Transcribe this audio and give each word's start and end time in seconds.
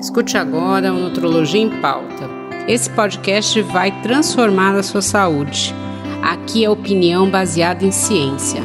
Escute 0.00 0.38
agora 0.38 0.94
o 0.94 1.00
Nutrologia 1.00 1.60
em 1.60 1.80
Pauta. 1.80 2.28
Esse 2.68 2.88
podcast 2.88 3.60
vai 3.62 4.00
transformar 4.00 4.76
a 4.76 4.82
sua 4.82 5.02
saúde. 5.02 5.74
Aqui 6.22 6.64
é 6.64 6.70
opinião 6.70 7.28
baseada 7.28 7.84
em 7.84 7.90
ciência. 7.90 8.60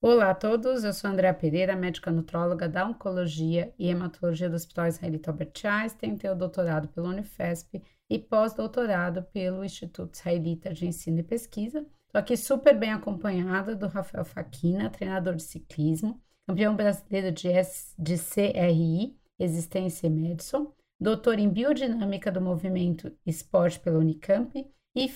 Olá 0.00 0.30
a 0.30 0.34
todos, 0.34 0.84
eu 0.84 0.92
sou 0.92 1.10
Andréa 1.10 1.34
Pereira, 1.34 1.74
médica 1.74 2.12
nutróloga 2.12 2.68
da 2.68 2.86
Oncologia 2.86 3.74
e 3.76 3.88
Hematologia 3.88 4.48
do 4.48 4.54
Hospital 4.54 4.86
Israelita 4.86 5.32
Albert 5.32 5.52
Einstein, 5.64 6.16
tenho 6.16 6.36
doutorado 6.36 6.86
pelo 6.86 7.08
Unifesp 7.08 7.82
e 8.08 8.18
pós-doutorado 8.20 9.24
pelo 9.32 9.64
Instituto 9.64 10.14
Israelita 10.14 10.72
de 10.72 10.86
Ensino 10.86 11.18
e 11.18 11.24
Pesquisa. 11.24 11.84
Estou 12.06 12.20
aqui 12.20 12.36
super 12.36 12.78
bem 12.78 12.92
acompanhada 12.92 13.74
do 13.74 13.88
Rafael 13.88 14.24
Faquina, 14.24 14.88
treinador 14.88 15.34
de 15.34 15.42
ciclismo, 15.42 16.22
campeão 16.46 16.76
brasileiro 16.76 17.32
de, 17.32 17.48
S, 17.48 17.94
de 17.98 18.16
CRI, 18.18 19.16
Existência 19.38 20.06
e 20.06 20.10
Medicine, 20.10 20.68
doutor 21.00 21.38
em 21.38 21.48
biodinâmica 21.48 22.30
do 22.30 22.40
movimento 22.40 23.12
esporte 23.26 23.80
pela 23.80 23.98
Unicamp 23.98 24.66
e 24.94 25.08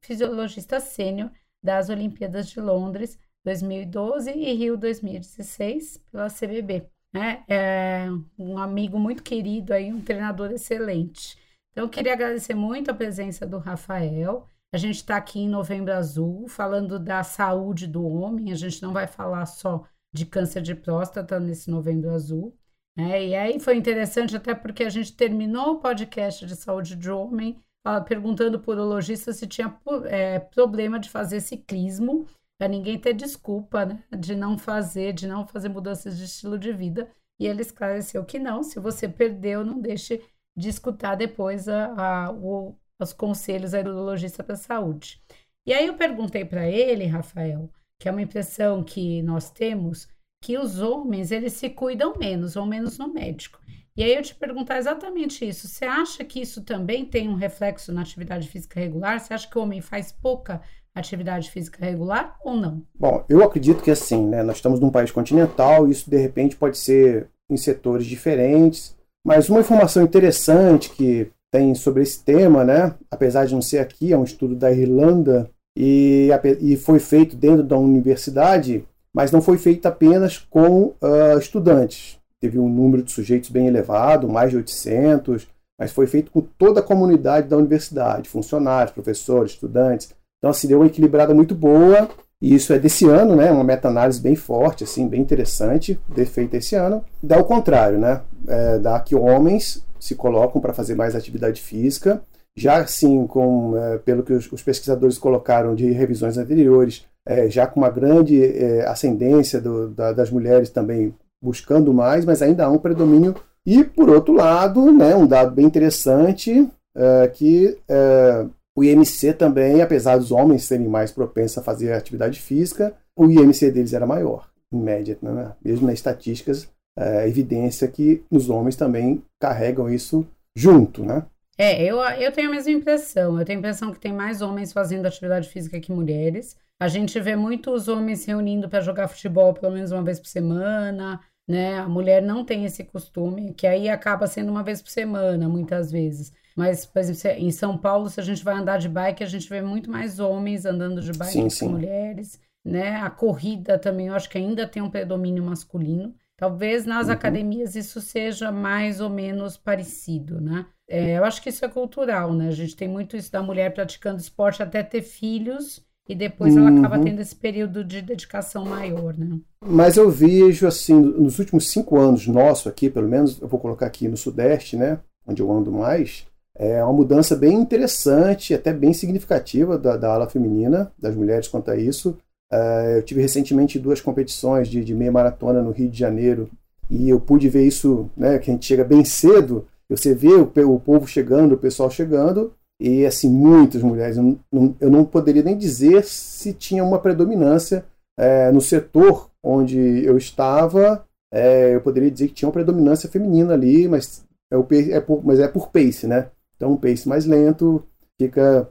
fisiologista 0.00 0.80
sênior 0.80 1.30
das 1.62 1.88
Olimpíadas 1.88 2.48
de 2.48 2.60
Londres 2.60 3.18
2012 3.44 4.30
e 4.30 4.52
Rio 4.54 4.76
2016 4.76 5.98
pela 6.10 6.28
CBB. 6.28 6.86
Né? 7.12 7.44
É 7.48 8.06
um 8.38 8.58
amigo 8.58 8.98
muito 8.98 9.22
querido 9.22 9.72
aí, 9.72 9.92
um 9.92 10.00
treinador 10.00 10.50
excelente. 10.52 11.38
Então, 11.70 11.84
eu 11.84 11.88
queria 11.88 12.12
agradecer 12.12 12.54
muito 12.54 12.90
a 12.90 12.94
presença 12.94 13.46
do 13.46 13.58
Rafael. 13.58 14.46
A 14.72 14.76
gente 14.76 14.96
está 14.96 15.16
aqui 15.16 15.40
em 15.40 15.48
Novembro 15.48 15.92
Azul, 15.92 16.48
falando 16.48 16.98
da 16.98 17.22
saúde 17.22 17.86
do 17.86 18.04
homem. 18.06 18.52
A 18.52 18.56
gente 18.56 18.82
não 18.82 18.92
vai 18.92 19.06
falar 19.06 19.46
só 19.46 19.84
de 20.12 20.26
câncer 20.26 20.62
de 20.62 20.74
próstata 20.74 21.38
nesse 21.38 21.70
Novembro 21.70 22.10
Azul. 22.10 22.56
Né? 22.96 23.28
E 23.28 23.34
aí 23.34 23.60
foi 23.60 23.76
interessante 23.76 24.36
até 24.36 24.54
porque 24.54 24.84
a 24.84 24.90
gente 24.90 25.14
terminou 25.14 25.72
o 25.72 25.80
podcast 25.80 26.44
de 26.44 26.56
saúde 26.56 26.96
de 26.96 27.10
homem 27.10 27.60
perguntando 28.06 28.60
para 28.60 28.70
o 28.70 28.74
urologista 28.74 29.32
se 29.32 29.46
tinha 29.46 29.74
é, 30.06 30.38
problema 30.38 30.98
de 30.98 31.08
fazer 31.08 31.40
ciclismo, 31.40 32.26
para 32.58 32.68
ninguém 32.68 32.98
ter 32.98 33.14
desculpa 33.14 33.86
né? 33.86 34.04
de 34.18 34.34
não 34.34 34.58
fazer, 34.58 35.14
de 35.14 35.26
não 35.26 35.46
fazer 35.46 35.70
mudanças 35.70 36.18
de 36.18 36.24
estilo 36.24 36.58
de 36.58 36.72
vida. 36.72 37.10
E 37.40 37.46
ele 37.46 37.62
esclareceu 37.62 38.22
que 38.24 38.38
não, 38.38 38.62
se 38.62 38.78
você 38.78 39.08
perdeu, 39.08 39.64
não 39.64 39.80
deixe 39.80 40.22
de 40.54 40.68
escutar 40.68 41.14
depois 41.14 41.68
a, 41.68 42.26
a, 42.26 42.32
o, 42.32 42.76
os 43.00 43.14
conselhos 43.14 43.70
do 43.70 43.78
urologista 43.78 44.44
para 44.44 44.56
saúde. 44.56 45.22
E 45.66 45.72
aí 45.72 45.86
eu 45.86 45.94
perguntei 45.94 46.44
para 46.44 46.68
ele, 46.68 47.06
Rafael, 47.06 47.70
que 48.00 48.08
é 48.08 48.10
uma 48.10 48.22
impressão 48.22 48.82
que 48.82 49.22
nós 49.22 49.50
temos, 49.50 50.08
que 50.42 50.56
os 50.56 50.80
homens, 50.80 51.30
eles 51.30 51.52
se 51.52 51.68
cuidam 51.68 52.16
menos, 52.18 52.56
ou 52.56 52.64
menos 52.64 52.96
no 52.96 53.12
médico. 53.12 53.60
E 53.94 54.02
aí 54.02 54.14
eu 54.14 54.22
te 54.22 54.34
perguntar 54.34 54.78
exatamente 54.78 55.46
isso. 55.46 55.68
Você 55.68 55.84
acha 55.84 56.24
que 56.24 56.40
isso 56.40 56.62
também 56.62 57.04
tem 57.04 57.28
um 57.28 57.34
reflexo 57.34 57.92
na 57.92 58.00
atividade 58.00 58.48
física 58.48 58.80
regular? 58.80 59.20
Você 59.20 59.34
acha 59.34 59.46
que 59.46 59.58
o 59.58 59.62
homem 59.62 59.82
faz 59.82 60.10
pouca 60.10 60.62
atividade 60.94 61.50
física 61.50 61.84
regular 61.84 62.38
ou 62.42 62.56
não? 62.56 62.82
Bom, 62.98 63.22
eu 63.28 63.44
acredito 63.44 63.82
que 63.82 63.90
assim, 63.90 64.26
né? 64.26 64.42
Nós 64.42 64.56
estamos 64.56 64.80
num 64.80 64.90
país 64.90 65.10
continental, 65.10 65.86
isso 65.86 66.08
de 66.08 66.16
repente 66.16 66.56
pode 66.56 66.78
ser 66.78 67.28
em 67.50 67.56
setores 67.58 68.06
diferentes, 68.06 68.96
mas 69.26 69.50
uma 69.50 69.60
informação 69.60 70.02
interessante 70.02 70.88
que 70.88 71.30
tem 71.52 71.74
sobre 71.74 72.02
esse 72.02 72.24
tema, 72.24 72.64
né? 72.64 72.94
Apesar 73.10 73.44
de 73.44 73.52
não 73.52 73.60
ser 73.60 73.80
aqui, 73.80 74.10
é 74.10 74.16
um 74.16 74.24
estudo 74.24 74.56
da 74.56 74.72
Irlanda 74.72 75.50
e, 75.76 76.30
e 76.60 76.76
foi 76.76 76.98
feito 76.98 77.36
dentro 77.36 77.62
da 77.62 77.76
universidade, 77.76 78.84
mas 79.12 79.30
não 79.30 79.40
foi 79.40 79.58
feito 79.58 79.86
apenas 79.86 80.38
com 80.38 80.94
uh, 81.00 81.38
estudantes. 81.38 82.18
Teve 82.40 82.58
um 82.58 82.68
número 82.68 83.02
de 83.02 83.12
sujeitos 83.12 83.50
bem 83.50 83.66
elevado, 83.66 84.28
mais 84.28 84.50
de 84.50 84.56
800, 84.56 85.46
mas 85.78 85.92
foi 85.92 86.06
feito 86.06 86.30
com 86.30 86.40
toda 86.40 86.80
a 86.80 86.82
comunidade 86.82 87.48
da 87.48 87.56
universidade, 87.56 88.28
funcionários, 88.28 88.92
professores, 88.92 89.52
estudantes. 89.52 90.14
Então, 90.38 90.50
assim, 90.50 90.68
deu 90.68 90.78
uma 90.78 90.86
equilibrada 90.86 91.34
muito 91.34 91.54
boa, 91.54 92.08
e 92.40 92.54
isso 92.54 92.72
é 92.72 92.78
desse 92.78 93.06
ano, 93.06 93.36
né? 93.36 93.50
Uma 93.50 93.64
meta-análise 93.64 94.20
bem 94.20 94.34
forte, 94.34 94.84
assim, 94.84 95.06
bem 95.06 95.20
interessante, 95.20 96.00
feita 96.32 96.56
esse 96.56 96.74
ano. 96.74 97.04
Dá 97.22 97.38
o 97.38 97.44
contrário, 97.44 97.98
né? 97.98 98.22
É, 98.48 98.78
dá 98.78 98.98
que 99.00 99.14
homens 99.14 99.84
se 99.98 100.14
colocam 100.14 100.60
para 100.60 100.72
fazer 100.72 100.94
mais 100.94 101.14
atividade 101.14 101.60
física, 101.60 102.22
já 102.56 102.78
assim, 102.78 103.26
com, 103.26 103.76
é, 103.76 103.98
pelo 103.98 104.22
que 104.22 104.32
os, 104.32 104.62
pesquisadores 104.62 105.18
colocaram 105.18 105.74
de 105.74 105.90
revisões 105.90 106.36
anteriores, 106.36 107.06
é, 107.26 107.48
já 107.48 107.66
com 107.66 107.80
uma 107.80 107.90
grande 107.90 108.42
é, 108.42 108.86
ascendência 108.86 109.60
do, 109.60 109.88
da, 109.88 110.12
das 110.12 110.30
mulheres 110.30 110.70
também 110.70 111.14
buscando 111.42 111.92
mais, 111.92 112.24
mas 112.24 112.42
ainda 112.42 112.64
há 112.64 112.70
um 112.70 112.78
predomínio. 112.78 113.34
E, 113.64 113.84
por 113.84 114.08
outro 114.08 114.34
lado, 114.34 114.90
né, 114.92 115.14
um 115.14 115.26
dado 115.26 115.54
bem 115.54 115.66
interessante, 115.66 116.68
é, 116.94 117.28
que 117.28 117.78
é, 117.88 118.46
o 118.76 118.84
IMC 118.84 119.34
também, 119.34 119.82
apesar 119.82 120.16
dos 120.16 120.32
homens 120.32 120.64
serem 120.64 120.88
mais 120.88 121.10
propensos 121.10 121.58
a 121.58 121.62
fazer 121.62 121.92
atividade 121.92 122.40
física, 122.40 122.94
o 123.16 123.30
IMC 123.30 123.70
deles 123.70 123.92
era 123.92 124.06
maior, 124.06 124.48
em 124.72 124.80
média, 124.80 125.18
né? 125.20 125.52
mesmo 125.62 125.86
nas 125.86 125.94
estatísticas, 125.94 126.68
é, 126.96 127.28
evidência 127.28 127.86
que 127.88 128.22
os 128.30 128.48
homens 128.48 128.76
também 128.76 129.22
carregam 129.38 129.88
isso 129.88 130.26
junto, 130.56 131.04
né? 131.04 131.24
É, 131.60 131.84
eu, 131.84 132.00
eu 132.00 132.32
tenho 132.32 132.48
a 132.48 132.52
mesma 132.52 132.72
impressão. 132.72 133.38
Eu 133.38 133.44
tenho 133.44 133.58
a 133.58 133.60
impressão 133.60 133.92
que 133.92 134.00
tem 134.00 134.14
mais 134.14 134.40
homens 134.40 134.72
fazendo 134.72 135.04
atividade 135.04 135.46
física 135.46 135.78
que 135.78 135.92
mulheres. 135.92 136.56
A 136.80 136.88
gente 136.88 137.20
vê 137.20 137.36
muitos 137.36 137.86
homens 137.86 138.20
se 138.20 138.28
reunindo 138.28 138.66
para 138.66 138.80
jogar 138.80 139.08
futebol 139.08 139.52
pelo 139.52 139.74
menos 139.74 139.92
uma 139.92 140.02
vez 140.02 140.18
por 140.18 140.28
semana, 140.28 141.20
né? 141.46 141.78
A 141.78 141.86
mulher 141.86 142.22
não 142.22 142.46
tem 142.46 142.64
esse 142.64 142.82
costume, 142.82 143.52
que 143.52 143.66
aí 143.66 143.90
acaba 143.90 144.26
sendo 144.26 144.50
uma 144.50 144.62
vez 144.62 144.80
por 144.80 144.88
semana, 144.88 145.50
muitas 145.50 145.92
vezes. 145.92 146.32
Mas, 146.56 146.86
por 146.86 146.98
exemplo, 146.98 147.38
em 147.38 147.50
São 147.50 147.76
Paulo, 147.76 148.08
se 148.08 148.18
a 148.18 148.22
gente 148.22 148.42
vai 148.42 148.54
andar 148.54 148.78
de 148.78 148.88
bike, 148.88 149.22
a 149.22 149.26
gente 149.26 149.46
vê 149.46 149.60
muito 149.60 149.90
mais 149.90 150.18
homens 150.18 150.64
andando 150.64 151.02
de 151.02 151.12
bike 151.12 151.32
sim, 151.32 151.44
que 151.44 151.50
sim. 151.50 151.68
mulheres, 151.68 152.40
né? 152.64 153.02
A 153.02 153.10
corrida 153.10 153.78
também, 153.78 154.06
eu 154.06 154.14
acho 154.14 154.30
que 154.30 154.38
ainda 154.38 154.66
tem 154.66 154.82
um 154.82 154.88
predomínio 154.88 155.44
masculino. 155.44 156.14
Talvez 156.40 156.86
nas 156.86 157.08
uhum. 157.08 157.12
academias 157.12 157.76
isso 157.76 158.00
seja 158.00 158.50
mais 158.50 158.98
ou 158.98 159.10
menos 159.10 159.58
parecido, 159.58 160.40
né? 160.40 160.64
É, 160.88 161.18
eu 161.18 161.24
acho 161.24 161.42
que 161.42 161.50
isso 161.50 161.62
é 161.66 161.68
cultural, 161.68 162.32
né? 162.32 162.48
A 162.48 162.52
gente 162.52 162.74
tem 162.74 162.88
muito 162.88 163.14
isso 163.14 163.30
da 163.30 163.42
mulher 163.42 163.74
praticando 163.74 164.18
esporte 164.18 164.62
até 164.62 164.82
ter 164.82 165.02
filhos 165.02 165.84
e 166.08 166.14
depois 166.14 166.56
ela 166.56 166.70
acaba 166.70 166.96
uhum. 166.96 167.04
tendo 167.04 167.20
esse 167.20 167.36
período 167.36 167.84
de 167.84 168.00
dedicação 168.00 168.64
maior, 168.64 169.14
né? 169.18 169.38
Mas 169.62 169.98
eu 169.98 170.10
vejo, 170.10 170.66
assim, 170.66 170.98
nos 170.98 171.38
últimos 171.38 171.68
cinco 171.68 171.98
anos 171.98 172.26
nosso 172.26 172.70
aqui, 172.70 172.88
pelo 172.88 173.06
menos, 173.06 173.38
eu 173.38 173.46
vou 173.46 173.60
colocar 173.60 173.84
aqui 173.84 174.08
no 174.08 174.16
Sudeste, 174.16 174.78
né? 174.78 174.98
Onde 175.26 175.42
eu 175.42 175.52
ando 175.52 175.70
mais, 175.70 176.26
é 176.56 176.82
uma 176.82 176.94
mudança 176.94 177.36
bem 177.36 177.52
interessante, 177.52 178.54
até 178.54 178.72
bem 178.72 178.94
significativa 178.94 179.76
da, 179.76 179.98
da 179.98 180.14
ala 180.14 180.26
feminina, 180.26 180.90
das 180.98 181.14
mulheres 181.14 181.48
quanto 181.48 181.70
a 181.70 181.76
isso. 181.76 182.16
Uh, 182.52 182.96
eu 182.96 183.02
tive 183.02 183.20
recentemente 183.20 183.78
duas 183.78 184.00
competições 184.00 184.68
de, 184.68 184.84
de, 184.84 184.94
meia 184.94 185.12
maratona 185.12 185.62
no 185.62 185.70
Rio 185.70 185.88
de 185.88 185.96
Janeiro 185.96 186.50
e 186.90 187.08
eu 187.08 187.20
pude 187.20 187.48
ver 187.48 187.64
isso, 187.64 188.10
né, 188.16 188.38
que 188.40 188.50
a 188.50 188.54
gente 188.54 188.66
chega 188.66 188.82
bem 188.82 189.04
cedo, 189.04 189.68
você 189.88 190.14
vê 190.14 190.34
o, 190.34 190.50
o 190.68 190.80
povo 190.80 191.06
chegando, 191.06 191.54
o 191.54 191.58
pessoal 191.58 191.88
chegando, 191.88 192.52
e 192.80 193.04
assim, 193.04 193.28
muitas 193.30 193.82
mulheres. 193.82 194.16
Eu 194.16 194.38
não, 194.50 194.76
eu 194.80 194.90
não 194.90 195.04
poderia 195.04 195.42
nem 195.42 195.56
dizer 195.56 196.02
se 196.04 196.52
tinha 196.52 196.82
uma 196.82 196.98
predominância 196.98 197.84
é, 198.18 198.50
no 198.50 198.60
setor 198.60 199.30
onde 199.42 199.78
eu 200.04 200.16
estava, 200.16 201.04
é, 201.32 201.74
eu 201.74 201.80
poderia 201.80 202.10
dizer 202.10 202.28
que 202.28 202.34
tinha 202.34 202.48
uma 202.48 202.52
predominância 202.52 203.08
feminina 203.08 203.54
ali, 203.54 203.86
mas 203.86 204.24
é, 204.50 204.56
o, 204.56 204.66
é 204.70 205.00
por, 205.00 205.24
mas 205.24 205.38
é 205.38 205.46
por 205.46 205.68
pace, 205.68 206.06
né? 206.06 206.30
Então, 206.56 206.72
um 206.72 206.76
pace 206.76 207.08
mais 207.08 207.24
lento 207.24 207.82
fica 208.20 208.68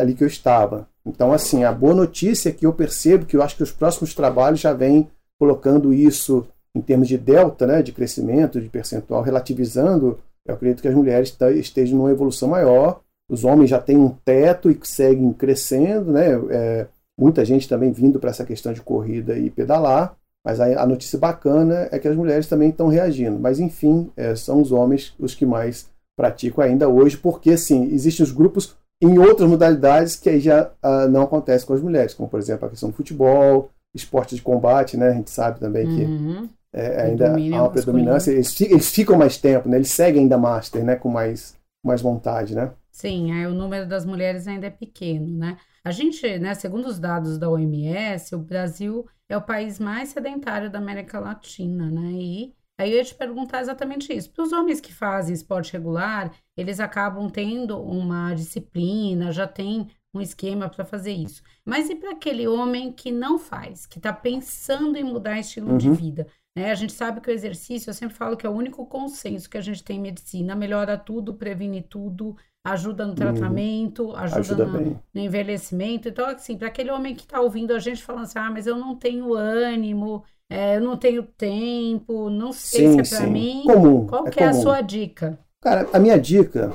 ali 0.00 0.14
que 0.14 0.22
eu 0.22 0.28
estava. 0.28 0.88
Então, 1.08 1.32
assim, 1.32 1.64
a 1.64 1.72
boa 1.72 1.94
notícia 1.94 2.50
é 2.50 2.52
que 2.52 2.66
eu 2.66 2.72
percebo 2.72 3.24
que 3.24 3.36
eu 3.36 3.42
acho 3.42 3.56
que 3.56 3.62
os 3.62 3.72
próximos 3.72 4.14
trabalhos 4.14 4.60
já 4.60 4.72
vêm 4.72 5.08
colocando 5.38 5.92
isso 5.92 6.46
em 6.74 6.80
termos 6.80 7.08
de 7.08 7.16
delta, 7.16 7.66
né, 7.66 7.82
de 7.82 7.92
crescimento, 7.92 8.60
de 8.60 8.68
percentual, 8.68 9.22
relativizando. 9.22 10.18
Eu 10.46 10.54
acredito 10.54 10.82
que 10.82 10.88
as 10.88 10.94
mulheres 10.94 11.36
estejam 11.56 11.98
numa 11.98 12.10
evolução 12.10 12.48
maior. 12.48 13.00
Os 13.28 13.44
homens 13.44 13.70
já 13.70 13.80
têm 13.80 13.96
um 13.96 14.10
teto 14.24 14.70
e 14.70 14.78
seguem 14.82 15.32
crescendo, 15.32 16.12
né? 16.12 16.28
É, 16.50 16.86
muita 17.18 17.44
gente 17.44 17.68
também 17.68 17.90
vindo 17.90 18.18
para 18.20 18.30
essa 18.30 18.44
questão 18.44 18.72
de 18.72 18.80
corrida 18.80 19.36
e 19.36 19.50
pedalar. 19.50 20.16
Mas 20.44 20.60
a, 20.60 20.82
a, 20.82 20.86
notícia 20.86 21.18
bacana 21.18 21.88
é 21.90 21.98
que 21.98 22.08
as 22.08 22.16
mulheres 22.16 22.46
também 22.46 22.70
estão 22.70 22.88
reagindo. 22.88 23.38
Mas, 23.38 23.58
enfim, 23.58 24.10
é, 24.16 24.34
são 24.34 24.62
os 24.62 24.72
homens 24.72 25.14
os 25.18 25.34
que 25.34 25.44
mais 25.44 25.90
praticam 26.16 26.64
ainda 26.64 26.88
hoje, 26.88 27.16
porque, 27.16 27.56
sim, 27.56 27.92
existem 27.92 28.24
os 28.24 28.32
grupos 28.32 28.76
em 29.00 29.18
outras 29.18 29.48
modalidades 29.48 30.16
que 30.16 30.28
aí 30.28 30.40
já 30.40 30.70
uh, 30.82 31.08
não 31.08 31.22
acontece 31.22 31.64
com 31.64 31.74
as 31.74 31.80
mulheres, 31.80 32.14
como 32.14 32.28
por 32.28 32.40
exemplo 32.40 32.66
a 32.66 32.70
questão 32.70 32.90
do 32.90 32.96
futebol, 32.96 33.70
esporte 33.94 34.34
de 34.34 34.42
combate, 34.42 34.96
né? 34.96 35.08
A 35.08 35.14
gente 35.14 35.30
sabe 35.30 35.60
também 35.60 35.86
que 35.86 36.02
uhum. 36.02 36.48
é, 36.72 37.02
ainda 37.02 37.32
há 37.32 37.62
uma 37.62 37.70
predominância. 37.70 38.30
Eles, 38.30 38.60
eles, 38.60 38.90
ficam 38.90 39.16
mais 39.16 39.38
tempo, 39.38 39.68
né? 39.68 39.76
Eles 39.76 39.90
seguem 39.90 40.22
ainda 40.22 40.36
master, 40.36 40.84
né? 40.84 40.96
Com 40.96 41.08
mais, 41.08 41.56
mais 41.84 42.02
vontade, 42.02 42.54
né? 42.54 42.72
Sim, 42.90 43.32
aí 43.32 43.46
o 43.46 43.54
número 43.54 43.86
das 43.86 44.04
mulheres 44.04 44.48
ainda 44.48 44.66
é 44.66 44.70
pequeno, 44.70 45.38
né? 45.38 45.56
A 45.84 45.92
gente, 45.92 46.38
né, 46.38 46.54
segundo 46.54 46.86
os 46.86 46.98
dados 46.98 47.38
da 47.38 47.48
OMS, 47.48 48.34
o 48.34 48.38
Brasil 48.38 49.06
é 49.28 49.36
o 49.36 49.42
país 49.42 49.78
mais 49.78 50.10
sedentário 50.10 50.70
da 50.70 50.78
América 50.78 51.20
Latina, 51.20 51.90
né? 51.90 52.10
E 52.12 52.54
Aí 52.78 52.92
eu 52.92 52.98
ia 52.98 53.04
te 53.04 53.14
perguntar 53.14 53.60
exatamente 53.60 54.12
isso. 54.12 54.30
Para 54.30 54.44
os 54.44 54.52
homens 54.52 54.80
que 54.80 54.94
fazem 54.94 55.34
esporte 55.34 55.72
regular, 55.72 56.32
eles 56.56 56.78
acabam 56.78 57.28
tendo 57.28 57.80
uma 57.80 58.32
disciplina, 58.34 59.32
já 59.32 59.48
tem 59.48 59.88
um 60.14 60.20
esquema 60.20 60.68
para 60.68 60.84
fazer 60.84 61.12
isso. 61.12 61.42
Mas 61.64 61.90
e 61.90 61.96
para 61.96 62.12
aquele 62.12 62.46
homem 62.46 62.92
que 62.92 63.10
não 63.10 63.38
faz, 63.38 63.84
que 63.84 63.98
está 63.98 64.12
pensando 64.12 64.96
em 64.96 65.02
mudar 65.02 65.40
estilo 65.40 65.72
uhum. 65.72 65.78
de 65.78 65.90
vida? 65.90 66.26
Né? 66.56 66.70
A 66.70 66.74
gente 66.74 66.92
sabe 66.92 67.20
que 67.20 67.30
o 67.30 67.32
exercício, 67.32 67.90
eu 67.90 67.94
sempre 67.94 68.16
falo 68.16 68.36
que 68.36 68.46
é 68.46 68.48
o 68.48 68.54
único 68.54 68.86
consenso 68.86 69.50
que 69.50 69.58
a 69.58 69.60
gente 69.60 69.82
tem 69.82 69.98
em 69.98 70.02
medicina, 70.02 70.54
melhora 70.54 70.96
tudo, 70.96 71.34
previne 71.34 71.82
tudo, 71.82 72.36
ajuda 72.64 73.04
no 73.04 73.10
uhum. 73.10 73.16
tratamento, 73.16 74.14
ajuda, 74.14 74.40
ajuda 74.40 74.66
no, 74.66 75.02
no, 75.14 75.20
envelhecimento. 75.20 76.08
Então, 76.08 76.26
assim, 76.26 76.56
para 76.56 76.68
aquele 76.68 76.90
homem 76.90 77.14
que 77.14 77.22
está 77.22 77.40
ouvindo 77.40 77.74
a 77.74 77.78
gente 77.78 78.02
falando 78.02 78.24
assim, 78.24 78.38
ah, 78.38 78.50
mas 78.50 78.66
eu 78.66 78.76
não 78.76 78.96
tenho 78.96 79.34
ânimo, 79.34 80.24
é, 80.50 80.76
eu 80.76 80.80
não 80.80 80.96
tenho 80.96 81.22
tempo, 81.22 82.30
não 82.30 82.52
sei 82.52 82.88
sim, 82.88 83.04
se 83.04 83.14
é 83.14 83.18
para 83.18 83.26
mim. 83.26 83.64
Comum, 83.66 84.06
Qual 84.06 84.26
é 84.26 84.30
que 84.30 84.40
é 84.40 84.46
a 84.46 84.54
sua 84.54 84.80
dica? 84.80 85.38
Cara, 85.60 85.88
a 85.92 85.98
minha 85.98 86.18
dica, 86.18 86.72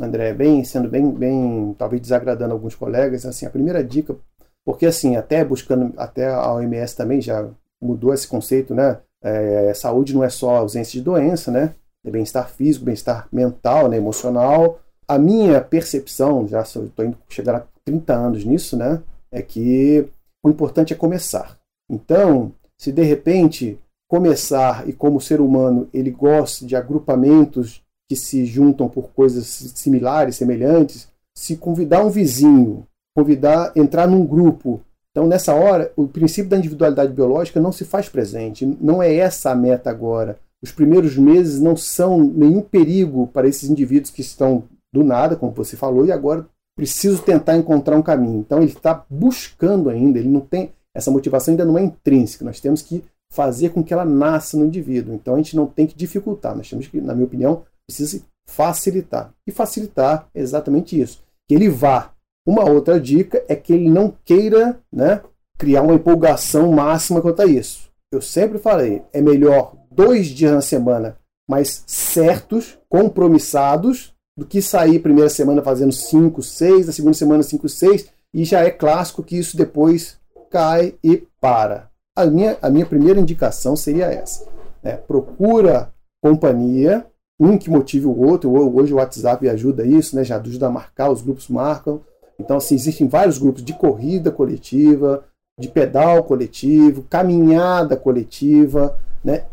André, 0.00 0.32
bem 0.32 0.62
sendo 0.64 0.88
bem, 0.88 1.10
bem, 1.10 1.74
talvez 1.78 2.00
desagradando 2.00 2.52
alguns 2.52 2.74
colegas, 2.74 3.24
assim, 3.24 3.46
a 3.46 3.50
primeira 3.50 3.82
dica, 3.82 4.16
porque 4.64 4.86
assim, 4.86 5.16
até 5.16 5.44
buscando, 5.44 5.92
até 5.96 6.28
a 6.28 6.52
OMS 6.52 6.96
também 6.96 7.20
já 7.20 7.48
mudou 7.80 8.12
esse 8.12 8.26
conceito, 8.26 8.74
né? 8.74 8.98
É, 9.22 9.72
saúde 9.74 10.14
não 10.14 10.22
é 10.22 10.28
só 10.28 10.56
ausência 10.56 10.98
de 10.98 11.04
doença, 11.04 11.50
né? 11.50 11.74
É 12.04 12.10
bem-estar 12.10 12.48
físico, 12.48 12.84
bem-estar 12.84 13.26
mental, 13.32 13.88
né? 13.88 13.96
emocional, 13.96 14.78
a 15.08 15.18
minha 15.18 15.60
percepção, 15.60 16.48
já 16.48 16.62
estou 16.62 17.04
indo 17.04 17.16
chegar 17.28 17.56
a 17.56 17.64
30 17.84 18.12
anos 18.12 18.44
nisso, 18.44 18.76
né, 18.76 19.00
é 19.30 19.40
que 19.40 20.08
o 20.44 20.50
importante 20.50 20.92
é 20.92 20.96
começar. 20.96 21.56
Então, 21.88 22.52
se 22.78 22.92
de 22.92 23.02
repente 23.02 23.78
começar 24.08 24.88
e 24.88 24.92
como 24.92 25.20
ser 25.20 25.40
humano 25.40 25.88
ele 25.92 26.10
gosta 26.10 26.64
de 26.64 26.76
agrupamentos 26.76 27.82
que 28.08 28.16
se 28.16 28.46
juntam 28.46 28.88
por 28.88 29.10
coisas 29.10 29.46
similares, 29.74 30.36
semelhantes, 30.36 31.08
se 31.36 31.56
convidar 31.56 32.04
um 32.04 32.10
vizinho, 32.10 32.86
convidar 33.16 33.72
entrar 33.74 34.06
num 34.06 34.24
grupo. 34.24 34.80
Então, 35.10 35.26
nessa 35.26 35.54
hora, 35.54 35.92
o 35.96 36.06
princípio 36.06 36.50
da 36.50 36.58
individualidade 36.58 37.12
biológica 37.12 37.60
não 37.60 37.72
se 37.72 37.84
faz 37.84 38.08
presente. 38.08 38.66
Não 38.80 39.02
é 39.02 39.14
essa 39.14 39.50
a 39.50 39.54
meta 39.54 39.90
agora. 39.90 40.38
Os 40.62 40.70
primeiros 40.70 41.16
meses 41.16 41.60
não 41.60 41.76
são 41.76 42.18
nenhum 42.18 42.60
perigo 42.60 43.26
para 43.28 43.48
esses 43.48 43.68
indivíduos 43.68 44.10
que 44.10 44.20
estão 44.20 44.64
do 44.92 45.02
nada, 45.02 45.36
como 45.36 45.52
você 45.52 45.76
falou, 45.76 46.06
e 46.06 46.12
agora 46.12 46.46
preciso 46.76 47.22
tentar 47.22 47.56
encontrar 47.56 47.96
um 47.96 48.02
caminho. 48.02 48.40
Então 48.40 48.58
ele 48.58 48.72
está 48.72 49.04
buscando 49.08 49.88
ainda, 49.88 50.18
ele 50.18 50.28
não 50.28 50.40
tem 50.40 50.72
essa 50.96 51.10
motivação 51.10 51.52
ainda 51.52 51.64
não 51.64 51.76
é 51.76 51.82
intrínseca. 51.82 52.44
Nós 52.44 52.58
temos 52.58 52.80
que 52.80 53.04
fazer 53.30 53.70
com 53.70 53.84
que 53.84 53.92
ela 53.92 54.04
nasça 54.04 54.56
no 54.56 54.64
indivíduo. 54.64 55.14
Então 55.14 55.34
a 55.34 55.36
gente 55.36 55.54
não 55.54 55.66
tem 55.66 55.86
que 55.86 55.96
dificultar, 55.96 56.56
nós 56.56 56.68
temos 56.68 56.86
que, 56.86 57.00
na 57.00 57.14
minha 57.14 57.26
opinião, 57.26 57.62
precisa 57.86 58.22
facilitar. 58.48 59.32
E 59.46 59.52
facilitar 59.52 60.28
é 60.34 60.40
exatamente 60.40 60.98
isso, 60.98 61.22
que 61.46 61.54
ele 61.54 61.68
vá. 61.68 62.12
Uma 62.46 62.64
outra 62.64 62.98
dica 63.00 63.44
é 63.48 63.54
que 63.56 63.72
ele 63.72 63.90
não 63.90 64.14
queira, 64.24 64.80
né, 64.92 65.20
criar 65.58 65.82
uma 65.82 65.94
empolgação 65.94 66.72
máxima 66.72 67.20
quanto 67.20 67.42
a 67.42 67.46
isso. 67.46 67.90
Eu 68.12 68.22
sempre 68.22 68.58
falei, 68.58 69.02
é 69.12 69.20
melhor 69.20 69.76
dois 69.90 70.28
dias 70.28 70.52
na 70.52 70.60
semana, 70.60 71.18
mas 71.48 71.82
certos, 71.86 72.78
compromissados, 72.88 74.14
do 74.38 74.46
que 74.46 74.62
sair 74.62 75.00
primeira 75.00 75.28
semana 75.28 75.62
fazendo 75.62 75.92
5, 75.92 76.42
6, 76.42 76.88
a 76.88 76.92
segunda 76.92 77.14
semana 77.14 77.42
5, 77.42 77.68
6, 77.68 78.06
e 78.34 78.44
já 78.44 78.60
é 78.60 78.70
clássico 78.70 79.22
que 79.22 79.36
isso 79.36 79.56
depois 79.56 80.18
cai 80.56 80.94
e 81.04 81.22
para. 81.38 81.90
A 82.16 82.24
minha, 82.24 82.56
a 82.62 82.70
minha 82.70 82.86
primeira 82.86 83.20
indicação 83.20 83.76
seria 83.76 84.06
essa. 84.06 84.46
Né? 84.82 84.96
Procura 84.96 85.92
companhia, 86.22 87.04
um 87.38 87.58
que 87.58 87.68
motive 87.68 88.06
o 88.06 88.18
outro. 88.18 88.50
Hoje 88.74 88.94
o 88.94 88.96
WhatsApp 88.96 89.46
ajuda 89.50 89.84
isso, 89.84 90.16
né? 90.16 90.24
já 90.24 90.40
ajuda 90.40 90.68
a 90.68 90.70
marcar, 90.70 91.10
os 91.10 91.20
grupos 91.20 91.48
marcam. 91.48 92.00
Então, 92.38 92.56
assim, 92.56 92.74
existem 92.74 93.06
vários 93.06 93.36
grupos 93.36 93.62
de 93.62 93.74
corrida 93.74 94.30
coletiva, 94.30 95.24
de 95.60 95.68
pedal 95.68 96.24
coletivo, 96.24 97.02
caminhada 97.02 97.94
coletiva. 97.94 98.98
Né? 99.22 99.44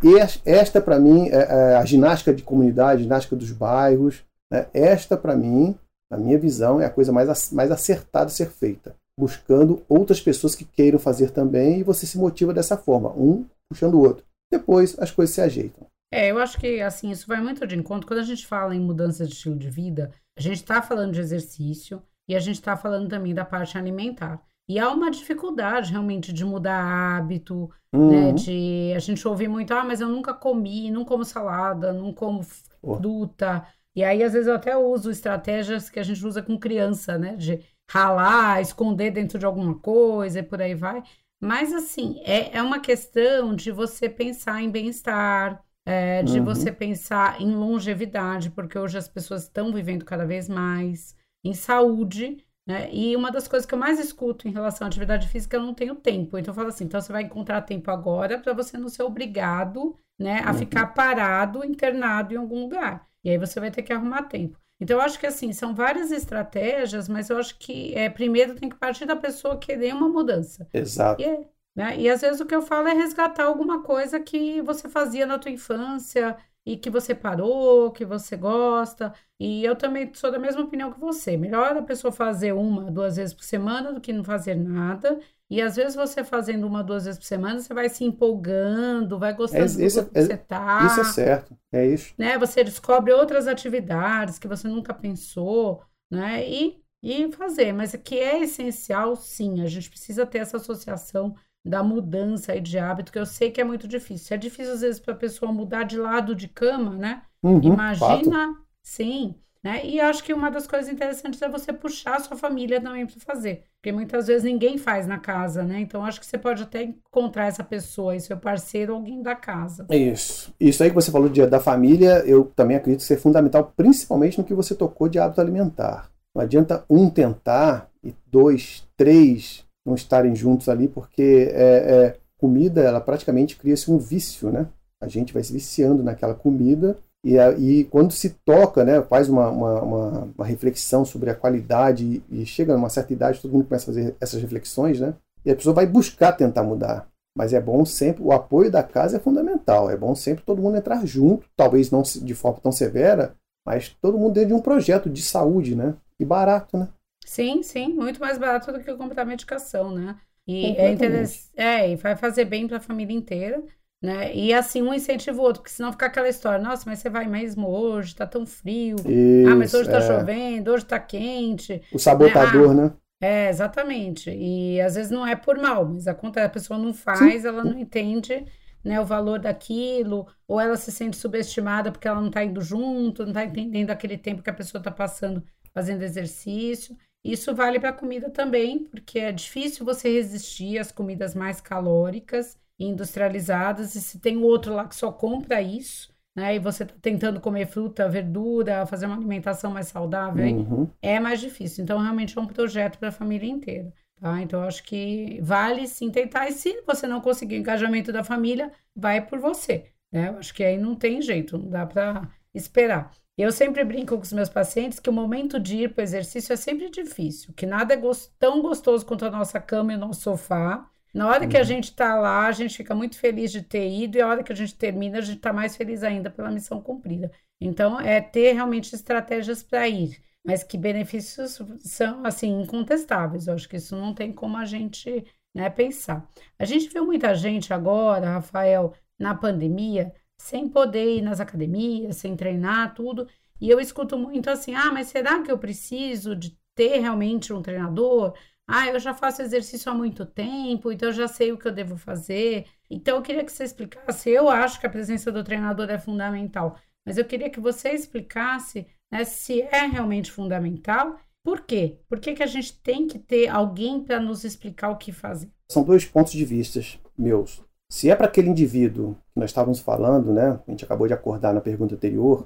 Esta, 0.45 0.79
para 0.79 0.99
mim, 0.99 1.27
é, 1.27 1.73
é 1.73 1.75
a 1.75 1.83
ginástica 1.83 2.33
de 2.33 2.43
comunidade, 2.43 3.03
ginástica 3.03 3.35
dos 3.35 3.51
bairros. 3.51 4.23
Né? 4.49 4.67
Esta, 4.73 5.17
para 5.17 5.35
mim, 5.35 5.75
na 6.09 6.17
minha 6.17 6.39
visão, 6.39 6.79
é 6.79 6.85
a 6.85 6.89
coisa 6.89 7.11
mais, 7.11 7.51
mais 7.51 7.71
acertada 7.71 8.27
a 8.27 8.29
ser 8.29 8.47
feita. 8.47 8.95
Buscando 9.19 9.83
outras 9.87 10.19
pessoas 10.19 10.55
que 10.55 10.65
queiram 10.65 10.97
fazer 10.97 11.31
também 11.31 11.79
e 11.79 11.83
você 11.83 12.05
se 12.05 12.17
motiva 12.17 12.53
dessa 12.53 12.77
forma, 12.77 13.09
um 13.11 13.45
puxando 13.69 13.95
o 13.95 14.01
outro. 14.01 14.25
Depois 14.51 14.97
as 14.99 15.11
coisas 15.11 15.33
se 15.33 15.41
ajeitam. 15.41 15.85
É, 16.11 16.29
eu 16.29 16.37
acho 16.37 16.59
que 16.59 16.81
assim, 16.81 17.09
isso 17.09 17.27
vai 17.27 17.41
muito 17.41 17.65
de 17.65 17.75
encontro. 17.75 18.07
Quando 18.07 18.19
a 18.19 18.23
gente 18.23 18.45
fala 18.45 18.75
em 18.75 18.79
mudança 18.79 19.25
de 19.25 19.33
estilo 19.33 19.55
de 19.55 19.69
vida, 19.69 20.11
a 20.37 20.41
gente 20.41 20.57
está 20.57 20.81
falando 20.81 21.13
de 21.13 21.19
exercício 21.19 22.01
e 22.27 22.35
a 22.35 22.39
gente 22.39 22.55
está 22.55 22.77
falando 22.77 23.09
também 23.09 23.33
da 23.33 23.43
parte 23.43 23.77
alimentar. 23.77 24.41
E 24.67 24.79
há 24.79 24.89
uma 24.89 25.11
dificuldade 25.11 25.91
realmente 25.91 26.31
de 26.31 26.45
mudar 26.45 27.17
hábito, 27.17 27.69
né, 27.91 27.99
uhum. 27.99 28.09
né? 28.09 28.31
De 28.33 28.93
a 28.95 28.99
gente 28.99 29.27
ouvir 29.27 29.47
muito, 29.47 29.73
ah, 29.73 29.83
mas 29.83 29.99
eu 29.99 30.07
nunca 30.07 30.33
comi, 30.33 30.89
não 30.89 31.03
como 31.03 31.25
salada, 31.25 31.91
não 31.91 32.13
como 32.13 32.41
fruta. 32.43 33.65
Oh. 33.65 33.83
E 33.95 34.03
aí, 34.03 34.23
às 34.23 34.33
vezes, 34.33 34.47
eu 34.47 34.55
até 34.55 34.75
uso 34.75 35.11
estratégias 35.11 35.89
que 35.89 35.99
a 35.99 36.03
gente 36.03 36.25
usa 36.25 36.41
com 36.41 36.57
criança, 36.57 37.17
né? 37.17 37.35
De 37.35 37.63
ralar, 37.93 38.59
esconder 38.59 39.11
dentro 39.11 39.37
de 39.37 39.45
alguma 39.45 39.75
coisa 39.75 40.39
e 40.39 40.43
por 40.43 40.59
aí 40.59 40.73
vai. 40.73 41.03
Mas, 41.39 41.71
assim, 41.71 42.19
é, 42.23 42.57
é 42.57 42.61
uma 42.61 42.79
questão 42.79 43.55
de 43.55 43.71
você 43.71 44.09
pensar 44.09 44.63
em 44.63 44.69
bem-estar, 44.71 45.63
é, 45.85 46.23
de 46.23 46.39
uhum. 46.39 46.45
você 46.45 46.71
pensar 46.71 47.39
em 47.39 47.53
longevidade, 47.53 48.49
porque 48.49 48.79
hoje 48.79 48.97
as 48.97 49.07
pessoas 49.07 49.43
estão 49.43 49.71
vivendo 49.71 50.05
cada 50.05 50.25
vez 50.25 50.49
mais, 50.49 51.15
em 51.43 51.53
saúde, 51.53 52.43
né? 52.65 52.89
E 52.91 53.15
uma 53.15 53.29
das 53.29 53.47
coisas 53.47 53.65
que 53.65 53.75
eu 53.75 53.79
mais 53.79 53.99
escuto 53.99 54.47
em 54.47 54.51
relação 54.51 54.85
à 54.85 54.87
atividade 54.87 55.27
física, 55.27 55.57
eu 55.57 55.61
não 55.61 55.73
tenho 55.73 55.95
tempo. 55.95 56.37
Então, 56.37 56.51
eu 56.51 56.55
falo 56.55 56.69
assim: 56.69 56.85
então 56.85 56.99
você 56.99 57.11
vai 57.11 57.23
encontrar 57.23 57.61
tempo 57.61 57.91
agora 57.91 58.39
para 58.39 58.53
você 58.53 58.77
não 58.77 58.89
ser 58.89 59.03
obrigado 59.03 59.95
né, 60.17 60.41
a 60.45 60.51
uhum. 60.51 60.57
ficar 60.57 60.87
parado, 60.93 61.63
internado 61.63 62.33
em 62.33 62.37
algum 62.37 62.61
lugar. 62.61 63.05
E 63.23 63.29
aí 63.29 63.37
você 63.37 63.59
vai 63.59 63.69
ter 63.69 63.83
que 63.83 63.93
arrumar 63.93 64.23
tempo. 64.23 64.62
Então, 64.83 64.97
eu 64.97 65.01
acho 65.01 65.17
que 65.17 65.25
assim, 65.25 65.53
são 65.53 65.73
várias 65.73 66.11
estratégias, 66.11 67.07
mas 67.07 67.29
eu 67.29 67.37
acho 67.37 67.57
que 67.57 67.95
é, 67.95 68.09
primeiro 68.09 68.53
tem 68.53 68.67
que 68.67 68.75
partir 68.75 69.05
da 69.05 69.15
pessoa 69.15 69.57
querer 69.57 69.93
uma 69.93 70.09
mudança. 70.09 70.67
Exato. 70.73 71.21
E, 71.21 71.25
é, 71.25 71.47
né? 71.73 71.97
e 71.97 72.09
às 72.09 72.19
vezes 72.19 72.41
o 72.41 72.45
que 72.45 72.53
eu 72.53 72.61
falo 72.61 72.89
é 72.89 72.93
resgatar 72.93 73.45
alguma 73.45 73.81
coisa 73.81 74.19
que 74.19 74.61
você 74.61 74.89
fazia 74.89 75.25
na 75.25 75.39
tua 75.39 75.51
infância 75.51 76.35
e 76.65 76.77
que 76.77 76.89
você 76.89 77.13
parou, 77.13 77.91
que 77.91 78.05
você 78.05 78.37
gosta. 78.37 79.13
E 79.39 79.63
eu 79.65 79.75
também 79.75 80.11
sou 80.13 80.31
da 80.31 80.39
mesma 80.39 80.61
opinião 80.61 80.91
que 80.91 80.99
você. 80.99 81.35
Melhor 81.35 81.75
a 81.75 81.81
pessoa 81.81 82.11
fazer 82.11 82.53
uma, 82.53 82.89
duas 82.89 83.17
vezes 83.17 83.33
por 83.33 83.43
semana 83.43 83.91
do 83.91 83.99
que 83.99 84.13
não 84.13 84.23
fazer 84.23 84.55
nada. 84.55 85.19
E 85.49 85.61
às 85.61 85.75
vezes 85.75 85.93
você 85.93 86.23
fazendo 86.23 86.65
uma, 86.65 86.83
duas 86.83 87.05
vezes 87.05 87.19
por 87.19 87.25
semana, 87.25 87.59
você 87.59 87.73
vai 87.73 87.89
se 87.89 88.03
empolgando, 88.03 89.19
vai 89.19 89.33
gostando 89.33 89.65
é, 89.65 89.67
do 89.67 89.83
isso, 89.83 90.05
que 90.05 90.21
você 90.21 90.37
tá. 90.37 90.87
Isso 90.87 91.01
é 91.01 91.03
certo, 91.03 91.57
é 91.71 91.85
isso. 91.85 92.13
Né? 92.17 92.37
Você 92.37 92.63
descobre 92.63 93.11
outras 93.11 93.45
atividades 93.47 94.39
que 94.39 94.47
você 94.47 94.67
nunca 94.67 94.93
pensou, 94.93 95.83
né? 96.09 96.47
E, 96.49 96.81
e 97.03 97.31
fazer. 97.33 97.73
Mas 97.73 97.93
que 98.03 98.17
é 98.17 98.41
essencial, 98.41 99.15
sim. 99.15 99.61
A 99.61 99.67
gente 99.67 99.89
precisa 99.89 100.25
ter 100.25 100.39
essa 100.39 100.57
associação 100.57 101.35
da 101.65 101.81
mudança 101.81 102.59
de 102.59 102.77
hábito, 102.77 103.11
que 103.11 103.19
eu 103.19 103.25
sei 103.25 103.49
que 103.49 103.61
é 103.61 103.63
muito 103.63 103.87
difícil. 103.87 104.35
É 104.35 104.37
difícil, 104.37 104.73
às 104.73 104.81
vezes, 104.81 104.99
para 104.99 105.13
a 105.13 105.17
pessoa 105.17 105.51
mudar 105.51 105.83
de 105.83 105.97
lado 105.97 106.35
de 106.35 106.47
cama, 106.47 106.95
né? 106.95 107.21
Uhum, 107.41 107.73
Imagina, 107.73 108.47
fato. 108.47 108.65
sim. 108.81 109.35
Né? 109.63 109.85
E 109.85 110.01
acho 110.01 110.21
que 110.25 110.33
uma 110.33 110.51
das 110.51 110.67
coisas 110.67 110.91
interessantes 110.91 111.41
é 111.41 111.47
você 111.47 111.71
puxar 111.71 112.17
a 112.17 112.19
sua 112.19 112.35
família 112.35 112.81
também 112.81 113.05
para 113.05 113.15
fazer. 113.21 113.63
Porque 113.77 113.93
muitas 113.93 114.27
vezes 114.27 114.43
ninguém 114.43 114.77
faz 114.77 115.07
na 115.07 115.17
casa, 115.17 115.63
né? 115.63 115.79
Então 115.79 116.03
acho 116.03 116.19
que 116.19 116.25
você 116.25 116.37
pode 116.37 116.63
até 116.63 116.83
encontrar 116.83 117.45
essa 117.45 117.63
pessoa, 117.63 118.19
seu 118.19 118.35
parceiro, 118.35 118.93
alguém 118.93 119.21
da 119.21 119.35
casa. 119.35 119.87
Isso. 119.89 120.53
Isso 120.59 120.83
aí 120.83 120.89
que 120.89 120.95
você 120.95 121.11
falou 121.11 121.29
de, 121.29 121.45
da 121.45 121.61
família, 121.61 122.23
eu 122.25 122.51
também 122.53 122.75
acredito 122.75 123.03
ser 123.03 123.15
fundamental, 123.15 123.71
principalmente 123.75 124.37
no 124.37 124.43
que 124.43 124.53
você 124.53 124.75
tocou 124.75 125.07
de 125.07 125.17
hábito 125.17 125.39
alimentar. 125.39 126.09
Não 126.35 126.41
adianta 126.41 126.83
um 126.89 127.09
tentar 127.09 127.89
e 128.03 128.13
dois, 128.27 128.85
três 128.97 129.65
não 129.85 129.95
estarem 129.95 130.35
juntos 130.35 130.69
ali, 130.69 130.87
porque 130.87 131.49
é, 131.51 131.95
é 131.95 132.17
comida, 132.37 132.81
ela 132.81 133.01
praticamente 133.01 133.55
cria-se 133.55 133.89
um 133.91 133.97
vício, 133.97 134.51
né? 134.51 134.67
A 135.01 135.07
gente 135.07 135.33
vai 135.33 135.43
se 135.43 135.51
viciando 135.51 136.03
naquela 136.03 136.33
comida 136.33 136.97
e, 137.25 137.37
e 137.57 137.83
quando 137.85 138.11
se 138.11 138.31
toca, 138.45 138.83
né, 138.83 139.01
faz 139.03 139.29
uma, 139.29 139.49
uma, 139.49 139.81
uma, 139.81 140.29
uma 140.37 140.45
reflexão 140.45 141.05
sobre 141.05 141.29
a 141.29 141.35
qualidade 141.35 142.21
e, 142.29 142.41
e 142.41 142.45
chega 142.45 142.73
numa 142.75 142.89
certa 142.89 143.13
idade, 143.13 143.41
todo 143.41 143.53
mundo 143.53 143.65
começa 143.65 143.89
a 143.89 143.93
fazer 143.93 144.15
essas 144.19 144.41
reflexões, 144.41 144.99
né? 144.99 145.13
E 145.45 145.51
a 145.51 145.55
pessoa 145.55 145.73
vai 145.73 145.85
buscar 145.85 146.33
tentar 146.33 146.63
mudar. 146.63 147.07
Mas 147.35 147.53
é 147.53 147.59
bom 147.59 147.83
sempre, 147.85 148.21
o 148.21 148.31
apoio 148.31 148.69
da 148.69 148.83
casa 148.83 149.17
é 149.17 149.19
fundamental. 149.19 149.89
É 149.89 149.97
bom 149.97 150.13
sempre 150.13 150.43
todo 150.43 150.61
mundo 150.61 150.77
entrar 150.77 151.05
junto, 151.05 151.47
talvez 151.55 151.89
não 151.89 152.01
de 152.01 152.35
forma 152.35 152.59
tão 152.61 152.71
severa, 152.71 153.35
mas 153.65 153.95
todo 154.01 154.17
mundo 154.17 154.33
dentro 154.33 154.49
de 154.49 154.53
um 154.53 154.61
projeto 154.61 155.09
de 155.09 155.21
saúde, 155.21 155.75
né? 155.75 155.95
E 156.19 156.25
barato, 156.25 156.77
né? 156.77 156.89
Sim, 157.25 157.63
sim, 157.63 157.89
muito 157.93 158.19
mais 158.19 158.37
barato 158.37 158.71
do 158.71 158.79
que 158.79 158.93
comprar 158.95 159.25
medicação, 159.25 159.91
né? 159.91 160.15
E 160.47 160.65
é 160.77 160.91
interessante, 160.91 161.51
é, 161.55 161.91
e 161.91 161.95
vai 161.95 162.15
fazer 162.15 162.45
bem 162.45 162.67
para 162.67 162.77
a 162.77 162.81
família 162.81 163.15
inteira. 163.15 163.63
né? 164.01 164.35
E 164.35 164.53
assim, 164.53 164.81
um 164.81 164.93
incentiva 164.93 165.39
o 165.39 165.41
outro, 165.43 165.61
porque 165.61 165.73
senão 165.73 165.91
fica 165.91 166.05
aquela 166.07 166.27
história, 166.27 166.61
nossa, 166.63 166.83
mas 166.85 166.99
você 166.99 167.09
vai 167.09 167.25
mesmo 167.27 167.67
hoje, 167.69 168.15
tá 168.15 168.27
tão 168.27 168.45
frio. 168.45 169.07
Isso, 169.07 169.49
ah, 169.49 169.55
mas 169.55 169.73
hoje 169.73 169.89
tá 169.89 169.97
é. 169.97 170.01
chovendo, 170.01 170.71
hoje 170.71 170.85
tá 170.85 170.99
quente. 170.99 171.81
O 171.91 171.97
sabotador, 171.97 172.73
né? 172.73 172.93
É, 173.21 173.49
exatamente. 173.49 174.29
E 174.29 174.81
às 174.81 174.95
vezes 174.95 175.09
não 175.09 175.25
é 175.25 175.35
por 175.35 175.57
mal, 175.57 175.85
mas 175.87 176.07
acontece, 176.07 176.45
a 176.45 176.49
pessoa 176.49 176.77
não 176.77 176.93
faz, 176.93 177.43
Sim. 177.43 177.47
ela 177.47 177.63
não 177.63 177.79
entende 177.79 178.45
né, 178.83 178.99
o 178.99 179.05
valor 179.05 179.39
daquilo, 179.39 180.27
ou 180.45 180.59
ela 180.59 180.75
se 180.75 180.91
sente 180.91 181.15
subestimada 181.15 181.89
porque 181.89 182.05
ela 182.07 182.19
não 182.19 182.27
está 182.27 182.43
indo 182.43 182.59
junto, 182.61 183.23
não 183.23 183.29
está 183.29 183.45
entendendo 183.45 183.91
aquele 183.91 184.17
tempo 184.17 184.41
que 184.43 184.49
a 184.49 184.53
pessoa 184.53 184.79
está 184.79 184.91
passando 184.91 185.41
fazendo 185.73 186.03
exercício. 186.03 186.97
Isso 187.23 187.55
vale 187.55 187.79
para 187.79 187.89
a 187.89 187.93
comida 187.93 188.29
também, 188.29 188.85
porque 188.85 189.19
é 189.19 189.31
difícil 189.31 189.85
você 189.85 190.11
resistir 190.11 190.77
às 190.77 190.91
comidas 190.91 191.33
mais 191.33 191.61
calóricas 191.61 192.57
e 192.77 192.85
industrializadas, 192.85 193.95
e 193.95 194.01
se 194.01 194.19
tem 194.19 194.37
outro 194.37 194.73
lá 194.73 194.87
que 194.87 194.95
só 194.95 195.11
compra 195.11 195.61
isso, 195.61 196.11
né, 196.35 196.55
e 196.55 196.59
você 196.59 196.83
está 196.83 196.95
tentando 197.01 197.39
comer 197.39 197.67
fruta, 197.67 198.09
verdura, 198.09 198.85
fazer 198.85 199.05
uma 199.05 199.15
alimentação 199.15 199.71
mais 199.71 199.87
saudável, 199.87 200.43
Uhum. 200.45 200.89
é 201.01 201.19
mais 201.19 201.39
difícil. 201.39 201.83
Então, 201.83 201.99
realmente 201.99 202.37
é 202.37 202.41
um 202.41 202.47
projeto 202.47 202.97
para 202.97 203.09
a 203.09 203.11
família 203.11 203.47
inteira. 203.49 203.93
Tá? 204.19 204.41
Então, 204.41 204.63
acho 204.63 204.83
que 204.83 205.39
vale 205.41 205.87
sim 205.87 206.09
tentar. 206.09 206.47
E 206.47 206.53
se 206.53 206.81
você 206.87 207.05
não 207.07 207.21
conseguir 207.21 207.55
o 207.55 207.59
engajamento 207.59 208.11
da 208.11 208.23
família, 208.23 208.71
vai 208.95 209.25
por 209.25 209.39
você. 209.39 209.91
Né? 210.11 210.29
Eu 210.29 210.37
acho 210.37 210.53
que 210.53 210.63
aí 210.63 210.77
não 210.77 210.95
tem 210.95 211.21
jeito, 211.21 211.57
não 211.57 211.69
dá 211.69 211.85
para 211.85 212.27
esperar. 212.53 213.11
Eu 213.37 213.51
sempre 213.51 213.83
brinco 213.83 214.15
com 214.15 214.21
os 214.21 214.31
meus 214.33 214.49
pacientes 214.49 214.99
que 214.99 215.09
o 215.09 215.13
momento 215.13 215.59
de 215.59 215.77
ir 215.83 215.93
para 215.93 216.01
o 216.01 216.03
exercício 216.03 216.53
é 216.53 216.55
sempre 216.55 216.89
difícil, 216.89 217.51
que 217.55 217.65
nada 217.65 217.93
é 217.93 217.97
gos- 217.97 218.27
tão 218.39 218.61
gostoso 218.61 219.05
quanto 219.05 219.25
a 219.25 219.31
nossa 219.31 219.59
cama 219.59 219.91
e 219.93 219.95
o 219.95 219.99
nosso 219.99 220.21
sofá. 220.21 220.87
Na 221.13 221.27
hora 221.27 221.47
que 221.47 221.57
a 221.57 221.63
Uhum. 221.63 221.63
gente 221.63 221.85
está 221.85 222.15
lá, 222.15 222.47
a 222.47 222.51
gente 222.51 222.75
fica 222.77 222.93
muito 222.95 223.17
feliz 223.17 223.51
de 223.51 223.61
ter 223.63 223.89
ido, 223.89 224.17
e 224.17 224.21
a 224.21 224.27
hora 224.27 224.43
que 224.43 224.51
a 224.51 224.55
gente 224.55 224.75
termina, 224.75 225.17
a 225.17 225.21
gente 225.21 225.37
está 225.37 225.51
mais 225.53 225.75
feliz 225.75 226.03
ainda 226.03 226.29
pela 226.29 226.51
missão 226.51 226.79
cumprida. 226.81 227.31
Então, 227.59 227.99
é 227.99 228.21
ter 228.21 228.53
realmente 228.53 228.93
estratégias 228.95 229.63
para 229.63 229.87
ir 229.87 230.21
mas 230.45 230.61
que 230.61 230.77
benefícios 230.77 231.57
são 231.79 232.25
assim 232.25 232.49
incontestáveis. 232.61 233.47
Eu 233.47 233.53
acho 233.53 233.69
que 233.69 233.77
isso 233.77 233.95
não 233.95 234.13
tem 234.13 234.33
como 234.33 234.57
a 234.57 234.65
gente 234.65 235.25
né, 235.53 235.69
pensar. 235.69 236.27
A 236.59 236.65
gente 236.65 236.89
viu 236.89 237.05
muita 237.05 237.33
gente 237.33 237.73
agora, 237.73 238.27
Rafael, 238.29 238.93
na 239.17 239.33
pandemia, 239.35 240.13
sem 240.43 240.67
poder 240.67 241.19
ir 241.19 241.21
nas 241.21 241.39
academias, 241.39 242.17
sem 242.17 242.35
treinar, 242.35 242.93
tudo. 242.93 243.29
E 243.61 243.69
eu 243.69 243.79
escuto 243.79 244.17
muito 244.17 244.49
assim: 244.49 244.75
ah, 244.75 244.91
mas 244.91 245.07
será 245.07 245.41
que 245.41 245.49
eu 245.49 245.57
preciso 245.57 246.35
de 246.35 246.57
ter 246.75 246.99
realmente 246.99 247.53
um 247.53 247.61
treinador? 247.61 248.33
Ah, 248.67 248.87
eu 248.89 248.99
já 248.99 249.13
faço 249.13 249.41
exercício 249.41 249.89
há 249.89 249.95
muito 249.95 250.25
tempo, 250.25 250.91
então 250.91 251.09
eu 251.09 251.13
já 251.13 251.29
sei 251.29 251.53
o 251.53 251.57
que 251.57 251.65
eu 251.65 251.71
devo 251.71 251.95
fazer. 251.95 252.65
Então 252.89 253.15
eu 253.15 253.21
queria 253.21 253.43
que 253.45 253.51
você 253.53 253.63
explicasse. 253.63 254.29
Eu 254.29 254.49
acho 254.49 254.79
que 254.81 254.85
a 254.85 254.89
presença 254.89 255.31
do 255.31 255.45
treinador 255.45 255.89
é 255.89 255.97
fundamental, 255.97 256.77
mas 257.05 257.17
eu 257.17 257.23
queria 257.23 257.49
que 257.49 257.61
você 257.61 257.91
explicasse 257.91 258.85
né, 259.09 259.23
se 259.23 259.61
é 259.61 259.85
realmente 259.85 260.29
fundamental. 260.29 261.17
Por 261.41 261.61
quê? 261.61 261.99
Por 262.09 262.19
que, 262.19 262.33
que 262.33 262.43
a 262.43 262.47
gente 262.47 262.81
tem 262.81 263.07
que 263.07 263.17
ter 263.17 263.47
alguém 263.47 264.03
para 264.03 264.19
nos 264.19 264.43
explicar 264.43 264.89
o 264.89 264.97
que 264.97 265.13
fazer? 265.13 265.49
São 265.69 265.83
dois 265.83 266.03
pontos 266.03 266.33
de 266.33 266.43
vista 266.43 266.81
meus. 267.17 267.63
Se 267.93 268.09
é 268.09 268.15
para 268.15 268.25
aquele 268.25 268.49
indivíduo 268.49 269.15
que 269.31 269.39
nós 269.39 269.51
estávamos 269.51 269.79
falando, 269.79 270.33
né? 270.33 270.59
A 270.67 270.71
gente 270.71 270.83
acabou 270.83 271.05
de 271.05 271.13
acordar 271.13 271.53
na 271.53 271.61
pergunta 271.61 271.93
anterior, 271.93 272.43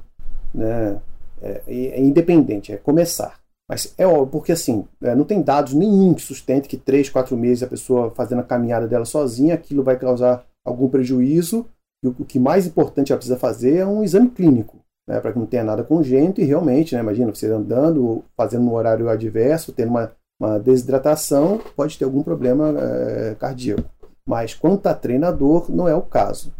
né? 0.54 1.00
É, 1.42 1.62
é 1.66 2.02
independente, 2.02 2.74
é 2.74 2.76
começar. 2.76 3.40
Mas 3.70 3.94
é 3.98 4.06
óbvio, 4.06 4.28
porque 4.28 4.52
assim, 4.52 4.86
é, 5.02 5.16
não 5.16 5.24
tem 5.24 5.42
dados 5.42 5.74
nenhum 5.74 6.14
que 6.14 6.22
sustente 6.22 6.68
que 6.68 6.76
três, 6.76 7.10
quatro 7.10 7.38
meses 7.38 7.64
a 7.64 7.68
pessoa 7.68 8.12
fazendo 8.12 8.40
a 8.40 8.44
caminhada 8.44 8.90
dela 8.90 9.06
sozinha, 9.06 9.56
aquilo 9.56 9.84
vai 9.84 9.98
causar 9.98 10.46
algum 10.66 10.90
prejuízo. 10.90 11.66
E 12.04 12.10
o, 12.10 12.16
o 12.20 12.26
que 12.26 12.40
mais 12.40 12.68
importante 12.68 13.14
ela 13.14 13.18
precisa 13.18 13.40
fazer 13.40 13.78
é 13.78 13.86
um 13.86 14.04
exame 14.04 14.30
clínico, 14.30 14.80
né, 15.08 15.22
para 15.22 15.32
que 15.32 15.40
não 15.40 15.46
tenha 15.46 15.64
nada 15.64 15.82
congênito 15.82 16.42
e 16.42 16.44
realmente, 16.44 16.94
né, 16.94 17.00
imagina 17.00 17.34
você 17.34 17.48
andando, 17.48 18.22
fazendo 18.36 18.66
um 18.66 18.74
horário 18.74 19.08
adverso, 19.08 19.72
tendo 19.72 19.92
uma, 19.92 20.12
uma 20.38 20.60
desidratação, 20.60 21.62
pode 21.74 21.98
ter 21.98 22.04
algum 22.04 22.22
problema 22.22 22.76
é, 22.78 23.36
cardíaco. 23.40 23.97
Mas 24.28 24.54
quanto 24.54 24.88
a 24.88 24.94
treinador, 24.94 25.68
não 25.70 25.88
é 25.88 25.96
o 25.96 26.02
caso. 26.02 26.52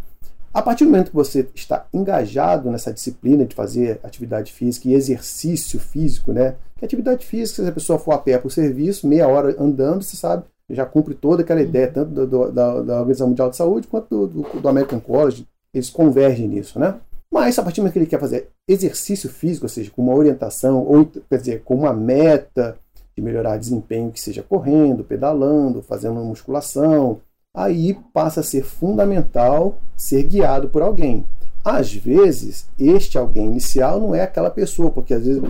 A 0.54 0.62
partir 0.62 0.86
do 0.86 0.90
momento 0.90 1.10
que 1.10 1.16
você 1.16 1.48
está 1.54 1.86
engajado 1.94 2.72
nessa 2.72 2.92
disciplina 2.92 3.46
de 3.46 3.54
fazer 3.54 4.00
atividade 4.02 4.54
física 4.54 4.88
e 4.88 4.94
exercício 4.94 5.80
físico, 5.80 6.32
né? 6.32 6.56
Que 6.78 6.86
atividade 6.86 7.26
física, 7.26 7.62
se 7.62 7.70
a 7.70 7.72
pessoa 7.72 8.00
for 8.00 8.14
a 8.14 8.18
pé 8.18 8.38
para 8.38 8.48
o 8.48 8.52
serviço, 8.52 9.06
meia 9.06 9.28
hora 9.28 9.56
andando, 9.62 10.02
você 10.02 10.16
sabe, 10.16 10.46
já 10.70 10.86
cumpre 10.86 11.14
toda 11.14 11.44
aquela 11.44 11.62
ideia, 11.62 11.92
tanto 11.92 12.12
do, 12.12 12.26
do, 12.26 12.52
da, 12.52 12.82
da, 12.82 13.00
Organização 13.00 13.28
Mundial 13.28 13.50
de 13.50 13.58
Saúde 13.58 13.88
quanto 13.88 14.28
do, 14.28 14.28
do, 14.28 14.62
do 14.62 14.70
American 14.70 15.00
College, 15.00 15.46
eles 15.74 15.90
convergem 15.90 16.48
nisso, 16.48 16.80
né? 16.80 16.96
Mas 17.32 17.60
a 17.60 17.64
partir 17.64 17.82
do 17.82 17.84
momento 17.84 17.94
que 17.94 18.00
ele 18.00 18.06
quer 18.08 18.20
fazer 18.20 18.50
exercício 18.68 19.30
físico, 19.30 19.66
ou 19.66 19.70
seja, 19.70 19.92
com 19.92 20.02
uma 20.02 20.16
orientação, 20.16 20.84
ou 20.84 21.06
quer 21.06 21.38
dizer, 21.38 21.62
com 21.64 21.76
uma 21.76 21.94
meta 21.94 22.78
de 23.16 23.22
melhorar 23.22 23.58
desempenho, 23.58 24.12
que 24.12 24.20
seja 24.20 24.42
correndo, 24.42 25.04
pedalando, 25.04 25.82
fazendo 25.82 26.24
musculação, 26.24 27.20
aí 27.58 27.98
passa 28.14 28.42
a 28.42 28.44
ser 28.44 28.64
fundamental 28.64 29.80
ser 29.96 30.22
guiado 30.24 30.70
por 30.70 30.84
alguém. 30.84 31.26
Às 31.66 31.92
vezes, 31.92 32.70
este 32.78 33.18
alguém 33.18 33.48
inicial 33.48 34.00
não 34.00 34.14
é 34.14 34.22
aquela 34.22 34.52
pessoa, 34.52 34.92
porque 34.92 35.14
às 35.14 35.26
vezes 35.26 35.42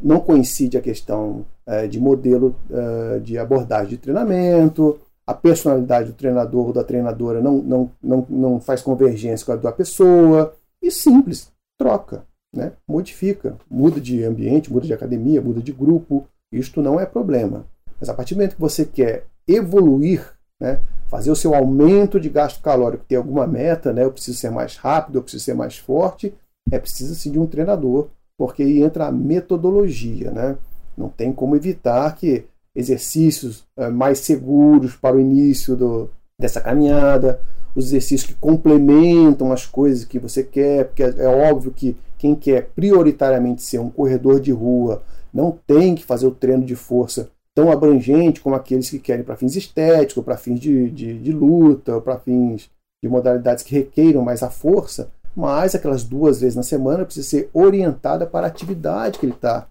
não 0.00 0.20
coincide 0.20 0.76
a 0.76 0.82
questão 0.82 1.46
é, 1.66 1.86
de 1.88 1.98
modelo 1.98 2.54
é, 2.70 3.18
de 3.18 3.38
abordagem 3.38 3.88
de 3.88 3.96
treinamento, 3.96 5.00
a 5.26 5.32
personalidade 5.32 6.08
do 6.08 6.14
treinador 6.14 6.66
ou 6.66 6.72
da 6.72 6.84
treinadora 6.84 7.40
não, 7.40 7.56
não, 7.62 7.90
não, 8.02 8.26
não 8.28 8.60
faz 8.60 8.82
convergência 8.82 9.46
com 9.46 9.52
a 9.52 9.56
da 9.56 9.72
pessoa. 9.72 10.54
E 10.82 10.90
simples, 10.90 11.50
troca, 11.78 12.26
né? 12.54 12.72
modifica, 12.86 13.56
muda 13.70 13.98
de 13.98 14.22
ambiente, 14.22 14.70
muda 14.70 14.86
de 14.86 14.92
academia, 14.92 15.40
muda 15.40 15.62
de 15.62 15.72
grupo. 15.72 16.26
Isto 16.52 16.82
não 16.82 17.00
é 17.00 17.06
problema. 17.06 17.64
Mas 17.98 18.10
a 18.10 18.14
partir 18.14 18.34
do 18.34 18.36
momento 18.36 18.54
que 18.54 18.60
você 18.60 18.84
quer 18.84 19.24
evoluir, 19.48 20.34
né? 20.64 20.80
fazer 21.08 21.30
o 21.30 21.36
seu 21.36 21.54
aumento 21.54 22.18
de 22.18 22.28
gasto 22.28 22.60
calórico, 22.60 23.04
ter 23.06 23.16
alguma 23.16 23.46
meta, 23.46 23.92
né? 23.92 24.04
Eu 24.04 24.10
preciso 24.10 24.36
ser 24.36 24.50
mais 24.50 24.76
rápido, 24.76 25.18
eu 25.18 25.22
preciso 25.22 25.44
ser 25.44 25.54
mais 25.54 25.78
forte, 25.78 26.34
é 26.72 26.78
preciso 26.78 27.14
sim 27.14 27.30
de 27.30 27.38
um 27.38 27.46
treinador, 27.46 28.08
porque 28.36 28.62
aí 28.62 28.82
entra 28.82 29.06
a 29.06 29.12
metodologia, 29.12 30.30
né? 30.30 30.56
Não 30.96 31.08
tem 31.08 31.32
como 31.32 31.54
evitar 31.54 32.16
que 32.16 32.46
exercícios 32.74 33.64
é, 33.76 33.88
mais 33.88 34.18
seguros 34.20 34.96
para 34.96 35.16
o 35.16 35.20
início 35.20 35.76
do, 35.76 36.10
dessa 36.36 36.60
caminhada, 36.60 37.40
os 37.76 37.86
exercícios 37.86 38.32
que 38.32 38.34
complementam 38.34 39.52
as 39.52 39.66
coisas 39.66 40.04
que 40.04 40.18
você 40.18 40.42
quer, 40.42 40.86
porque 40.86 41.02
é, 41.04 41.14
é 41.18 41.28
óbvio 41.28 41.70
que 41.70 41.96
quem 42.18 42.34
quer 42.34 42.70
prioritariamente 42.74 43.62
ser 43.62 43.78
um 43.78 43.90
corredor 43.90 44.40
de 44.40 44.50
rua 44.50 45.02
não 45.32 45.56
tem 45.66 45.94
que 45.94 46.04
fazer 46.04 46.26
o 46.26 46.30
treino 46.32 46.64
de 46.64 46.74
força 46.74 47.30
tão 47.54 47.70
abrangente 47.70 48.40
como 48.40 48.56
aqueles 48.56 48.90
que 48.90 48.98
querem 48.98 49.24
para 49.24 49.36
fins 49.36 49.54
estéticos, 49.54 50.24
para 50.24 50.36
fins 50.36 50.58
de, 50.58 50.90
de, 50.90 51.18
de 51.18 51.32
luta, 51.32 52.00
para 52.00 52.18
fins 52.18 52.68
de 53.02 53.08
modalidades 53.08 53.62
que 53.62 53.74
requeiram 53.74 54.22
mais 54.22 54.42
a 54.42 54.50
força, 54.50 55.10
mas 55.36 55.74
aquelas 55.74 56.04
duas 56.04 56.40
vezes 56.40 56.56
na 56.56 56.62
semana 56.62 57.04
precisa 57.04 57.28
ser 57.28 57.50
orientada 57.52 58.26
para 58.26 58.46
a 58.46 58.50
atividade 58.50 59.18
que 59.18 59.26
ele 59.26 59.32
está 59.34 59.66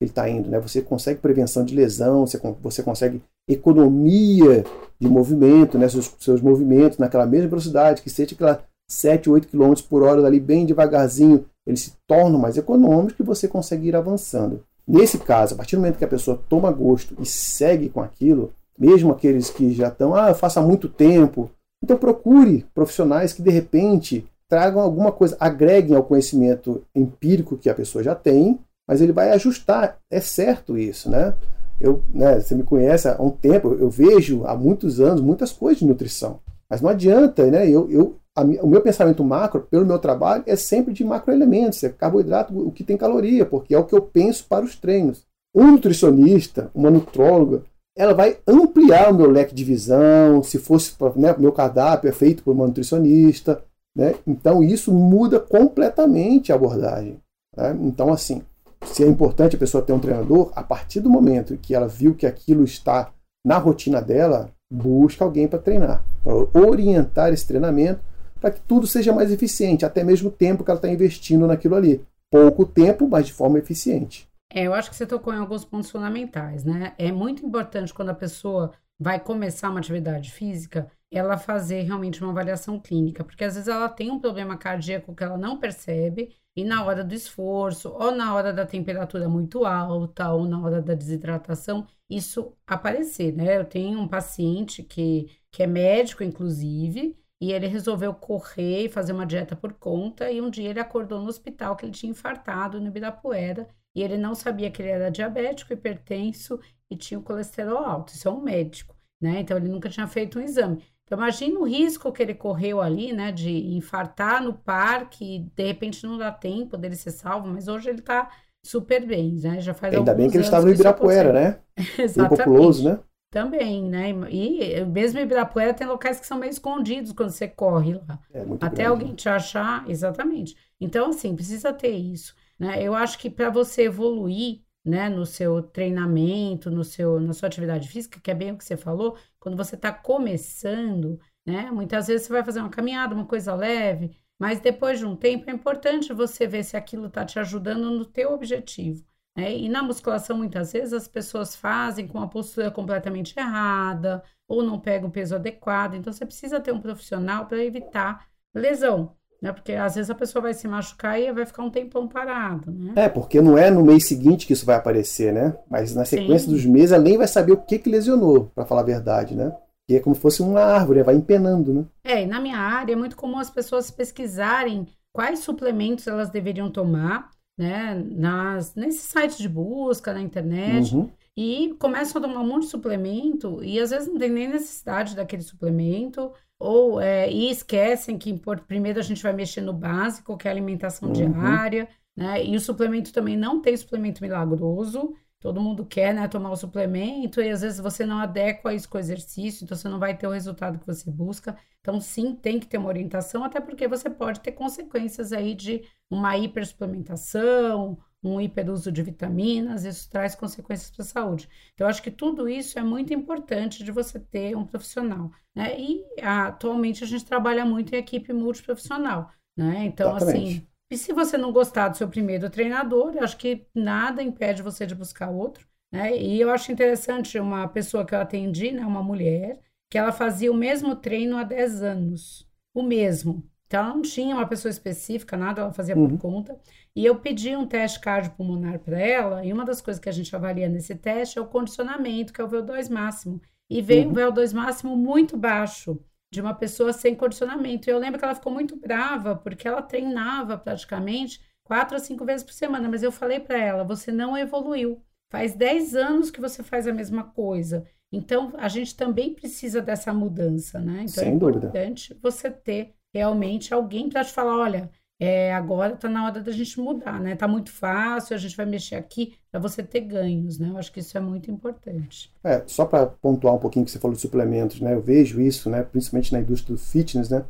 ele 0.00 0.10
tá 0.10 0.28
indo. 0.28 0.50
Né? 0.50 0.58
Você 0.60 0.82
consegue 0.82 1.20
prevenção 1.20 1.64
de 1.64 1.74
lesão, 1.74 2.26
você, 2.26 2.40
você 2.60 2.82
consegue 2.82 3.22
economia 3.48 4.64
de 4.98 5.08
movimento, 5.08 5.78
né? 5.78 5.88
seus, 5.88 6.12
seus 6.18 6.40
movimentos 6.40 6.98
naquela 6.98 7.26
mesma 7.26 7.48
velocidade, 7.48 8.02
que 8.02 8.10
seja 8.10 8.34
aquela 8.34 8.62
7, 8.88 9.30
8 9.30 9.48
km 9.48 9.72
por 9.88 10.02
hora 10.02 10.26
ali 10.26 10.38
bem 10.38 10.66
devagarzinho, 10.66 11.46
eles 11.66 11.80
se 11.80 11.92
tornam 12.06 12.38
mais 12.38 12.56
econômicos 12.56 13.18
e 13.18 13.22
você 13.22 13.48
consegue 13.48 13.88
ir 13.88 13.96
avançando. 13.96 14.62
Nesse 14.86 15.18
caso, 15.18 15.54
a 15.54 15.56
partir 15.56 15.76
do 15.76 15.80
momento 15.80 15.98
que 15.98 16.04
a 16.04 16.08
pessoa 16.08 16.40
toma 16.48 16.70
gosto 16.70 17.16
e 17.18 17.24
segue 17.24 17.88
com 17.88 18.00
aquilo, 18.00 18.52
mesmo 18.78 19.12
aqueles 19.12 19.50
que 19.50 19.72
já 19.72 19.88
estão, 19.88 20.14
ah, 20.14 20.28
eu 20.28 20.34
faço 20.34 20.58
há 20.58 20.62
muito 20.62 20.88
tempo, 20.88 21.50
então 21.82 21.96
procure 21.96 22.66
profissionais 22.74 23.32
que 23.32 23.42
de 23.42 23.50
repente 23.50 24.26
tragam 24.48 24.80
alguma 24.80 25.10
coisa, 25.10 25.36
agreguem 25.40 25.96
ao 25.96 26.04
conhecimento 26.04 26.82
empírico 26.94 27.56
que 27.56 27.70
a 27.70 27.74
pessoa 27.74 28.04
já 28.04 28.14
tem, 28.14 28.58
mas 28.86 29.00
ele 29.00 29.12
vai 29.12 29.30
ajustar. 29.30 29.98
É 30.10 30.20
certo 30.20 30.76
isso, 30.76 31.10
né? 31.10 31.34
Eu, 31.80 32.02
né, 32.12 32.40
você 32.40 32.54
me 32.54 32.62
conhece 32.62 33.08
há 33.08 33.20
um 33.20 33.30
tempo, 33.30 33.74
eu 33.74 33.90
vejo 33.90 34.44
há 34.46 34.54
muitos 34.54 35.00
anos 35.00 35.20
muitas 35.20 35.50
coisas 35.50 35.78
de 35.80 35.86
nutrição, 35.86 36.40
mas 36.68 36.80
não 36.80 36.90
adianta, 36.90 37.44
né? 37.50 37.68
Eu, 37.68 37.90
eu 37.90 38.16
a, 38.36 38.42
o 38.42 38.66
meu 38.66 38.80
pensamento 38.80 39.22
macro, 39.22 39.66
pelo 39.70 39.86
meu 39.86 39.98
trabalho, 39.98 40.42
é 40.46 40.56
sempre 40.56 40.92
de 40.92 41.04
macroelementos, 41.04 41.82
é 41.84 41.88
carboidrato, 41.88 42.56
o 42.56 42.72
que 42.72 42.84
tem 42.84 42.96
caloria, 42.96 43.46
porque 43.46 43.74
é 43.74 43.78
o 43.78 43.84
que 43.84 43.94
eu 43.94 44.02
penso 44.02 44.46
para 44.48 44.64
os 44.64 44.76
treinos. 44.76 45.24
Um 45.54 45.72
nutricionista, 45.72 46.70
uma 46.74 46.90
nutróloga, 46.90 47.62
ela 47.96 48.12
vai 48.12 48.38
ampliar 48.46 49.12
o 49.12 49.14
meu 49.14 49.30
leque 49.30 49.54
de 49.54 49.62
visão, 49.62 50.42
se 50.42 50.58
fosse, 50.58 50.94
né, 51.14 51.34
meu 51.38 51.52
cardápio 51.52 52.08
é 52.08 52.12
feito 52.12 52.42
por 52.42 52.52
uma 52.52 52.66
nutricionista, 52.66 53.62
né? 53.96 54.16
Então 54.26 54.64
isso 54.64 54.92
muda 54.92 55.38
completamente 55.38 56.50
a 56.50 56.56
abordagem. 56.56 57.20
Né? 57.56 57.78
Então, 57.82 58.12
assim, 58.12 58.42
se 58.84 59.04
é 59.04 59.06
importante 59.06 59.54
a 59.54 59.58
pessoa 59.58 59.84
ter 59.84 59.92
um 59.92 60.00
treinador, 60.00 60.50
a 60.56 60.62
partir 60.62 60.98
do 61.00 61.08
momento 61.08 61.56
que 61.56 61.72
ela 61.72 61.86
viu 61.86 62.16
que 62.16 62.26
aquilo 62.26 62.64
está 62.64 63.12
na 63.46 63.58
rotina 63.58 64.00
dela, 64.02 64.50
busca 64.72 65.24
alguém 65.24 65.46
para 65.46 65.60
treinar, 65.60 66.04
para 66.24 66.34
orientar 66.60 67.32
esse 67.32 67.46
treinamento, 67.46 68.00
para 68.44 68.52
que 68.52 68.60
tudo 68.60 68.86
seja 68.86 69.10
mais 69.10 69.32
eficiente, 69.32 69.86
até 69.86 70.04
mesmo 70.04 70.28
o 70.28 70.30
tempo 70.30 70.62
que 70.62 70.70
ela 70.70 70.76
está 70.76 70.86
investindo 70.86 71.46
naquilo 71.46 71.76
ali. 71.76 72.04
Pouco 72.30 72.66
tempo, 72.66 73.08
mas 73.08 73.24
de 73.26 73.32
forma 73.32 73.58
eficiente. 73.58 74.28
É, 74.52 74.64
eu 74.64 74.74
acho 74.74 74.90
que 74.90 74.96
você 74.96 75.06
tocou 75.06 75.32
em 75.32 75.38
alguns 75.38 75.64
pontos 75.64 75.90
fundamentais, 75.90 76.62
né? 76.62 76.92
É 76.98 77.10
muito 77.10 77.42
importante 77.46 77.94
quando 77.94 78.10
a 78.10 78.14
pessoa 78.14 78.72
vai 79.00 79.18
começar 79.18 79.70
uma 79.70 79.78
atividade 79.78 80.30
física, 80.30 80.90
ela 81.10 81.38
fazer 81.38 81.84
realmente 81.84 82.22
uma 82.22 82.32
avaliação 82.32 82.78
clínica, 82.78 83.24
porque 83.24 83.44
às 83.44 83.54
vezes 83.54 83.66
ela 83.66 83.88
tem 83.88 84.10
um 84.10 84.20
problema 84.20 84.58
cardíaco 84.58 85.14
que 85.14 85.24
ela 85.24 85.38
não 85.38 85.58
percebe 85.58 86.36
e 86.54 86.64
na 86.64 86.84
hora 86.84 87.02
do 87.02 87.14
esforço, 87.14 87.88
ou 87.94 88.10
na 88.10 88.34
hora 88.34 88.52
da 88.52 88.66
temperatura 88.66 89.26
muito 89.26 89.64
alta, 89.64 90.30
ou 90.30 90.44
na 90.44 90.60
hora 90.60 90.82
da 90.82 90.92
desidratação, 90.92 91.86
isso 92.10 92.52
aparecer, 92.66 93.34
né? 93.34 93.56
Eu 93.56 93.64
tenho 93.64 93.98
um 93.98 94.06
paciente 94.06 94.82
que, 94.82 95.30
que 95.50 95.62
é 95.62 95.66
médico, 95.66 96.22
inclusive, 96.22 97.16
e 97.40 97.52
ele 97.52 97.66
resolveu 97.66 98.14
correr 98.14 98.84
e 98.84 98.88
fazer 98.88 99.12
uma 99.12 99.26
dieta 99.26 99.56
por 99.56 99.72
conta, 99.74 100.30
e 100.30 100.40
um 100.40 100.50
dia 100.50 100.70
ele 100.70 100.80
acordou 100.80 101.20
no 101.20 101.28
hospital 101.28 101.76
que 101.76 101.84
ele 101.84 101.92
tinha 101.92 102.10
infartado 102.10 102.80
no 102.80 102.88
Ibirapuera, 102.88 103.68
e 103.94 104.02
ele 104.02 104.16
não 104.16 104.34
sabia 104.34 104.70
que 104.70 104.82
ele 104.82 104.90
era 104.90 105.10
diabético, 105.10 105.72
hipertenso 105.72 106.58
e 106.90 106.96
tinha 106.96 107.18
o 107.18 107.22
colesterol 107.22 107.78
alto. 107.78 108.12
Isso 108.12 108.26
é 108.26 108.30
um 108.30 108.40
médico, 108.40 108.96
né? 109.20 109.40
Então 109.40 109.56
ele 109.56 109.68
nunca 109.68 109.88
tinha 109.88 110.06
feito 110.06 110.38
um 110.38 110.42
exame. 110.42 110.82
Então, 111.04 111.18
imagina 111.18 111.60
o 111.60 111.64
risco 111.64 112.10
que 112.10 112.22
ele 112.22 112.34
correu 112.34 112.80
ali, 112.80 113.12
né, 113.12 113.30
de 113.30 113.50
infartar 113.76 114.42
no 114.42 114.54
parque 114.54 115.36
e 115.36 115.38
de 115.54 115.66
repente 115.66 116.06
não 116.06 116.16
dá 116.16 116.32
tempo 116.32 116.78
dele 116.78 116.96
ser 116.96 117.10
salvo, 117.10 117.46
mas 117.46 117.68
hoje 117.68 117.90
ele 117.90 118.00
tá 118.00 118.30
super 118.64 119.06
bem, 119.06 119.34
né? 119.34 119.60
Já 119.60 119.74
faz 119.74 119.94
Ainda 119.94 120.14
bem 120.14 120.30
que 120.30 120.36
ele 120.38 120.44
estava 120.44 120.64
no 120.64 120.72
Ibirapuera, 120.72 121.32
né? 121.32 121.60
Exatamente. 121.98 122.16
Bem 122.16 122.28
populoso, 122.28 122.88
né? 122.88 123.00
Também, 123.34 123.82
né? 123.82 124.10
E 124.30 124.84
mesmo 124.84 125.18
Ibirapuera 125.18 125.74
tem 125.74 125.88
locais 125.88 126.20
que 126.20 126.26
são 126.26 126.38
meio 126.38 126.50
escondidos 126.50 127.10
quando 127.10 127.30
você 127.30 127.48
corre 127.48 127.94
lá. 127.94 128.20
É 128.32 128.44
muito 128.44 128.62
Até 128.64 128.84
grande. 128.84 128.90
alguém 128.90 129.14
te 129.16 129.28
achar, 129.28 129.84
exatamente. 129.90 130.56
Então, 130.80 131.08
assim, 131.08 131.34
precisa 131.34 131.72
ter 131.72 131.90
isso. 131.90 132.32
Né? 132.56 132.80
Eu 132.80 132.94
acho 132.94 133.18
que 133.18 133.28
para 133.28 133.50
você 133.50 133.86
evoluir 133.86 134.62
né, 134.84 135.08
no 135.08 135.26
seu 135.26 135.60
treinamento, 135.60 136.70
no 136.70 136.84
seu, 136.84 137.18
na 137.18 137.32
sua 137.32 137.48
atividade 137.48 137.88
física, 137.88 138.20
que 138.20 138.30
é 138.30 138.34
bem 138.34 138.52
o 138.52 138.56
que 138.56 138.64
você 138.64 138.76
falou, 138.76 139.16
quando 139.40 139.56
você 139.56 139.74
está 139.74 139.92
começando, 139.92 141.18
né, 141.44 141.72
muitas 141.72 142.06
vezes 142.06 142.28
você 142.28 142.32
vai 142.34 142.44
fazer 142.44 142.60
uma 142.60 142.70
caminhada, 142.70 143.16
uma 143.16 143.26
coisa 143.26 143.52
leve, 143.52 144.16
mas 144.38 144.60
depois 144.60 145.00
de 145.00 145.06
um 145.06 145.16
tempo 145.16 145.50
é 145.50 145.52
importante 145.52 146.12
você 146.12 146.46
ver 146.46 146.62
se 146.62 146.76
aquilo 146.76 147.06
está 147.06 147.24
te 147.24 147.40
ajudando 147.40 147.90
no 147.90 148.04
teu 148.04 148.32
objetivo. 148.32 149.04
Né? 149.36 149.56
E 149.56 149.68
na 149.68 149.82
musculação, 149.82 150.36
muitas 150.36 150.72
vezes, 150.72 150.92
as 150.92 151.08
pessoas 151.08 151.56
fazem 151.56 152.06
com 152.06 152.20
a 152.20 152.28
postura 152.28 152.70
completamente 152.70 153.38
errada, 153.38 154.22
ou 154.46 154.62
não 154.62 154.78
pegam 154.78 155.08
o 155.08 155.12
peso 155.12 155.34
adequado, 155.34 155.94
então 155.94 156.12
você 156.12 156.24
precisa 156.26 156.60
ter 156.60 156.72
um 156.72 156.80
profissional 156.80 157.46
para 157.46 157.64
evitar 157.64 158.26
lesão 158.54 159.16
né? 159.44 159.52
Porque 159.52 159.72
às 159.72 159.94
vezes 159.94 160.08
a 160.08 160.14
pessoa 160.14 160.42
vai 160.42 160.54
se 160.54 160.66
machucar 160.66 161.20
e 161.20 161.30
vai 161.30 161.44
ficar 161.44 161.62
um 161.62 161.70
tempão 161.70 162.08
parado, 162.08 162.72
né? 162.72 162.94
É, 162.96 163.08
porque 163.10 163.42
não 163.42 163.58
é 163.58 163.70
no 163.70 163.84
mês 163.84 164.08
seguinte 164.08 164.46
que 164.46 164.54
isso 164.54 164.64
vai 164.64 164.76
aparecer, 164.76 165.34
né? 165.34 165.54
Mas 165.70 165.94
na 165.94 166.06
sequência 166.06 166.46
Sim. 166.46 166.52
dos 166.52 166.64
meses, 166.64 166.92
além 166.92 167.18
vai 167.18 167.28
saber 167.28 167.52
o 167.52 167.60
que 167.60 167.78
que 167.78 167.90
lesionou, 167.90 168.50
para 168.54 168.64
falar 168.64 168.80
a 168.80 168.84
verdade, 168.84 169.36
né? 169.36 169.54
Que 169.86 169.96
é 169.96 170.00
como 170.00 170.14
se 170.14 170.22
fosse 170.22 170.40
uma 170.40 170.62
árvore, 170.62 171.02
vai 171.02 171.14
empenando, 171.14 171.74
né? 171.74 171.84
É, 172.02 172.22
e 172.22 172.26
na 172.26 172.40
minha 172.40 172.56
área 172.56 172.94
é 172.94 172.96
muito 172.96 173.16
comum 173.16 173.38
as 173.38 173.50
pessoas 173.50 173.90
pesquisarem 173.90 174.86
quais 175.12 175.40
suplementos 175.40 176.06
elas 176.06 176.30
deveriam 176.30 176.70
tomar, 176.70 177.28
né? 177.56 177.94
Nas, 178.10 178.74
nesses 178.74 179.02
sites 179.02 179.38
de 179.38 179.48
busca, 179.48 180.12
na 180.12 180.20
internet. 180.20 180.94
Uhum. 180.94 181.10
E 181.36 181.74
começam 181.80 182.20
a 182.22 182.26
tomar 182.26 182.40
um 182.40 182.46
monte 182.46 182.64
de 182.64 182.68
suplemento 182.68 183.62
e 183.62 183.80
às 183.80 183.90
vezes 183.90 184.06
não 184.06 184.18
tem 184.18 184.30
nem 184.30 184.48
necessidade 184.48 185.16
daquele 185.16 185.42
suplemento 185.42 186.32
ou 186.58 187.00
é, 187.00 187.28
e 187.30 187.50
esquecem 187.50 188.16
que 188.16 188.40
primeiro 188.68 189.00
a 189.00 189.02
gente 189.02 189.22
vai 189.22 189.32
mexer 189.32 189.60
no 189.60 189.72
básico, 189.72 190.36
que 190.36 190.46
é 190.46 190.50
a 190.50 190.54
alimentação 190.54 191.08
uhum. 191.08 191.12
diária, 191.12 191.88
né? 192.16 192.44
E 192.44 192.54
o 192.54 192.60
suplemento 192.60 193.12
também 193.12 193.36
não 193.36 193.60
tem 193.60 193.76
suplemento 193.76 194.22
milagroso. 194.22 195.12
Todo 195.44 195.60
mundo 195.60 195.84
quer, 195.84 196.14
né, 196.14 196.26
tomar 196.26 196.50
o 196.52 196.56
suplemento 196.56 197.38
e 197.38 197.50
às 197.50 197.60
vezes 197.60 197.78
você 197.78 198.06
não 198.06 198.18
adequa 198.18 198.72
isso 198.72 198.88
com 198.88 198.96
o 198.96 199.00
exercício, 199.00 199.62
então 199.62 199.76
você 199.76 199.90
não 199.90 199.98
vai 199.98 200.16
ter 200.16 200.26
o 200.26 200.30
resultado 200.30 200.78
que 200.78 200.86
você 200.86 201.10
busca. 201.10 201.54
Então, 201.82 202.00
sim, 202.00 202.34
tem 202.34 202.58
que 202.58 202.66
ter 202.66 202.78
uma 202.78 202.88
orientação, 202.88 203.44
até 203.44 203.60
porque 203.60 203.86
você 203.86 204.08
pode 204.08 204.40
ter 204.40 204.52
consequências 204.52 205.34
aí 205.34 205.54
de 205.54 205.82
uma 206.10 206.34
hipersuplementação, 206.38 207.98
um 208.22 208.40
hiperuso 208.40 208.90
de 208.90 209.02
vitaminas, 209.02 209.84
isso 209.84 210.08
traz 210.08 210.34
consequências 210.34 210.90
para 210.90 211.02
a 211.02 211.08
saúde. 211.08 211.46
Então, 211.74 211.86
acho 211.86 212.02
que 212.02 212.10
tudo 212.10 212.48
isso 212.48 212.78
é 212.78 212.82
muito 212.82 213.12
importante 213.12 213.84
de 213.84 213.92
você 213.92 214.18
ter 214.18 214.56
um 214.56 214.64
profissional, 214.64 215.30
né? 215.54 215.78
E 215.78 216.06
atualmente 216.22 217.04
a 217.04 217.06
gente 217.06 217.26
trabalha 217.26 217.66
muito 217.66 217.94
em 217.94 217.98
equipe 217.98 218.32
multiprofissional, 218.32 219.30
né? 219.54 219.84
Então, 219.84 220.16
assim, 220.16 220.26
Exatamente. 220.26 220.56
assim, 220.56 220.73
e 220.90 220.96
se 220.96 221.12
você 221.12 221.36
não 221.36 221.52
gostar 221.52 221.88
do 221.88 221.96
seu 221.96 222.08
primeiro 222.08 222.50
treinador, 222.50 223.14
eu 223.14 223.24
acho 223.24 223.36
que 223.36 223.66
nada 223.74 224.22
impede 224.22 224.62
você 224.62 224.86
de 224.86 224.94
buscar 224.94 225.30
outro, 225.30 225.66
né? 225.90 226.16
E 226.16 226.40
eu 226.40 226.50
acho 226.50 226.70
interessante 226.70 227.38
uma 227.38 227.66
pessoa 227.68 228.04
que 228.04 228.14
eu 228.14 228.20
atendi, 228.20 228.70
né, 228.72 228.84
uma 228.84 229.02
mulher, 229.02 229.60
que 229.90 229.98
ela 229.98 230.12
fazia 230.12 230.50
o 230.50 230.56
mesmo 230.56 230.94
treino 230.96 231.36
há 231.36 231.44
10 231.44 231.82
anos, 231.82 232.48
o 232.72 232.82
mesmo. 232.82 233.48
Então, 233.66 233.80
ela 233.80 233.94
não 233.94 234.02
tinha 234.02 234.36
uma 234.36 234.46
pessoa 234.46 234.70
específica, 234.70 235.36
nada, 235.36 235.62
ela 235.62 235.72
fazia 235.72 235.96
uhum. 235.96 236.10
por 236.10 236.18
conta. 236.18 236.58
E 236.94 237.04
eu 237.04 237.16
pedi 237.18 237.56
um 237.56 237.66
teste 237.66 237.98
cardiopulmonar 238.00 238.78
para 238.78 238.98
ela, 239.00 239.44
e 239.44 239.52
uma 239.52 239.64
das 239.64 239.80
coisas 239.80 240.00
que 240.00 240.08
a 240.08 240.12
gente 240.12 240.34
avalia 240.36 240.68
nesse 240.68 240.94
teste 240.94 241.38
é 241.38 241.42
o 241.42 241.46
condicionamento, 241.46 242.32
que 242.32 242.40
é 242.40 242.44
o 242.44 242.48
VO2 242.48 242.90
máximo. 242.90 243.40
E 243.68 243.80
veio 243.80 244.06
uhum. 244.06 244.12
o 244.12 244.14
VO2 244.14 244.52
máximo 244.52 244.96
muito 244.96 245.36
baixo 245.36 245.98
de 246.34 246.40
uma 246.40 246.52
pessoa 246.54 246.92
sem 246.92 247.14
condicionamento. 247.14 247.88
E 247.88 247.92
eu 247.92 247.98
lembro 247.98 248.18
que 248.18 248.24
ela 248.24 248.34
ficou 248.34 248.52
muito 248.52 248.76
brava, 248.76 249.36
porque 249.36 249.66
ela 249.66 249.80
treinava 249.80 250.58
praticamente 250.58 251.40
quatro 251.62 251.96
a 251.96 252.00
cinco 252.00 252.24
vezes 252.24 252.42
por 252.44 252.52
semana. 252.52 252.88
Mas 252.88 253.02
eu 253.02 253.12
falei 253.12 253.40
para 253.40 253.58
ela: 253.58 253.84
você 253.84 254.12
não 254.12 254.36
evoluiu. 254.36 255.00
Faz 255.30 255.54
10 255.54 255.94
anos 255.96 256.30
que 256.30 256.40
você 256.40 256.62
faz 256.62 256.86
a 256.86 256.92
mesma 256.92 257.24
coisa. 257.24 257.84
Então, 258.12 258.52
a 258.58 258.68
gente 258.68 258.94
também 258.96 259.34
precisa 259.34 259.80
dessa 259.80 260.12
mudança, 260.12 260.78
né? 260.78 260.98
Então, 261.00 261.08
Sem 261.08 261.32
é 261.32 261.34
importante 261.34 262.14
dúvida. 262.14 262.28
você 262.30 262.50
ter 262.50 262.94
realmente 263.12 263.72
alguém 263.72 264.08
para 264.08 264.24
te 264.24 264.32
falar: 264.32 264.56
olha, 264.56 264.90
é, 265.24 265.54
agora 265.54 265.94
está 265.94 266.08
na 266.08 266.24
hora 266.26 266.40
da 266.40 266.52
gente 266.52 266.78
mudar, 266.78 267.20
né? 267.20 267.34
Tá 267.34 267.48
muito 267.48 267.72
fácil, 267.72 268.34
a 268.34 268.38
gente 268.38 268.56
vai 268.56 268.66
mexer 268.66 268.96
aqui 268.96 269.34
para 269.50 269.58
você 269.58 269.82
ter 269.82 270.00
ganhos, 270.00 270.58
né? 270.58 270.68
Eu 270.68 270.76
acho 270.76 270.92
que 270.92 271.00
isso 271.00 271.16
é 271.16 271.20
muito 271.20 271.50
importante. 271.50 272.32
É, 272.42 272.62
só 272.66 272.84
para 272.84 273.06
pontuar 273.06 273.54
um 273.54 273.58
pouquinho 273.58 273.84
que 273.84 273.90
você 273.90 273.98
falou 273.98 274.14
de 274.14 274.20
suplementos, 274.20 274.80
né? 274.80 274.94
Eu 274.94 275.00
vejo 275.00 275.40
isso, 275.40 275.70
né? 275.70 275.82
Principalmente 275.82 276.32
na 276.32 276.40
indústria 276.40 276.74
do 276.74 276.80
fitness, 276.80 277.30
né? 277.30 277.44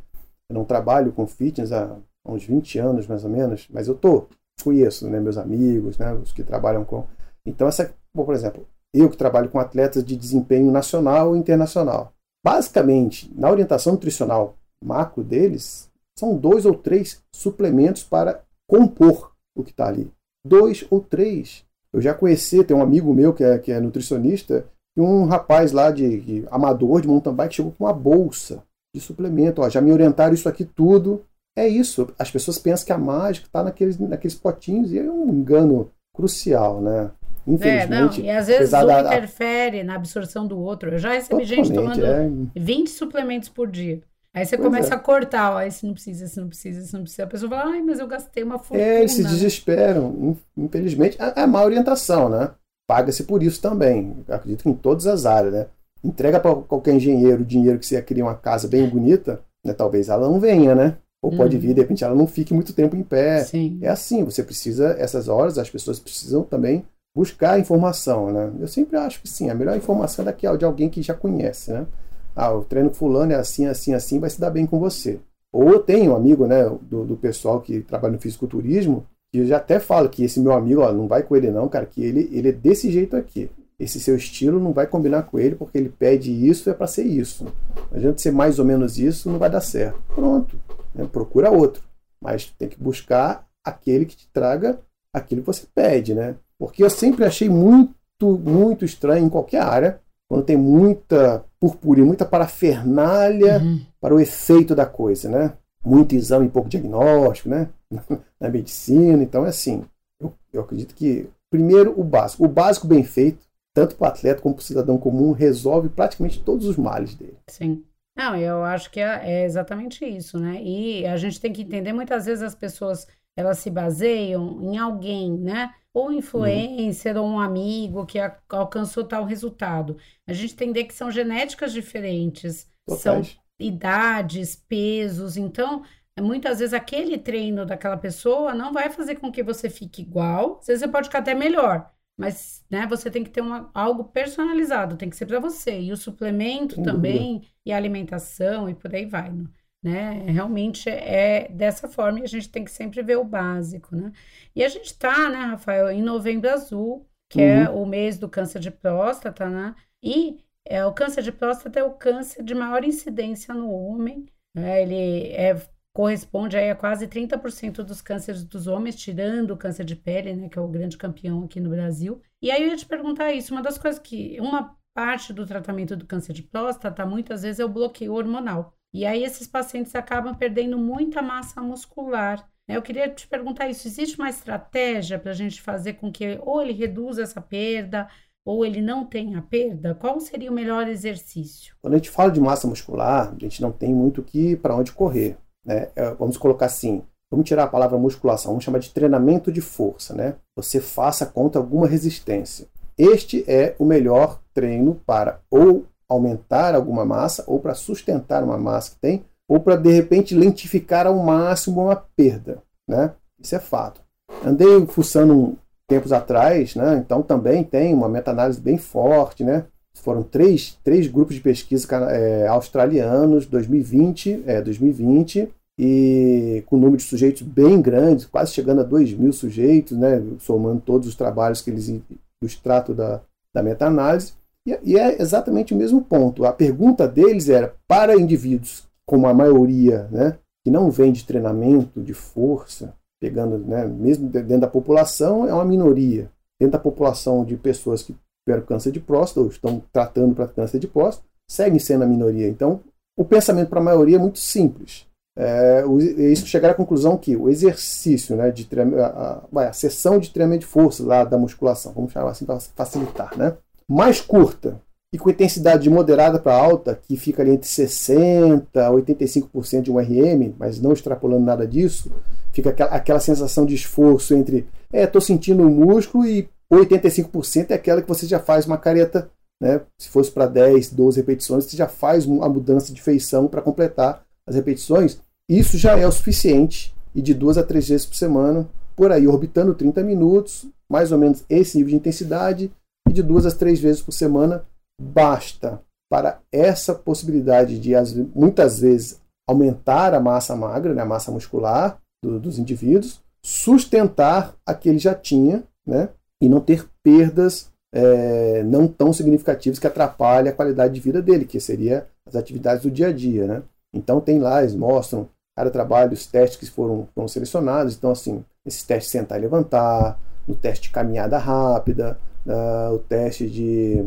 Eu 0.49 0.53
não 0.53 0.63
trabalho 0.63 1.11
com 1.11 1.27
fitness 1.27 1.71
há 1.71 1.97
uns 2.25 2.45
20 2.45 2.79
anos, 2.79 3.07
mais 3.07 3.23
ou 3.23 3.29
menos, 3.29 3.67
mas 3.69 3.87
eu 3.87 3.95
tô, 3.95 4.27
conheço, 4.63 5.09
né? 5.09 5.19
Meus 5.19 5.37
amigos, 5.37 5.97
né? 5.97 6.13
Os 6.13 6.31
que 6.31 6.43
trabalham 6.43 6.85
com... 6.85 7.05
Então, 7.45 7.67
essa, 7.67 7.93
por 8.13 8.33
exemplo, 8.33 8.67
eu 8.93 9.09
que 9.09 9.17
trabalho 9.17 9.49
com 9.49 9.59
atletas 9.59 10.03
de 10.03 10.15
desempenho 10.15 10.71
nacional 10.71 11.35
e 11.35 11.39
internacional. 11.39 12.13
Basicamente, 12.43 13.31
na 13.35 13.49
orientação 13.49 13.93
nutricional 13.93 14.55
macro 14.83 15.23
deles, 15.23 15.89
são 16.17 16.37
dois 16.37 16.65
ou 16.65 16.75
três 16.75 17.21
suplementos 17.33 18.03
para 18.03 18.41
compor 18.67 19.31
o 19.55 19.63
que 19.63 19.71
está 19.71 19.87
ali. 19.87 20.09
Dois 20.45 20.85
ou 20.89 20.99
três. 21.01 21.63
Eu 21.93 22.01
já 22.01 22.13
conheci, 22.13 22.63
tem 22.63 22.75
um 22.75 22.81
amigo 22.81 23.13
meu 23.13 23.33
que 23.33 23.43
é, 23.43 23.57
que 23.57 23.71
é 23.71 23.79
nutricionista, 23.79 24.65
e 24.97 25.01
um 25.01 25.25
rapaz 25.25 25.71
lá 25.71 25.91
de, 25.91 26.21
de 26.21 26.47
amador 26.49 27.01
de 27.01 27.07
mountain 27.07 27.33
bike 27.33 27.55
chegou 27.55 27.71
com 27.71 27.83
uma 27.83 27.93
bolsa 27.93 28.63
de 28.95 29.01
suplemento. 29.01 29.61
Ó, 29.61 29.69
já 29.69 29.81
me 29.81 29.91
orientaram 29.91 30.33
isso 30.33 30.47
aqui 30.47 30.63
tudo. 30.63 31.23
É 31.57 31.67
isso. 31.67 32.13
As 32.17 32.31
pessoas 32.31 32.57
pensam 32.57 32.85
que 32.85 32.93
a 32.93 32.97
mágica 32.97 33.47
está 33.47 33.63
naqueles, 33.63 33.97
naqueles 33.97 34.35
potinhos 34.35 34.91
e 34.91 34.99
é 34.99 35.03
um 35.03 35.29
engano 35.29 35.91
crucial, 36.13 36.81
né? 36.81 37.11
Infelizmente. 37.45 38.21
É, 38.21 38.23
não, 38.23 38.29
e 38.29 38.29
às 38.29 38.47
vezes 38.47 38.73
um 38.73 38.87
da... 38.87 39.01
interfere 39.01 39.83
na 39.83 39.95
absorção 39.95 40.47
do 40.47 40.57
outro. 40.57 40.91
Eu 40.91 40.97
já 40.97 41.11
recebi 41.11 41.43
gente 41.43 41.73
tomando 41.73 42.05
é... 42.05 42.29
20 42.55 42.89
suplementos 42.89 43.49
por 43.49 43.69
dia. 43.69 44.01
Aí 44.35 44.45
você 44.45 44.57
pois 44.57 44.67
começa 44.67 44.93
é. 44.93 44.97
a 44.97 44.99
cortar, 44.99 45.53
ó, 45.53 45.61
esse 45.61 45.85
não 45.85 45.93
precisa, 45.93 46.25
esse 46.25 46.37
não 46.37 46.49
precisa, 46.49 46.81
esse 46.81 46.93
não 46.93 47.03
precisa. 47.03 47.23
A 47.23 47.27
pessoa 47.27 47.49
fala, 47.49 47.71
ai, 47.71 47.81
mas 47.81 47.99
eu 47.99 48.07
gastei 48.07 48.43
uma 48.43 48.59
fortuna. 48.59 48.81
É, 48.81 48.99
eles 48.99 49.13
se 49.13 49.23
desesperam, 49.23 50.35
infelizmente. 50.57 51.17
É, 51.21 51.43
é 51.43 51.47
má 51.47 51.63
orientação, 51.63 52.27
né? 52.27 52.51
Paga-se 52.85 53.23
por 53.23 53.41
isso 53.41 53.61
também. 53.61 54.13
acredito 54.27 54.63
que 54.63 54.69
em 54.69 54.73
todas 54.73 55.07
as 55.07 55.25
áreas, 55.25 55.53
né? 55.53 55.67
Entrega 56.03 56.37
para 56.37 56.53
qualquer 56.53 56.93
engenheiro 56.95 57.43
o 57.43 57.45
dinheiro 57.45 57.79
que 57.79 57.85
você 57.85 57.95
ia 57.95 58.01
criar 58.01 58.25
uma 58.25 58.35
casa 58.35 58.67
bem 58.67 58.87
bonita, 58.89 59.39
né? 59.63 59.73
Talvez 59.73 60.09
ela 60.09 60.27
não 60.27 60.37
venha, 60.37 60.75
né? 60.75 60.97
Ou 61.23 61.31
pode 61.31 61.57
vir, 61.57 61.73
de 61.73 61.81
repente 61.81 62.03
ela 62.03 62.13
não 62.13 62.27
fique 62.27 62.53
muito 62.53 62.73
tempo 62.73 62.95
em 62.95 63.03
pé. 63.03 63.43
Sim. 63.45 63.79
É 63.81 63.87
assim, 63.87 64.23
você 64.25 64.43
precisa, 64.43 64.95
essas 64.99 65.29
horas, 65.29 65.57
as 65.57 65.69
pessoas 65.69 65.97
precisam 65.97 66.43
também 66.43 66.85
buscar 67.15 67.57
informação, 67.57 68.33
né? 68.33 68.51
Eu 68.59 68.67
sempre 68.67 68.97
acho 68.97 69.21
que 69.21 69.29
sim, 69.29 69.49
a 69.49 69.55
melhor 69.55 69.77
informação 69.77 70.23
é 70.23 70.25
daqui, 70.25 70.45
de 70.57 70.65
alguém 70.65 70.89
que 70.89 71.01
já 71.01 71.13
conhece, 71.13 71.71
né? 71.71 71.87
Ah, 72.35 72.53
o 72.53 72.63
treino 72.63 72.93
fulano 72.93 73.31
é 73.31 73.35
assim, 73.35 73.65
assim, 73.65 73.93
assim, 73.93 74.19
vai 74.19 74.29
se 74.29 74.39
dar 74.39 74.49
bem 74.49 74.65
com 74.65 74.79
você. 74.79 75.19
Ou 75.51 75.69
eu 75.69 75.79
tenho 75.79 76.11
um 76.11 76.15
amigo, 76.15 76.45
né, 76.45 76.65
do, 76.81 77.05
do 77.05 77.15
pessoal 77.15 77.61
que 77.61 77.79
trabalha 77.81 78.13
no 78.13 78.19
fisiculturismo, 78.19 79.05
que 79.31 79.39
eu 79.39 79.45
já 79.45 79.57
até 79.57 79.79
falo 79.79 80.09
que 80.09 80.23
esse 80.23 80.39
meu 80.39 80.51
amigo, 80.51 80.81
ó, 80.81 80.91
não 80.91 81.07
vai 81.07 81.23
com 81.23 81.35
ele 81.35 81.49
não, 81.49 81.69
cara, 81.69 81.85
que 81.85 82.03
ele, 82.03 82.29
ele 82.31 82.49
é 82.49 82.51
desse 82.51 82.91
jeito 82.91 83.15
aqui. 83.15 83.49
Esse 83.79 83.99
seu 83.99 84.15
estilo 84.15 84.59
não 84.59 84.71
vai 84.71 84.87
combinar 84.87 85.23
com 85.23 85.37
ele 85.37 85.55
porque 85.55 85.77
ele 85.77 85.89
pede 85.89 86.31
isso 86.31 86.69
é 86.69 86.73
para 86.73 86.87
ser 86.87 87.03
isso. 87.03 87.45
Não 87.91 87.97
adianta 87.97 88.17
ser 88.17 88.31
mais 88.31 88.59
ou 88.59 88.65
menos 88.65 88.97
isso, 88.97 89.29
não 89.29 89.39
vai 89.39 89.49
dar 89.49 89.61
certo. 89.61 90.01
Pronto. 90.13 90.57
né? 90.93 91.07
procura 91.11 91.51
outro. 91.51 91.83
Mas 92.21 92.53
tem 92.57 92.69
que 92.69 92.81
buscar 92.81 93.45
aquele 93.63 94.05
que 94.05 94.15
te 94.15 94.27
traga 94.31 94.79
aquilo 95.13 95.41
que 95.41 95.47
você 95.47 95.65
pede, 95.73 96.13
né? 96.13 96.35
Porque 96.57 96.83
eu 96.83 96.89
sempre 96.89 97.25
achei 97.25 97.49
muito, 97.49 97.93
muito 98.21 98.85
estranho 98.85 99.25
em 99.25 99.29
qualquer 99.29 99.61
área, 99.61 99.99
quando 100.27 100.45
tem 100.45 100.57
muita 100.57 101.45
purpurina, 101.59 102.05
muita 102.05 102.25
parafernália 102.25 103.59
uhum. 103.59 103.81
para 103.99 104.15
o 104.15 104.19
efeito 104.19 104.75
da 104.75 104.85
coisa, 104.85 105.29
né? 105.29 105.53
Muito 105.83 106.15
exame 106.15 106.47
e 106.47 106.49
pouco 106.49 106.69
diagnóstico, 106.69 107.49
né? 107.49 107.69
Na 108.39 108.49
medicina, 108.49 109.21
então 109.21 109.45
é 109.45 109.49
assim. 109.49 109.83
Eu, 110.19 110.33
eu 110.51 110.61
acredito 110.61 110.95
que, 110.95 111.29
primeiro, 111.49 111.99
o 111.99 112.03
básico. 112.03 112.43
O 112.43 112.47
básico 112.47 112.87
bem 112.87 113.03
feito, 113.03 113.45
tanto 113.73 113.95
para 113.95 114.05
o 114.05 114.07
atleta 114.09 114.41
como 114.41 114.55
para 114.55 114.61
o 114.61 114.65
cidadão 114.65 114.97
comum, 114.97 115.31
resolve 115.31 115.89
praticamente 115.89 116.41
todos 116.41 116.65
os 116.65 116.77
males 116.77 117.13
dele. 117.13 117.37
Sim. 117.47 117.83
Não, 118.17 118.35
eu 118.35 118.63
acho 118.63 118.89
que 118.89 118.99
é, 118.99 119.41
é 119.41 119.45
exatamente 119.45 120.05
isso, 120.05 120.39
né? 120.39 120.61
E 120.63 121.05
a 121.05 121.17
gente 121.17 121.39
tem 121.39 121.51
que 121.51 121.61
entender, 121.61 121.91
muitas 121.91 122.25
vezes 122.25 122.41
as 122.41 122.55
pessoas 122.55 123.05
elas 123.35 123.59
se 123.59 123.69
baseiam 123.69 124.61
em 124.61 124.77
alguém, 124.77 125.31
né? 125.37 125.73
Ou 125.93 126.11
influencer, 126.11 127.15
uhum. 127.15 127.23
ou 127.23 127.29
um 127.31 127.39
amigo 127.39 128.05
que 128.05 128.19
a, 128.19 128.37
alcançou 128.49 129.03
tal 129.03 129.23
resultado. 129.25 129.97
A 130.27 130.33
gente 130.33 130.53
entender 130.53 130.85
que 130.85 130.93
são 130.93 131.11
genéticas 131.11 131.71
diferentes, 131.73 132.69
são 132.87 133.21
idades, 133.59 134.55
pesos. 134.55 135.37
Então, 135.37 135.83
muitas 136.19 136.59
vezes 136.59 136.73
aquele 136.73 137.17
treino 137.17 137.65
daquela 137.65 137.97
pessoa 137.97 138.53
não 138.53 138.73
vai 138.73 138.89
fazer 138.89 139.15
com 139.15 139.31
que 139.31 139.43
você 139.43 139.69
fique 139.69 140.01
igual. 140.01 140.59
Às 140.59 140.67
vezes 140.67 140.81
você 140.81 140.87
pode 140.87 141.07
ficar 141.07 141.19
até 141.19 141.33
melhor, 141.33 141.91
mas 142.17 142.65
né, 142.69 142.87
você 142.87 143.11
tem 143.11 143.23
que 143.23 143.29
ter 143.29 143.41
uma, 143.41 143.69
algo 143.73 144.05
personalizado, 144.05 144.97
tem 144.97 145.09
que 145.09 145.15
ser 145.15 145.25
para 145.25 145.39
você. 145.39 145.79
E 145.79 145.91
o 145.91 145.97
suplemento 145.97 146.81
também, 146.81 147.47
e 147.65 147.71
a 147.71 147.77
alimentação, 147.77 148.69
e 148.69 148.75
por 148.75 148.93
aí 148.93 149.05
vai. 149.05 149.31
Né? 149.31 149.45
Né? 149.85 150.23
Realmente 150.25 150.89
é 150.89 151.47
dessa 151.47 151.87
forma 151.87 152.19
e 152.19 152.23
a 152.23 152.27
gente 152.27 152.49
tem 152.49 152.65
que 152.65 152.71
sempre 152.71 153.03
ver 153.03 153.19
o 153.19 153.23
básico, 153.23 153.95
né? 153.95 154.11
E 154.55 154.63
a 154.63 154.67
gente 154.67 154.97
tá, 154.97 155.29
né, 155.29 155.37
Rafael, 155.45 155.91
em 155.91 156.01
Novembro 156.01 156.49
Azul, 156.49 157.07
que 157.29 157.39
é 157.39 157.57
uhum. 157.57 157.63
é 157.65 157.69
o 157.69 157.85
mês 157.85 158.17
do 158.17 158.27
câncer 158.27 158.59
de 158.59 158.71
próstata, 158.71 159.47
né? 159.47 159.75
E 160.01 160.39
é, 160.65 160.83
o 160.83 160.91
câncer 160.91 161.21
de 161.21 161.31
próstata 161.31 161.79
é 161.79 161.83
o 161.83 161.93
câncer 161.93 162.41
de 162.41 162.55
maior 162.55 162.83
incidência 162.83 163.53
no 163.53 163.69
homem. 163.69 164.25
Né? 164.55 164.81
Ele 164.81 165.27
é, 165.33 165.55
corresponde 165.93 166.57
aí 166.57 166.71
a 166.71 166.75
quase 166.75 167.07
30% 167.07 167.83
dos 167.83 168.01
cânceres 168.01 168.43
dos 168.43 168.65
homens, 168.65 168.95
tirando 168.95 169.51
o 169.51 169.57
câncer 169.57 169.85
de 169.85 169.95
pele, 169.95 170.33
né, 170.33 170.49
que 170.49 170.57
é 170.57 170.61
o 170.61 170.67
grande 170.67 170.97
campeão 170.97 171.43
aqui 171.43 171.59
no 171.59 171.69
Brasil. 171.69 172.19
E 172.41 172.49
aí 172.49 172.63
eu 172.63 172.69
ia 172.69 172.75
te 172.75 172.87
perguntar 172.87 173.33
isso, 173.33 173.53
uma 173.53 173.61
das 173.61 173.77
coisas 173.77 173.99
que 174.01 174.35
uma 174.39 174.75
parte 174.95 175.31
do 175.31 175.45
tratamento 175.45 175.95
do 175.95 176.07
câncer 176.07 176.33
de 176.33 176.41
próstata 176.41 177.05
muitas 177.05 177.43
vezes 177.43 177.59
é 177.59 177.65
o 177.65 177.69
bloqueio 177.69 178.13
hormonal. 178.13 178.73
E 178.95 179.05
aí 179.05 179.25
esses 179.25 179.45
pacientes 179.45 179.93
acabam 179.93 180.33
perdendo 180.33 180.77
muita 180.77 181.21
massa 181.21 181.59
muscular. 181.59 182.47
Né? 182.65 182.77
Eu 182.77 182.81
queria 182.81 183.09
te 183.09 183.27
perguntar 183.27 183.67
isso: 183.67 183.85
existe 183.89 184.17
uma 184.17 184.29
estratégia 184.29 185.19
para 185.19 185.31
a 185.31 185.35
gente 185.35 185.61
fazer 185.61 185.95
com 185.95 186.09
que 186.09 186.39
ou 186.41 186.61
ele 186.61 186.71
reduza 186.71 187.21
essa 187.21 187.41
perda 187.41 188.07
ou 188.45 188.65
ele 188.65 188.81
não 188.81 189.05
tenha 189.05 189.41
perda? 189.41 189.93
Qual 189.95 190.17
seria 190.21 190.49
o 190.49 190.53
melhor 190.53 190.87
exercício? 190.87 191.75
Quando 191.81 191.95
a 191.95 191.97
gente 191.97 192.09
fala 192.09 192.31
de 192.31 192.39
massa 192.39 192.69
muscular, 192.69 193.33
a 193.35 193.37
gente 193.37 193.61
não 193.61 193.69
tem 193.69 193.93
muito 193.93 194.23
que 194.23 194.55
para 194.55 194.77
onde 194.77 194.93
correr. 194.93 195.37
Né? 195.65 195.89
É, 195.93 196.13
vamos 196.13 196.37
colocar 196.37 196.67
assim: 196.67 197.03
vamos 197.29 197.45
tirar 197.45 197.63
a 197.65 197.67
palavra 197.67 197.97
musculação, 197.97 198.51
vamos 198.51 198.63
chamar 198.63 198.79
de 198.79 198.91
treinamento 198.91 199.51
de 199.51 199.59
força. 199.59 200.15
Né? 200.15 200.35
Você 200.55 200.79
faça 200.79 201.25
contra 201.25 201.59
alguma 201.59 201.85
resistência. 201.85 202.65
Este 202.97 203.43
é 203.45 203.75
o 203.77 203.83
melhor 203.83 204.39
treino 204.53 205.01
para 205.05 205.41
ou 205.51 205.85
aumentar 206.09 206.75
alguma 206.75 207.05
massa, 207.05 207.43
ou 207.47 207.59
para 207.59 207.73
sustentar 207.73 208.43
uma 208.43 208.57
massa 208.57 208.91
que 208.91 208.97
tem, 208.97 209.25
ou 209.47 209.59
para 209.59 209.75
de 209.75 209.91
repente 209.91 210.35
lentificar 210.35 211.07
ao 211.07 211.17
máximo 211.17 211.83
uma 211.83 211.95
perda. 211.95 212.61
Né? 212.87 213.11
Isso 213.39 213.55
é 213.55 213.59
fato. 213.59 214.01
Andei 214.43 214.85
fuçando 214.87 215.57
tempos 215.87 216.11
atrás, 216.11 216.75
né? 216.75 217.01
então 217.03 217.21
também 217.21 217.63
tem 217.63 217.93
uma 217.93 218.09
meta-análise 218.09 218.59
bem 218.59 218.77
forte. 218.77 219.43
Né? 219.43 219.65
Foram 219.97 220.23
três, 220.23 220.77
três 220.83 221.07
grupos 221.07 221.35
de 221.35 221.41
pesquisa 221.41 221.87
é, 222.09 222.47
australianos, 222.47 223.45
2020, 223.45 224.43
é, 224.45 224.61
2020, 224.61 225.49
e 225.77 226.63
com 226.65 226.77
um 226.77 226.79
número 226.79 226.97
de 226.97 227.03
sujeitos 227.03 227.41
bem 227.41 227.81
grande, 227.81 228.27
quase 228.27 228.53
chegando 228.53 228.81
a 228.81 228.83
2 228.83 229.13
mil 229.13 229.33
sujeitos, 229.33 229.97
né? 229.97 230.23
somando 230.39 230.81
todos 230.81 231.07
os 231.07 231.15
trabalhos 231.15 231.61
que 231.61 231.69
eles 231.69 231.87
do 231.87 232.47
extrato 232.47 232.93
da, 232.93 233.21
da 233.53 233.61
meta-análise. 233.61 234.33
E 234.65 234.97
é 234.97 235.21
exatamente 235.21 235.73
o 235.73 235.77
mesmo 235.77 236.01
ponto. 236.01 236.43
A 236.43 236.51
pergunta 236.51 237.07
deles 237.07 237.49
era 237.49 237.75
para 237.87 238.19
indivíduos, 238.19 238.87
como 239.05 239.27
a 239.27 239.33
maioria, 239.33 240.07
né, 240.11 240.39
que 240.63 240.71
não 240.71 240.89
vem 240.89 241.11
de 241.11 241.23
treinamento, 241.23 242.01
de 242.01 242.13
força, 242.13 242.95
pegando, 243.21 243.59
né, 243.59 243.85
mesmo 243.85 244.27
dentro 244.27 244.61
da 244.61 244.67
população, 244.67 245.47
é 245.47 245.53
uma 245.53 245.65
minoria. 245.65 246.31
Dentro 246.59 246.73
da 246.73 246.79
população 246.79 247.45
de 247.45 247.55
pessoas 247.55 248.01
que 248.01 248.15
tiveram 248.47 248.65
câncer 248.65 248.91
de 248.91 248.99
próstata, 248.99 249.41
ou 249.41 249.47
estão 249.47 249.83
tratando 249.91 250.33
para 250.33 250.47
câncer 250.47 250.79
de 250.79 250.87
próstata, 250.87 251.27
seguem 251.47 251.79
sendo 251.79 252.03
a 252.03 252.07
minoria. 252.07 252.47
Então, 252.47 252.81
o 253.15 253.23
pensamento 253.23 253.69
para 253.69 253.79
a 253.79 253.83
maioria 253.83 254.15
é 254.15 254.19
muito 254.19 254.39
simples. 254.39 255.05
É, 255.37 255.83
isso 256.31 256.47
chegar 256.47 256.71
à 256.71 256.73
conclusão 256.73 257.17
que 257.17 257.35
o 257.35 257.49
exercício, 257.49 258.35
né, 258.37 258.49
de 258.51 258.67
a, 258.79 259.43
a, 259.53 259.67
a, 259.67 259.73
sessão 259.73 260.17
de 260.17 260.29
treinamento 260.29 260.61
de 260.61 260.65
força 260.65 261.03
lá 261.03 261.25
da 261.25 261.37
musculação, 261.37 261.91
vamos 261.91 262.13
chamar 262.13 262.31
assim 262.31 262.45
para 262.45 262.59
facilitar, 262.59 263.37
né, 263.37 263.57
mais 263.89 264.19
curta 264.21 264.81
e 265.13 265.17
com 265.17 265.29
intensidade 265.29 265.89
moderada 265.89 266.39
para 266.39 266.55
alta, 266.55 266.99
que 267.01 267.15
fica 267.15 267.41
ali 267.41 267.51
entre 267.51 267.67
60% 267.67 268.65
a 268.75 268.91
85% 268.91 269.81
de 269.81 269.91
um 269.91 269.97
RM, 269.97 270.53
mas 270.57 270.79
não 270.79 270.91
extrapolando 270.91 271.45
nada 271.45 271.65
disso, 271.65 272.11
fica 272.51 272.69
aquela, 272.69 272.91
aquela 272.91 273.19
sensação 273.19 273.65
de 273.65 273.75
esforço 273.75 274.33
entre, 274.33 274.67
é, 274.91 275.03
estou 275.03 275.21
sentindo 275.21 275.63
o 275.63 275.69
músculo 275.69 276.25
e 276.25 276.49
85% 276.71 277.71
é 277.71 277.75
aquela 277.75 278.01
que 278.01 278.07
você 278.07 278.25
já 278.25 278.39
faz 278.39 278.65
uma 278.65 278.77
careta, 278.77 279.29
né? 279.61 279.81
se 279.97 280.09
fosse 280.09 280.31
para 280.31 280.47
10, 280.47 280.91
12 280.91 281.19
repetições, 281.19 281.65
você 281.65 281.77
já 281.77 281.87
faz 281.87 282.25
a 282.25 282.49
mudança 282.49 282.91
de 282.91 283.01
feição 283.01 283.47
para 283.47 283.61
completar 283.61 284.25
as 284.47 284.55
repetições. 284.55 285.19
Isso 285.47 285.77
já 285.77 285.97
é 285.97 286.05
o 286.05 286.11
suficiente 286.11 286.93
e 287.13 287.21
de 287.21 287.33
duas 287.33 287.57
a 287.57 287.63
três 287.63 287.87
vezes 287.87 288.05
por 288.05 288.15
semana, 288.15 288.67
por 288.95 289.11
aí, 289.11 289.27
orbitando 289.27 289.73
30 289.73 290.03
minutos, 290.03 290.65
mais 290.89 291.11
ou 291.11 291.17
menos 291.17 291.43
esse 291.49 291.77
nível 291.77 291.91
de 291.91 291.95
intensidade, 291.95 292.71
de 293.15 293.23
duas 293.23 293.45
a 293.45 293.51
três 293.51 293.79
vezes 293.79 294.01
por 294.01 294.11
semana 294.11 294.65
basta 295.01 295.81
para 296.09 296.39
essa 296.51 296.93
possibilidade 296.93 297.79
de, 297.79 297.93
muitas 298.33 298.79
vezes, 298.79 299.19
aumentar 299.47 300.13
a 300.13 300.19
massa 300.19 300.55
magra, 300.55 300.93
né, 300.93 301.01
a 301.01 301.05
massa 301.05 301.31
muscular 301.31 301.99
do, 302.23 302.39
dos 302.39 302.59
indivíduos, 302.59 303.21
sustentar 303.43 304.55
a 304.65 304.73
que 304.73 304.89
ele 304.89 304.99
já 304.99 305.13
tinha 305.13 305.63
né, 305.85 306.09
e 306.41 306.49
não 306.49 306.59
ter 306.59 306.87
perdas 307.03 307.71
é, 307.93 308.61
não 308.63 308.87
tão 308.87 309.13
significativas 309.13 309.79
que 309.79 309.87
atrapalhem 309.87 310.51
a 310.51 310.55
qualidade 310.55 310.93
de 310.93 310.99
vida 310.99 311.21
dele, 311.21 311.45
que 311.45 311.59
seria 311.59 312.07
as 312.27 312.35
atividades 312.35 312.83
do 312.83 312.91
dia 312.91 313.07
a 313.07 313.13
dia. 313.13 313.47
Né? 313.47 313.63
Então 313.93 314.19
tem 314.19 314.39
lá, 314.39 314.61
eles 314.61 314.75
mostram 314.75 315.29
cada 315.55 315.71
trabalho, 315.71 316.11
os 316.11 316.25
testes 316.25 316.59
que 316.59 316.65
foram, 316.65 317.07
foram 317.15 317.27
selecionados. 317.27 317.95
Então, 317.95 318.11
assim, 318.11 318.43
esses 318.65 318.83
testes 318.83 319.11
sentar 319.11 319.39
e 319.39 319.41
levantar, 319.41 320.19
no 320.47 320.53
teste 320.53 320.87
de 320.87 320.93
caminhada 320.93 321.37
rápida, 321.37 322.19
uh, 322.45 322.93
o 322.93 322.99
teste 322.99 323.49
de, 323.49 324.05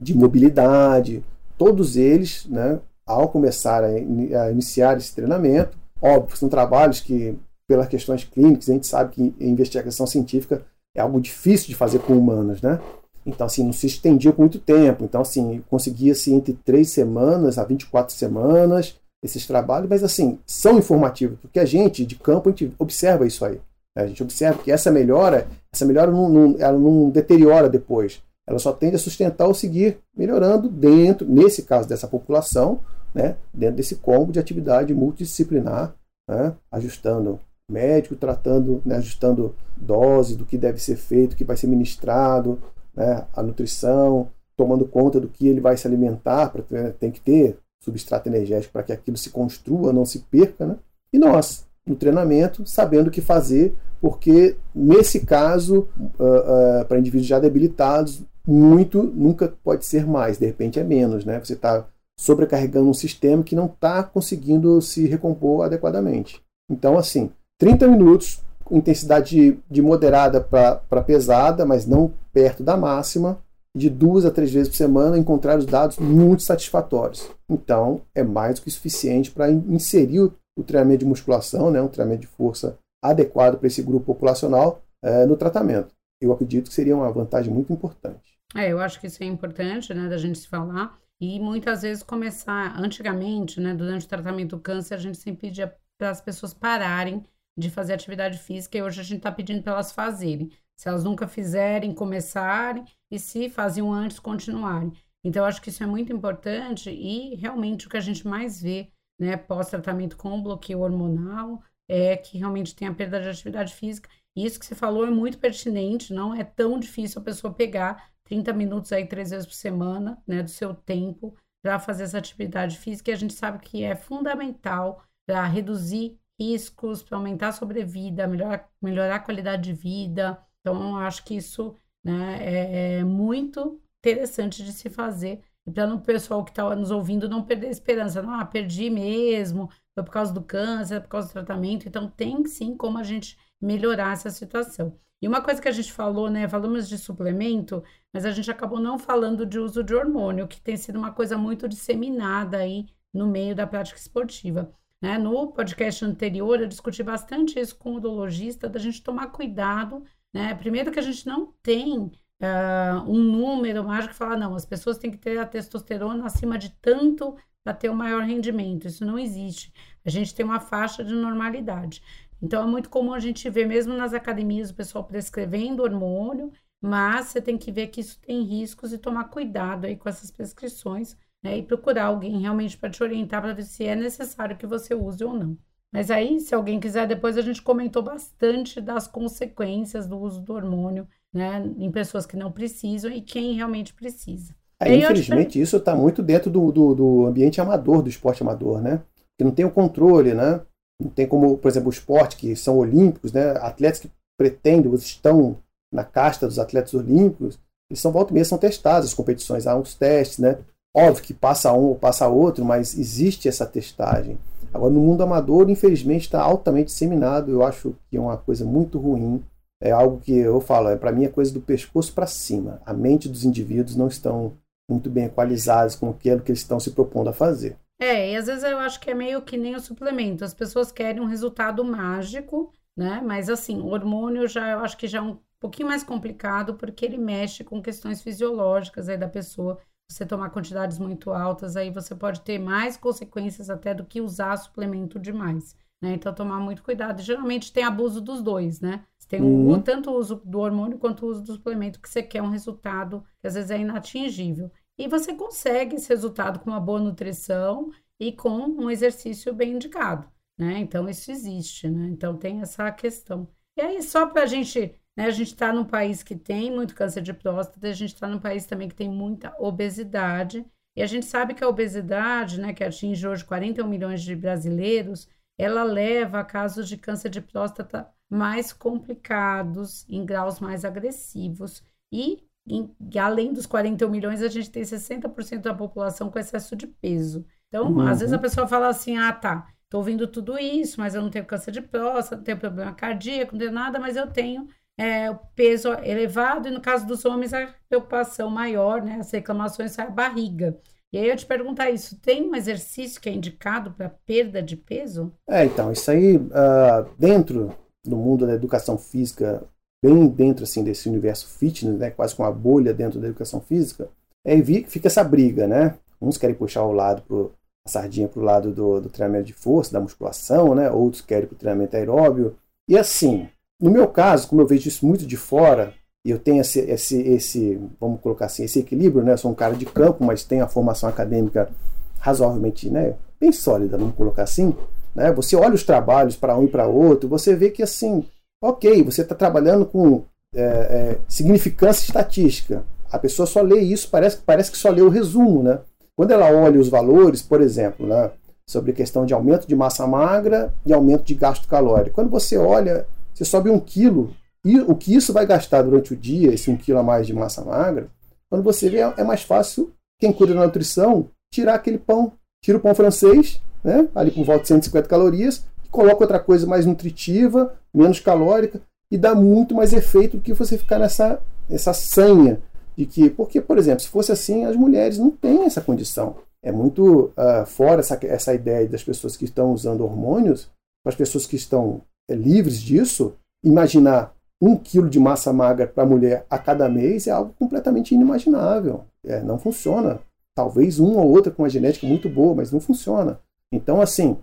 de 0.00 0.16
mobilidade, 0.16 1.24
todos 1.56 1.96
eles, 1.96 2.46
né, 2.46 2.80
ao 3.06 3.28
começar 3.28 3.82
a, 3.82 3.88
a, 3.88 4.50
iniciar 4.50 4.96
esse 4.96 5.14
treinamento, 5.14 5.76
óbvio, 6.00 6.36
são 6.36 6.48
trabalhos 6.48 7.00
que, 7.00 7.36
pelas 7.66 7.88
questões 7.88 8.24
clínicas, 8.24 8.68
a 8.68 8.72
gente 8.72 8.86
sabe 8.86 9.14
que 9.14 9.34
investigação 9.40 10.06
científica 10.06 10.62
é 10.94 11.00
algo 11.00 11.20
difícil 11.20 11.68
de 11.68 11.74
fazer 11.74 12.00
com 12.00 12.14
humanos, 12.14 12.62
né? 12.62 12.80
Então, 13.24 13.46
assim, 13.46 13.62
não 13.62 13.72
se 13.72 13.86
estendia 13.86 14.32
por 14.32 14.40
muito 14.40 14.58
tempo. 14.58 15.04
Então, 15.04 15.20
assim, 15.20 15.62
conseguia-se 15.68 16.32
entre 16.32 16.54
três 16.64 16.90
semanas 16.90 17.58
a 17.58 17.64
24 17.64 18.14
semanas 18.14 18.96
esses 19.22 19.46
trabalhos, 19.46 19.88
mas, 19.88 20.02
assim, 20.02 20.38
são 20.46 20.78
informativos, 20.78 21.38
porque 21.40 21.58
a 21.58 21.64
gente, 21.64 22.06
de 22.06 22.14
campo, 22.14 22.48
a 22.48 22.52
gente 22.52 22.72
observa 22.78 23.26
isso 23.26 23.44
aí. 23.44 23.60
A 24.02 24.06
gente 24.06 24.22
observa 24.22 24.62
que 24.62 24.70
essa 24.70 24.90
melhora, 24.90 25.48
essa 25.72 25.84
melhora 25.84 26.10
não, 26.10 26.28
não, 26.28 26.56
ela 26.58 26.78
não 26.78 27.10
deteriora 27.10 27.68
depois. 27.68 28.22
Ela 28.46 28.58
só 28.58 28.72
tende 28.72 28.96
a 28.96 28.98
sustentar 28.98 29.46
ou 29.46 29.54
seguir 29.54 29.98
melhorando 30.16 30.68
dentro, 30.68 31.26
nesse 31.28 31.62
caso 31.62 31.88
dessa 31.88 32.08
população, 32.08 32.80
né, 33.14 33.36
dentro 33.52 33.76
desse 33.76 33.96
combo 33.96 34.32
de 34.32 34.38
atividade 34.38 34.94
multidisciplinar, 34.94 35.94
né, 36.28 36.54
ajustando 36.70 37.40
médico, 37.70 38.16
tratando, 38.16 38.80
né, 38.86 38.96
ajustando 38.96 39.54
dose 39.76 40.36
do 40.36 40.46
que 40.46 40.56
deve 40.56 40.78
ser 40.80 40.96
feito, 40.96 41.36
que 41.36 41.44
vai 41.44 41.56
ser 41.56 41.66
ministrado, 41.66 42.58
né, 42.94 43.26
a 43.34 43.42
nutrição, 43.42 44.28
tomando 44.56 44.86
conta 44.86 45.20
do 45.20 45.28
que 45.28 45.46
ele 45.46 45.60
vai 45.60 45.76
se 45.76 45.86
alimentar, 45.86 46.50
pra, 46.50 46.90
tem 46.92 47.10
que 47.10 47.20
ter 47.20 47.58
substrato 47.82 48.28
energético 48.28 48.72
para 48.72 48.82
que 48.82 48.92
aquilo 48.92 49.16
se 49.16 49.30
construa, 49.30 49.92
não 49.92 50.04
se 50.04 50.20
perca, 50.20 50.66
né? 50.66 50.76
E 51.12 51.18
nós, 51.18 51.67
no 51.88 51.96
treinamento, 51.96 52.64
sabendo 52.66 53.08
o 53.08 53.10
que 53.10 53.20
fazer, 53.20 53.74
porque 54.00 54.56
nesse 54.74 55.20
caso, 55.20 55.88
uh, 55.98 56.82
uh, 56.82 56.84
para 56.86 56.98
indivíduos 56.98 57.26
já 57.26 57.38
debilitados, 57.38 58.22
muito 58.46 59.02
nunca 59.02 59.52
pode 59.62 59.84
ser 59.84 60.06
mais, 60.06 60.38
de 60.38 60.46
repente 60.46 60.78
é 60.78 60.84
menos, 60.84 61.24
né? 61.24 61.38
Você 61.42 61.52
está 61.52 61.86
sobrecarregando 62.18 62.88
um 62.88 62.94
sistema 62.94 63.42
que 63.42 63.54
não 63.54 63.66
está 63.66 64.02
conseguindo 64.02 64.80
se 64.80 65.06
recompor 65.06 65.64
adequadamente. 65.64 66.42
Então, 66.70 66.98
assim, 66.98 67.30
30 67.58 67.86
minutos, 67.88 68.42
intensidade 68.70 69.58
de 69.70 69.82
moderada 69.82 70.40
para 70.40 71.02
pesada, 71.02 71.64
mas 71.64 71.86
não 71.86 72.12
perto 72.32 72.62
da 72.62 72.76
máxima, 72.76 73.38
de 73.76 73.88
duas 73.88 74.24
a 74.24 74.30
três 74.30 74.50
vezes 74.50 74.68
por 74.68 74.76
semana, 74.76 75.18
encontrar 75.18 75.58
os 75.58 75.66
dados 75.66 75.98
muito 75.98 76.42
satisfatórios. 76.42 77.30
Então, 77.48 78.00
é 78.14 78.22
mais 78.22 78.56
do 78.56 78.62
que 78.62 78.70
suficiente 78.70 79.30
para 79.30 79.50
inserir 79.50 80.30
o 80.58 80.64
treinamento 80.64 81.00
de 81.00 81.06
musculação, 81.06 81.70
né, 81.70 81.80
um 81.80 81.88
treinamento 81.88 82.22
de 82.22 82.26
força 82.26 82.76
adequado 83.02 83.58
para 83.58 83.68
esse 83.68 83.80
grupo 83.80 84.06
populacional 84.06 84.82
é, 85.02 85.24
no 85.24 85.36
tratamento. 85.36 85.94
Eu 86.20 86.32
acredito 86.32 86.68
que 86.68 86.74
seria 86.74 86.96
uma 86.96 87.10
vantagem 87.12 87.52
muito 87.52 87.72
importante. 87.72 88.36
É, 88.56 88.72
eu 88.72 88.80
acho 88.80 89.00
que 89.00 89.06
isso 89.06 89.22
é 89.22 89.26
importante, 89.26 89.94
né, 89.94 90.08
da 90.08 90.18
gente 90.18 90.38
se 90.38 90.48
falar 90.48 90.98
e 91.20 91.38
muitas 91.38 91.82
vezes 91.82 92.02
começar, 92.02 92.76
antigamente, 92.78 93.60
né, 93.60 93.72
durante 93.72 94.06
o 94.06 94.08
tratamento 94.08 94.56
do 94.56 94.62
câncer, 94.62 94.94
a 94.94 94.98
gente 94.98 95.18
sempre 95.18 95.48
pedia 95.48 95.72
para 95.96 96.10
as 96.10 96.20
pessoas 96.20 96.52
pararem 96.52 97.22
de 97.56 97.70
fazer 97.70 97.92
atividade 97.92 98.38
física 98.38 98.78
e 98.78 98.82
hoje 98.82 99.00
a 99.00 99.04
gente 99.04 99.18
está 99.18 99.30
pedindo 99.30 99.62
para 99.62 99.74
elas 99.74 99.92
fazerem. 99.92 100.50
Se 100.76 100.88
elas 100.88 101.02
nunca 101.02 101.26
fizerem, 101.26 101.92
começarem 101.92 102.84
e 103.10 103.18
se 103.18 103.48
faziam 103.50 103.92
antes, 103.92 104.18
continuarem. 104.18 104.92
Então, 105.24 105.42
eu 105.42 105.48
acho 105.48 105.60
que 105.60 105.70
isso 105.70 105.82
é 105.82 105.86
muito 105.86 106.12
importante 106.12 106.88
e 106.88 107.34
realmente 107.34 107.86
o 107.86 107.90
que 107.90 107.96
a 107.96 108.00
gente 108.00 108.26
mais 108.26 108.62
vê, 108.62 108.88
né, 109.18 109.36
pós-tratamento 109.36 110.16
com 110.16 110.42
bloqueio 110.42 110.80
hormonal, 110.80 111.62
é 111.88 112.16
que 112.16 112.38
realmente 112.38 112.74
tem 112.74 112.86
a 112.86 112.94
perda 112.94 113.20
de 113.20 113.28
atividade 113.28 113.74
física. 113.74 114.08
Isso 114.36 114.60
que 114.60 114.66
você 114.66 114.74
falou 114.74 115.06
é 115.06 115.10
muito 115.10 115.38
pertinente, 115.38 116.12
não 116.12 116.34
é 116.34 116.44
tão 116.44 116.78
difícil 116.78 117.20
a 117.20 117.24
pessoa 117.24 117.52
pegar 117.52 118.10
30 118.24 118.52
minutos 118.52 118.92
aí 118.92 119.06
três 119.06 119.30
vezes 119.30 119.46
por 119.46 119.54
semana, 119.54 120.22
né, 120.26 120.42
do 120.42 120.50
seu 120.50 120.74
tempo 120.74 121.34
para 121.62 121.78
fazer 121.78 122.04
essa 122.04 122.18
atividade 122.18 122.78
física. 122.78 123.10
E 123.10 123.14
a 123.14 123.16
gente 123.16 123.34
sabe 123.34 123.58
que 123.58 123.82
é 123.82 123.96
fundamental 123.96 125.02
para 125.26 125.44
reduzir 125.46 126.18
riscos, 126.38 127.02
para 127.02 127.16
aumentar 127.16 127.48
a 127.48 127.52
sobrevida, 127.52 128.26
melhorar, 128.26 128.70
melhorar 128.80 129.16
a 129.16 129.20
qualidade 129.20 129.62
de 129.62 129.72
vida. 129.72 130.38
Então, 130.60 130.96
acho 130.96 131.24
que 131.24 131.34
isso 131.34 131.76
né, 132.04 132.38
é, 132.40 132.98
é 132.98 133.04
muito 133.04 133.80
interessante 133.98 134.62
de 134.62 134.72
se 134.72 134.88
fazer. 134.88 135.42
E 135.68 135.70
para 135.70 135.94
o 135.94 136.00
pessoal 136.00 136.42
que 136.42 136.50
está 136.50 136.74
nos 136.74 136.90
ouvindo 136.90 137.28
não 137.28 137.42
perder 137.42 137.66
a 137.66 137.70
esperança. 137.70 138.22
Não, 138.22 138.32
ah, 138.40 138.44
perdi 138.46 138.88
mesmo, 138.88 139.68
foi 139.94 140.02
por 140.02 140.10
causa 140.10 140.32
do 140.32 140.42
câncer, 140.42 141.02
por 141.02 141.08
causa 141.08 141.28
do 141.28 141.32
tratamento. 141.32 141.86
Então, 141.86 142.08
tem 142.08 142.42
sim 142.46 142.74
como 142.74 142.96
a 142.96 143.02
gente 143.02 143.38
melhorar 143.60 144.14
essa 144.14 144.30
situação. 144.30 144.98
E 145.20 145.28
uma 145.28 145.42
coisa 145.42 145.60
que 145.60 145.68
a 145.68 145.72
gente 145.72 145.92
falou, 145.92 146.30
né? 146.30 146.48
Falamos 146.48 146.88
de 146.88 146.96
suplemento, 146.96 147.84
mas 148.12 148.24
a 148.24 148.30
gente 148.30 148.50
acabou 148.50 148.80
não 148.80 148.98
falando 148.98 149.44
de 149.44 149.58
uso 149.58 149.84
de 149.84 149.94
hormônio, 149.94 150.48
que 150.48 150.58
tem 150.58 150.76
sido 150.76 150.98
uma 150.98 151.12
coisa 151.12 151.36
muito 151.36 151.68
disseminada 151.68 152.56
aí 152.56 152.86
no 153.12 153.26
meio 153.26 153.54
da 153.54 153.66
prática 153.66 153.98
esportiva. 153.98 154.72
Né? 155.02 155.18
No 155.18 155.52
podcast 155.52 156.02
anterior, 156.02 156.60
eu 156.60 156.66
discuti 156.66 157.02
bastante 157.02 157.60
isso 157.60 157.76
com 157.76 157.92
o 157.92 157.96
urologista, 157.96 158.70
da 158.70 158.78
gente 158.78 159.02
tomar 159.02 159.26
cuidado. 159.28 160.02
Né? 160.32 160.54
Primeiro 160.54 160.90
que 160.90 160.98
a 160.98 161.02
gente 161.02 161.26
não 161.26 161.52
tem 161.62 162.10
uh, 162.40 163.10
um 163.10 163.22
número 163.22 163.84
mágico 163.84 164.12
que 164.12 164.18
fala, 164.18 164.36
não, 164.36 164.54
as 164.54 164.64
pessoas 164.64 164.98
têm 164.98 165.10
que 165.10 165.18
ter 165.18 165.38
a 165.38 165.46
testosterona 165.46 166.26
acima 166.26 166.58
de 166.58 166.70
tanto 166.80 167.36
para 167.64 167.74
ter 167.74 167.88
o 167.88 167.92
um 167.92 167.96
maior 167.96 168.22
rendimento. 168.22 168.86
Isso 168.86 169.04
não 169.04 169.18
existe. 169.18 169.72
A 170.04 170.10
gente 170.10 170.34
tem 170.34 170.44
uma 170.44 170.60
faixa 170.60 171.04
de 171.04 171.14
normalidade. 171.14 172.02
Então, 172.40 172.62
é 172.62 172.66
muito 172.66 172.88
comum 172.88 173.12
a 173.12 173.18
gente 173.18 173.48
ver, 173.50 173.66
mesmo 173.66 173.94
nas 173.94 174.14
academias, 174.14 174.70
o 174.70 174.74
pessoal 174.74 175.04
prescrevendo 175.04 175.82
hormônio, 175.82 176.52
mas 176.80 177.26
você 177.26 177.42
tem 177.42 177.58
que 177.58 177.72
ver 177.72 177.88
que 177.88 178.00
isso 178.00 178.20
tem 178.20 178.42
riscos 178.42 178.92
e 178.92 178.98
tomar 178.98 179.24
cuidado 179.24 179.86
aí 179.86 179.96
com 179.96 180.08
essas 180.08 180.30
prescrições 180.30 181.16
né, 181.42 181.58
e 181.58 181.62
procurar 181.62 182.06
alguém 182.06 182.38
realmente 182.40 182.76
para 182.78 182.90
te 182.90 183.02
orientar 183.02 183.42
para 183.42 183.52
ver 183.52 183.64
se 183.64 183.84
é 183.84 183.96
necessário 183.96 184.56
que 184.56 184.66
você 184.66 184.94
use 184.94 185.22
ou 185.24 185.34
não. 185.34 185.58
Mas 185.92 186.10
aí, 186.10 186.38
se 186.38 186.54
alguém 186.54 186.78
quiser, 186.78 187.06
depois 187.06 187.36
a 187.36 187.42
gente 187.42 187.62
comentou 187.62 188.02
bastante 188.02 188.80
das 188.80 189.08
consequências 189.08 190.06
do 190.06 190.18
uso 190.18 190.40
do 190.40 190.52
hormônio 190.52 191.08
né, 191.34 191.64
em 191.78 191.90
pessoas 191.90 192.26
que 192.26 192.36
não 192.36 192.50
precisam 192.50 193.10
e 193.10 193.20
quem 193.20 193.54
realmente 193.54 193.92
precisa. 193.94 194.54
É, 194.80 194.94
infelizmente, 194.94 195.60
isso 195.60 195.76
está 195.76 195.94
muito 195.94 196.22
dentro 196.22 196.50
do, 196.50 196.70
do, 196.70 196.94
do, 196.94 197.26
ambiente 197.26 197.60
amador, 197.60 198.00
do 198.00 198.08
esporte 198.08 198.42
amador, 198.42 198.80
né? 198.80 199.02
Que 199.36 199.44
não 199.44 199.50
tem 199.50 199.64
o 199.64 199.70
controle, 199.70 200.34
né? 200.34 200.60
Não 201.00 201.10
tem 201.10 201.26
como, 201.26 201.58
por 201.58 201.68
exemplo, 201.68 201.88
o 201.88 201.92
esporte, 201.92 202.36
que 202.36 202.54
são 202.54 202.76
olímpicos, 202.76 203.32
né? 203.32 203.50
Atletas 203.58 204.00
que 204.00 204.10
pretendem, 204.38 204.92
estão 204.94 205.56
na 205.92 206.04
casta 206.04 206.46
dos 206.46 206.58
atletas 206.58 206.94
olímpicos, 206.94 207.58
eles 207.90 208.00
são 208.00 208.12
volta 208.12 208.30
e 208.30 208.34
meia 208.34 208.44
são 208.44 208.58
testados 208.58 209.08
as 209.08 209.14
competições, 209.14 209.66
há 209.66 209.76
uns 209.76 209.94
testes, 209.94 210.38
né? 210.38 210.58
Óbvio 210.94 211.22
que 211.22 211.34
passa 211.34 211.72
um 211.72 211.86
ou 211.86 211.94
passa 211.94 212.28
outro, 212.28 212.64
mas 212.64 212.96
existe 212.96 213.48
essa 213.48 213.66
testagem. 213.66 214.38
Agora, 214.72 214.92
no 214.92 215.00
mundo 215.00 215.22
amador, 215.22 215.70
infelizmente, 215.70 216.22
está 216.22 216.42
altamente 216.42 216.86
disseminado. 216.86 217.50
Eu 217.50 217.62
acho 217.62 217.94
que 218.10 218.16
é 218.16 218.20
uma 218.20 218.36
coisa 218.36 218.64
muito 218.64 218.98
ruim. 218.98 219.42
É 219.80 219.90
algo 219.92 220.20
que 220.20 220.36
eu 220.36 220.60
falo, 220.60 220.88
é 220.88 220.96
para 220.96 221.12
mim 221.12 221.24
é 221.24 221.28
coisa 221.28 221.52
do 221.52 221.60
pescoço 221.60 222.12
para 222.12 222.26
cima. 222.26 222.82
A 222.84 222.92
mente 222.92 223.28
dos 223.28 223.44
indivíduos 223.44 223.96
não 223.96 224.08
estão 224.08 224.56
muito 224.90 225.08
bem 225.08 225.26
equalizadas 225.26 225.94
com 225.94 226.10
aquilo 226.10 226.40
que 226.40 226.50
eles 226.50 226.60
estão 226.60 226.80
se 226.80 226.90
propondo 226.90 227.28
a 227.28 227.32
fazer. 227.32 227.76
É, 228.00 228.32
e 228.32 228.36
às 228.36 228.46
vezes 228.46 228.64
eu 228.64 228.78
acho 228.78 229.00
que 229.00 229.10
é 229.10 229.14
meio 229.14 229.42
que 229.42 229.56
nem 229.56 229.74
o 229.74 229.80
suplemento. 229.80 230.44
As 230.44 230.54
pessoas 230.54 230.90
querem 230.90 231.20
um 231.20 231.26
resultado 231.26 231.84
mágico, 231.84 232.72
né? 232.96 233.20
Mas 233.24 233.48
assim, 233.48 233.80
o 233.80 233.88
hormônio 233.88 234.48
já 234.48 234.70
eu 234.70 234.80
acho 234.80 234.96
que 234.96 235.06
já 235.06 235.18
é 235.18 235.22
um 235.22 235.38
pouquinho 235.60 235.88
mais 235.88 236.02
complicado 236.02 236.74
porque 236.74 237.04
ele 237.04 237.18
mexe 237.18 237.64
com 237.64 237.82
questões 237.82 238.22
fisiológicas 238.22 239.08
aí 239.08 239.16
da 239.16 239.28
pessoa. 239.28 239.78
Você 240.10 240.24
tomar 240.24 240.50
quantidades 240.50 240.98
muito 240.98 241.30
altas, 241.30 241.76
aí 241.76 241.90
você 241.90 242.14
pode 242.14 242.40
ter 242.40 242.58
mais 242.58 242.96
consequências 242.96 243.68
até 243.68 243.92
do 243.92 244.04
que 244.04 244.22
usar 244.22 244.56
suplemento 244.56 245.18
demais. 245.18 245.76
Né? 246.00 246.12
Então, 246.14 246.32
tomar 246.32 246.60
muito 246.60 246.82
cuidado. 246.82 247.20
Geralmente 247.20 247.72
tem 247.72 247.84
abuso 247.84 248.20
dos 248.20 248.40
dois, 248.40 248.80
né? 248.80 249.04
Tem 249.28 249.42
uhum. 249.42 249.70
o, 249.72 249.82
tanto 249.82 250.10
o 250.10 250.14
uso 250.14 250.40
do 250.44 250.58
hormônio 250.58 250.98
quanto 250.98 251.26
o 251.26 251.28
uso 251.28 251.42
do 251.42 251.52
suplemento, 251.52 252.00
que 252.00 252.08
você 252.08 252.22
quer 252.22 252.42
um 252.42 252.48
resultado 252.48 253.22
que 253.40 253.46
às 253.46 253.54
vezes 253.54 253.70
é 253.70 253.78
inatingível. 253.78 254.72
E 254.96 255.06
você 255.06 255.34
consegue 255.34 255.96
esse 255.96 256.08
resultado 256.08 256.58
com 256.58 256.70
uma 256.70 256.80
boa 256.80 256.98
nutrição 256.98 257.90
e 258.18 258.32
com 258.32 258.58
um 258.58 258.90
exercício 258.90 259.54
bem 259.54 259.74
indicado, 259.74 260.28
né? 260.58 260.78
Então, 260.78 261.08
isso 261.08 261.30
existe, 261.30 261.88
né? 261.88 262.08
Então, 262.08 262.36
tem 262.36 262.60
essa 262.62 262.90
questão. 262.90 263.46
E 263.76 263.80
aí, 263.80 264.02
só 264.02 264.26
para 264.26 264.42
a 264.42 264.46
gente, 264.46 264.94
né? 265.16 265.26
A 265.26 265.30
gente 265.30 265.48
está 265.48 265.72
num 265.72 265.84
país 265.84 266.22
que 266.22 266.34
tem 266.34 266.70
muito 266.70 266.94
câncer 266.94 267.22
de 267.22 267.32
próstata, 267.32 267.86
a 267.86 267.92
gente 267.92 268.14
está 268.14 268.26
num 268.26 268.40
país 268.40 268.66
também 268.66 268.88
que 268.88 268.94
tem 268.94 269.08
muita 269.08 269.54
obesidade. 269.60 270.66
E 270.96 271.02
a 271.02 271.06
gente 271.06 271.26
sabe 271.26 271.54
que 271.54 271.62
a 271.62 271.68
obesidade, 271.68 272.60
né, 272.60 272.72
que 272.72 272.82
atinge 272.82 273.24
hoje 273.26 273.44
41 273.44 273.86
milhões 273.86 274.20
de 274.20 274.34
brasileiros, 274.34 275.28
ela 275.56 275.84
leva 275.84 276.40
a 276.40 276.44
casos 276.44 276.88
de 276.88 276.96
câncer 276.96 277.28
de 277.28 277.40
próstata 277.40 278.08
mais 278.30 278.72
complicados, 278.72 280.04
em 280.08 280.24
graus 280.24 280.60
mais 280.60 280.84
agressivos. 280.84 281.82
E 282.12 282.42
em, 282.68 282.94
além 283.18 283.52
dos 283.52 283.66
41 283.66 284.10
milhões, 284.10 284.42
a 284.42 284.48
gente 284.48 284.70
tem 284.70 284.82
60% 284.82 285.62
da 285.62 285.74
população 285.74 286.30
com 286.30 286.38
excesso 286.38 286.76
de 286.76 286.86
peso. 286.86 287.44
Então, 287.68 287.92
uhum. 287.92 288.06
às 288.06 288.20
vezes 288.20 288.32
a 288.32 288.38
pessoa 288.38 288.66
fala 288.66 288.88
assim: 288.88 289.16
ah, 289.16 289.32
tá, 289.32 289.66
tô 289.88 289.98
ouvindo 289.98 290.26
tudo 290.26 290.58
isso, 290.58 291.00
mas 291.00 291.14
eu 291.14 291.22
não 291.22 291.30
tenho 291.30 291.46
câncer 291.46 291.70
de 291.70 291.80
próstata, 291.80 292.36
não 292.36 292.44
tenho 292.44 292.58
problema 292.58 292.92
cardíaco, 292.92 293.52
não 293.52 293.58
tenho 293.60 293.72
nada, 293.72 293.98
mas 293.98 294.16
eu 294.16 294.26
tenho 294.26 294.68
é, 294.98 295.30
o 295.30 295.36
peso 295.54 295.92
elevado, 296.02 296.68
e 296.68 296.70
no 296.70 296.80
caso 296.80 297.06
dos 297.06 297.24
homens, 297.24 297.54
a 297.54 297.68
preocupação 297.88 298.50
maior, 298.50 299.02
né? 299.02 299.18
As 299.20 299.30
reclamações 299.30 299.98
é 299.98 300.02
a 300.02 300.10
barriga. 300.10 300.78
E 301.10 301.16
aí 301.16 301.28
eu 301.28 301.36
te 301.36 301.46
perguntar 301.46 301.88
isso, 301.90 302.20
tem 302.20 302.50
um 302.50 302.54
exercício 302.54 303.18
que 303.18 303.30
é 303.30 303.32
indicado 303.32 303.92
para 303.92 304.10
perda 304.10 304.62
de 304.62 304.76
peso? 304.76 305.32
É, 305.48 305.64
então, 305.64 305.90
isso 305.90 306.10
aí, 306.10 306.36
uh, 306.36 307.08
dentro 307.18 307.74
do 308.04 308.16
mundo 308.16 308.46
da 308.46 308.54
educação 308.54 308.96
física, 308.96 309.62
bem 310.02 310.28
dentro 310.28 310.64
assim 310.64 310.82
desse 310.84 311.08
universo 311.08 311.46
fitness, 311.46 311.98
né, 311.98 312.10
quase 312.10 312.34
com 312.34 312.42
uma 312.42 312.52
bolha 312.52 312.94
dentro 312.94 313.20
da 313.20 313.26
educação 313.28 313.60
física, 313.60 314.08
é 314.44 314.62
fica 314.86 315.08
essa 315.08 315.24
briga, 315.24 315.66
né? 315.66 315.96
Uns 316.20 316.38
querem 316.38 316.54
puxar 316.54 316.84
o 316.84 316.92
lado 316.92 317.22
pro, 317.22 317.52
a 317.86 317.90
sardinha 317.90 318.28
para 318.28 318.40
o 318.40 318.44
lado 318.44 318.72
do, 318.72 319.00
do, 319.00 319.08
treinamento 319.08 319.46
de 319.46 319.52
força, 319.52 319.92
da 319.92 320.00
musculação, 320.00 320.74
né? 320.74 320.90
Outros 320.90 321.22
querem 321.22 321.46
para 321.46 321.54
o 321.54 321.58
treinamento 321.58 321.96
aeróbio. 321.96 322.56
E 322.88 322.96
assim, 322.96 323.48
no 323.80 323.90
meu 323.90 324.08
caso, 324.08 324.48
como 324.48 324.62
eu 324.62 324.66
vejo 324.66 324.88
isso 324.88 325.06
muito 325.06 325.26
de 325.26 325.36
fora, 325.36 325.94
e 326.24 326.30
eu 326.30 326.38
tenho 326.38 326.60
esse, 326.60 326.80
esse, 326.80 327.20
esse, 327.20 327.80
vamos 328.00 328.20
colocar 328.20 328.46
assim, 328.46 328.64
esse 328.64 328.80
equilíbrio, 328.80 329.24
né? 329.24 329.32
Eu 329.32 329.38
sou 329.38 329.50
um 329.50 329.54
cara 329.54 329.74
de 329.74 329.86
campo, 329.86 330.24
mas 330.24 330.44
tenho 330.44 330.64
a 330.64 330.68
formação 330.68 331.08
acadêmica 331.08 331.70
razoavelmente, 332.18 332.90
né? 332.90 333.14
Bem 333.40 333.52
sólida, 333.52 333.96
vamos 333.96 334.14
colocar 334.14 334.42
assim. 334.42 334.74
Né? 335.14 335.32
Você 335.32 335.56
olha 335.56 335.74
os 335.74 335.82
trabalhos 335.82 336.36
para 336.36 336.56
um 336.56 336.64
e 336.64 336.68
para 336.68 336.86
outro, 336.86 337.28
você 337.28 337.54
vê 337.54 337.70
que 337.70 337.82
assim 337.82 338.24
Ok, 338.60 339.04
você 339.04 339.22
está 339.22 339.36
trabalhando 339.36 339.86
com 339.86 340.24
é, 340.52 340.60
é, 340.60 341.18
significância 341.28 342.06
estatística. 342.06 342.84
A 343.10 343.18
pessoa 343.18 343.46
só 343.46 343.62
lê 343.62 343.80
isso, 343.80 344.10
parece, 344.10 344.38
parece 344.38 344.72
que 344.72 344.76
só 344.76 344.90
lê 344.90 345.00
o 345.00 345.08
resumo, 345.08 345.62
né? 345.62 345.78
Quando 346.16 346.32
ela 346.32 346.50
olha 346.50 346.80
os 346.80 346.88
valores, 346.88 347.40
por 347.40 347.60
exemplo, 347.60 348.04
né, 348.04 348.32
sobre 348.66 348.92
questão 348.92 349.24
de 349.24 349.32
aumento 349.32 349.68
de 349.68 349.76
massa 349.76 350.04
magra 350.08 350.74
e 350.84 350.92
aumento 350.92 351.22
de 351.22 351.34
gasto 351.34 351.68
calórico, 351.68 352.16
quando 352.16 352.30
você 352.30 352.58
olha, 352.58 353.06
você 353.32 353.44
sobe 353.44 353.70
um 353.70 353.78
quilo, 353.78 354.34
e 354.64 354.80
o 354.80 354.96
que 354.96 355.14
isso 355.14 355.32
vai 355.32 355.46
gastar 355.46 355.82
durante 355.82 356.12
o 356.12 356.16
dia, 356.16 356.52
esse 356.52 356.68
um 356.68 356.76
quilo 356.76 356.98
a 356.98 357.02
mais 357.02 357.28
de 357.28 357.32
massa 357.32 357.64
magra, 357.64 358.08
quando 358.50 358.64
você 358.64 358.90
vê, 358.90 358.98
é 358.98 359.22
mais 359.22 359.42
fácil, 359.42 359.92
quem 360.18 360.32
cuida 360.32 360.52
da 360.52 360.64
nutrição, 360.64 361.28
tirar 361.52 361.74
aquele 361.74 361.98
pão. 361.98 362.32
Tira 362.60 362.76
o 362.76 362.80
pão 362.80 362.92
francês, 362.92 363.62
né? 363.88 364.08
ali 364.14 364.30
por 364.30 364.44
volta 364.44 364.62
de 364.62 364.68
150 364.68 365.08
calorias, 365.08 365.64
coloca 365.90 366.22
outra 366.22 366.38
coisa 366.38 366.66
mais 366.66 366.84
nutritiva, 366.84 367.74
menos 367.92 368.20
calórica, 368.20 368.80
e 369.10 369.16
dá 369.16 369.34
muito 369.34 369.74
mais 369.74 369.92
efeito 369.94 370.36
do 370.36 370.42
que 370.42 370.52
você 370.52 370.76
ficar 370.76 370.98
nessa, 370.98 371.40
nessa 371.68 371.94
sanha 371.94 372.60
de 372.96 373.06
que, 373.06 373.30
porque, 373.30 373.60
por 373.60 373.78
exemplo, 373.78 374.00
se 374.00 374.08
fosse 374.08 374.30
assim, 374.30 374.64
as 374.64 374.76
mulheres 374.76 375.18
não 375.18 375.30
têm 375.30 375.64
essa 375.64 375.80
condição. 375.80 376.36
É 376.62 376.70
muito 376.70 377.32
uh, 377.36 377.64
fora 377.64 378.00
essa, 378.00 378.18
essa 378.22 378.52
ideia 378.52 378.86
das 378.86 379.02
pessoas 379.02 379.36
que 379.36 379.44
estão 379.44 379.72
usando 379.72 380.04
hormônios, 380.04 380.68
as 381.06 381.14
pessoas 381.14 381.46
que 381.46 381.56
estão 381.56 382.02
é, 382.28 382.34
livres 382.34 382.80
disso, 382.80 383.34
imaginar 383.64 384.34
um 384.60 384.76
quilo 384.76 385.08
de 385.08 385.20
massa 385.20 385.52
magra 385.52 385.86
para 385.86 386.02
a 386.02 386.06
mulher 386.06 386.44
a 386.50 386.58
cada 386.58 386.88
mês 386.88 387.26
é 387.26 387.30
algo 387.30 387.54
completamente 387.58 388.14
inimaginável. 388.14 389.04
É, 389.24 389.40
não 389.40 389.58
funciona. 389.58 390.20
Talvez 390.54 390.98
uma 390.98 391.22
ou 391.22 391.30
outra 391.30 391.52
com 391.52 391.62
uma 391.62 391.70
genética 391.70 392.06
muito 392.06 392.28
boa, 392.28 392.54
mas 392.54 392.72
não 392.72 392.80
funciona. 392.80 393.38
Então, 393.72 394.00
assim, 394.00 394.36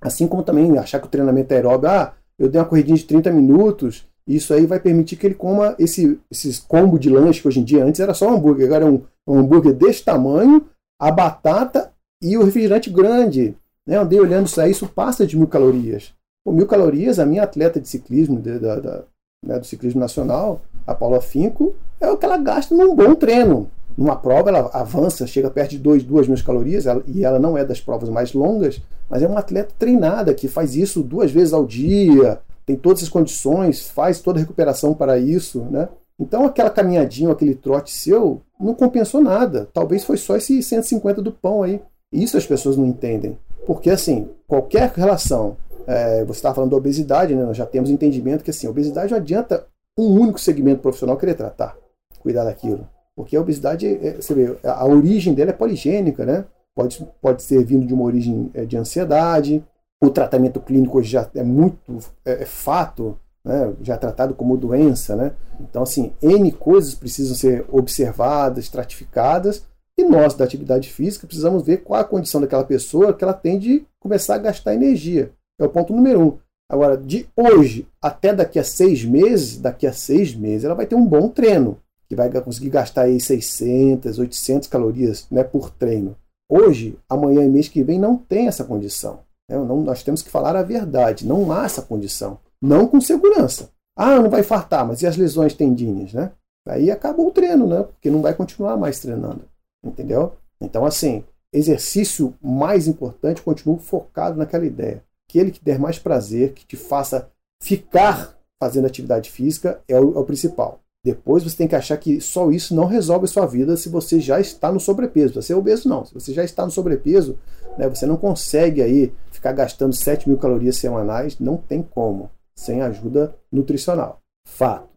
assim 0.00 0.26
como 0.26 0.42
também 0.42 0.76
achar 0.78 1.00
que 1.00 1.06
o 1.06 1.10
treinamento 1.10 1.52
é 1.52 1.56
aeróbio, 1.56 1.88
ah, 1.88 2.14
eu 2.38 2.48
dei 2.48 2.60
uma 2.60 2.66
corridinha 2.66 2.96
de 2.96 3.04
30 3.04 3.30
minutos, 3.30 4.06
isso 4.26 4.54
aí 4.54 4.66
vai 4.66 4.80
permitir 4.80 5.16
que 5.16 5.26
ele 5.26 5.34
coma 5.34 5.74
esse, 5.78 6.18
esses 6.30 6.58
combo 6.58 6.98
de 6.98 7.10
lanche 7.10 7.40
que 7.40 7.48
hoje 7.48 7.60
em 7.60 7.64
dia 7.64 7.84
antes 7.84 8.00
era 8.00 8.14
só 8.14 8.28
um 8.28 8.34
hambúrguer, 8.34 8.66
agora 8.66 8.84
é 8.84 8.88
um, 8.88 9.02
um 9.26 9.38
hambúrguer 9.38 9.74
desse 9.74 10.04
tamanho, 10.04 10.64
a 11.00 11.10
batata 11.10 11.92
e 12.22 12.36
o 12.36 12.44
refrigerante 12.44 12.90
grande. 12.90 13.56
Né? 13.86 13.96
Andei 13.96 14.20
olhando 14.20 14.46
isso 14.46 14.60
aí, 14.60 14.70
isso 14.70 14.88
passa 14.88 15.26
de 15.26 15.36
mil 15.36 15.48
calorias. 15.48 16.14
Por 16.44 16.54
mil 16.54 16.66
calorias, 16.66 17.18
a 17.18 17.26
minha 17.26 17.42
atleta 17.42 17.80
de 17.80 17.88
ciclismo, 17.88 18.40
de, 18.40 18.58
da, 18.58 18.76
da, 18.76 19.04
né, 19.44 19.58
do 19.58 19.66
ciclismo 19.66 20.00
nacional, 20.00 20.60
a 20.86 20.94
Paula 20.94 21.20
Finco, 21.20 21.74
é 22.00 22.08
o 22.08 22.16
que 22.16 22.24
ela 22.24 22.36
gasta 22.36 22.74
num 22.74 22.94
bom 22.94 23.14
treino. 23.14 23.70
Numa 23.96 24.16
prova, 24.16 24.48
ela 24.48 24.70
avança, 24.72 25.26
chega 25.26 25.50
perto 25.50 25.70
de 25.70 25.78
2, 25.78 26.04
2 26.04 26.28
mil 26.28 26.44
calorias, 26.44 26.86
ela, 26.86 27.02
e 27.06 27.24
ela 27.24 27.38
não 27.38 27.56
é 27.56 27.64
das 27.64 27.80
provas 27.80 28.08
mais 28.08 28.32
longas, 28.32 28.80
mas 29.08 29.22
é 29.22 29.26
uma 29.26 29.40
atleta 29.40 29.74
treinada 29.78 30.34
que 30.34 30.48
faz 30.48 30.74
isso 30.74 31.02
duas 31.02 31.30
vezes 31.30 31.52
ao 31.52 31.66
dia, 31.66 32.40
tem 32.64 32.76
todas 32.76 33.02
as 33.02 33.08
condições, 33.08 33.88
faz 33.88 34.20
toda 34.20 34.38
a 34.38 34.40
recuperação 34.40 34.94
para 34.94 35.18
isso, 35.18 35.66
né? 35.70 35.88
Então 36.18 36.44
aquela 36.44 36.70
caminhadinha, 36.70 37.32
aquele 37.32 37.54
trote 37.54 37.90
seu, 37.90 38.40
não 38.58 38.74
compensou 38.74 39.20
nada. 39.20 39.68
Talvez 39.72 40.04
foi 40.04 40.16
só 40.16 40.36
esse 40.36 40.62
150 40.62 41.20
do 41.20 41.32
pão 41.32 41.62
aí. 41.62 41.80
Isso 42.12 42.36
as 42.36 42.46
pessoas 42.46 42.76
não 42.76 42.86
entendem. 42.86 43.36
Porque 43.66 43.90
assim, 43.90 44.28
qualquer 44.46 44.92
relação, 44.94 45.56
é, 45.86 46.24
você 46.24 46.38
estava 46.38 46.54
falando 46.54 46.70
da 46.70 46.76
obesidade, 46.76 47.34
né? 47.34 47.44
nós 47.44 47.56
já 47.56 47.66
temos 47.66 47.90
entendimento 47.90 48.44
que 48.44 48.50
assim, 48.50 48.68
obesidade 48.68 49.10
não 49.10 49.18
adianta 49.18 49.66
um 49.98 50.06
único 50.20 50.38
segmento 50.38 50.80
profissional 50.80 51.16
querer 51.16 51.34
tratar, 51.34 51.76
cuidar 52.20 52.44
daquilo. 52.44 52.86
Porque 53.16 53.36
a 53.36 53.40
obesidade, 53.40 53.86
é, 53.86 54.14
você 54.14 54.34
vê, 54.34 54.56
a 54.64 54.86
origem 54.86 55.34
dela 55.34 55.50
é 55.50 55.54
poligênica, 55.54 56.24
né? 56.24 56.44
Pode, 56.74 57.06
pode 57.20 57.42
ser 57.42 57.62
vindo 57.64 57.86
de 57.86 57.92
uma 57.92 58.04
origem 58.04 58.50
é, 58.54 58.64
de 58.64 58.76
ansiedade, 58.76 59.62
o 60.02 60.10
tratamento 60.10 60.58
clínico 60.60 60.98
hoje 60.98 61.10
já 61.10 61.30
é 61.34 61.44
muito 61.44 61.98
é, 62.24 62.42
é 62.42 62.46
fato, 62.46 63.16
né? 63.44 63.72
já 63.82 63.94
é 63.94 63.96
tratado 63.96 64.34
como 64.34 64.56
doença. 64.56 65.14
Né? 65.14 65.32
Então, 65.60 65.82
assim, 65.82 66.12
N 66.20 66.50
coisas 66.50 66.94
precisam 66.94 67.36
ser 67.36 67.64
observadas, 67.70 68.64
estratificadas, 68.64 69.64
e 69.96 70.04
nós, 70.04 70.34
da 70.34 70.44
atividade 70.44 70.90
física, 70.90 71.26
precisamos 71.26 71.62
ver 71.62 71.78
qual 71.78 72.00
a 72.00 72.04
condição 72.04 72.40
daquela 72.40 72.64
pessoa 72.64 73.12
que 73.12 73.22
ela 73.22 73.34
tem 73.34 73.58
de 73.58 73.86
começar 74.00 74.34
a 74.34 74.38
gastar 74.38 74.74
energia. 74.74 75.30
É 75.60 75.64
o 75.64 75.68
ponto 75.68 75.94
número 75.94 76.20
um. 76.20 76.38
Agora, 76.68 76.96
de 76.96 77.28
hoje 77.36 77.86
até 78.00 78.34
daqui 78.34 78.58
a 78.58 78.64
seis 78.64 79.04
meses, 79.04 79.58
daqui 79.60 79.86
a 79.86 79.92
seis 79.92 80.34
meses, 80.34 80.64
ela 80.64 80.74
vai 80.74 80.86
ter 80.86 80.94
um 80.94 81.06
bom 81.06 81.28
treino, 81.28 81.78
que 82.12 82.16
vai 82.16 82.30
conseguir 82.42 82.68
gastar 82.68 83.02
aí 83.04 83.18
600, 83.18 84.18
800 84.18 84.68
calorias 84.68 85.26
né, 85.30 85.42
por 85.42 85.70
treino. 85.70 86.14
Hoje, 86.46 86.98
amanhã 87.08 87.42
e 87.42 87.48
mês 87.48 87.68
que 87.68 87.82
vem, 87.82 87.98
não 87.98 88.18
tem 88.18 88.48
essa 88.48 88.64
condição. 88.64 89.20
Né? 89.48 89.56
Não, 89.56 89.80
nós 89.80 90.02
temos 90.02 90.20
que 90.20 90.28
falar 90.28 90.54
a 90.54 90.62
verdade. 90.62 91.26
Não 91.26 91.50
há 91.50 91.64
essa 91.64 91.80
condição. 91.80 92.38
Não 92.60 92.86
com 92.86 93.00
segurança. 93.00 93.70
Ah, 93.96 94.20
não 94.20 94.28
vai 94.28 94.42
fartar, 94.42 94.86
mas 94.86 95.00
e 95.00 95.06
as 95.06 95.16
lesões 95.16 95.54
tendíneas, 95.54 96.12
né? 96.12 96.32
Aí 96.68 96.90
acabou 96.90 97.28
o 97.28 97.32
treino, 97.32 97.66
né? 97.66 97.82
Porque 97.82 98.10
não 98.10 98.20
vai 98.20 98.34
continuar 98.34 98.76
mais 98.76 99.00
treinando. 99.00 99.44
Entendeu? 99.82 100.34
Então, 100.60 100.84
assim, 100.84 101.24
exercício 101.50 102.34
mais 102.42 102.86
importante, 102.86 103.40
continua 103.40 103.78
focado 103.78 104.36
naquela 104.36 104.66
ideia. 104.66 105.02
Aquele 105.26 105.50
que 105.50 105.64
der 105.64 105.78
mais 105.78 105.98
prazer, 105.98 106.52
que 106.52 106.66
te 106.66 106.76
faça 106.76 107.30
ficar 107.58 108.36
fazendo 108.62 108.86
atividade 108.86 109.30
física, 109.30 109.80
é 109.88 109.98
o, 109.98 110.14
é 110.14 110.18
o 110.18 110.24
principal. 110.24 110.81
Depois 111.04 111.42
você 111.42 111.56
tem 111.56 111.66
que 111.66 111.74
achar 111.74 111.96
que 111.96 112.20
só 112.20 112.50
isso 112.50 112.74
não 112.74 112.86
resolve 112.86 113.24
a 113.24 113.28
sua 113.28 113.44
vida 113.44 113.76
se 113.76 113.88
você 113.88 114.20
já 114.20 114.40
está 114.40 114.70
no 114.70 114.78
sobrepeso. 114.78 115.34
Você 115.34 115.52
é 115.52 115.56
obeso, 115.56 115.88
não. 115.88 116.04
Se 116.04 116.14
você 116.14 116.32
já 116.32 116.44
está 116.44 116.64
no 116.64 116.70
sobrepeso, 116.70 117.36
né, 117.76 117.88
você 117.88 118.06
não 118.06 118.16
consegue 118.16 118.80
aí 118.80 119.12
ficar 119.32 119.52
gastando 119.52 119.92
7 119.92 120.28
mil 120.28 120.38
calorias 120.38 120.76
semanais, 120.76 121.38
não 121.40 121.56
tem 121.56 121.82
como, 121.82 122.30
sem 122.54 122.82
ajuda 122.82 123.34
nutricional. 123.50 124.20
Fato. 124.46 124.88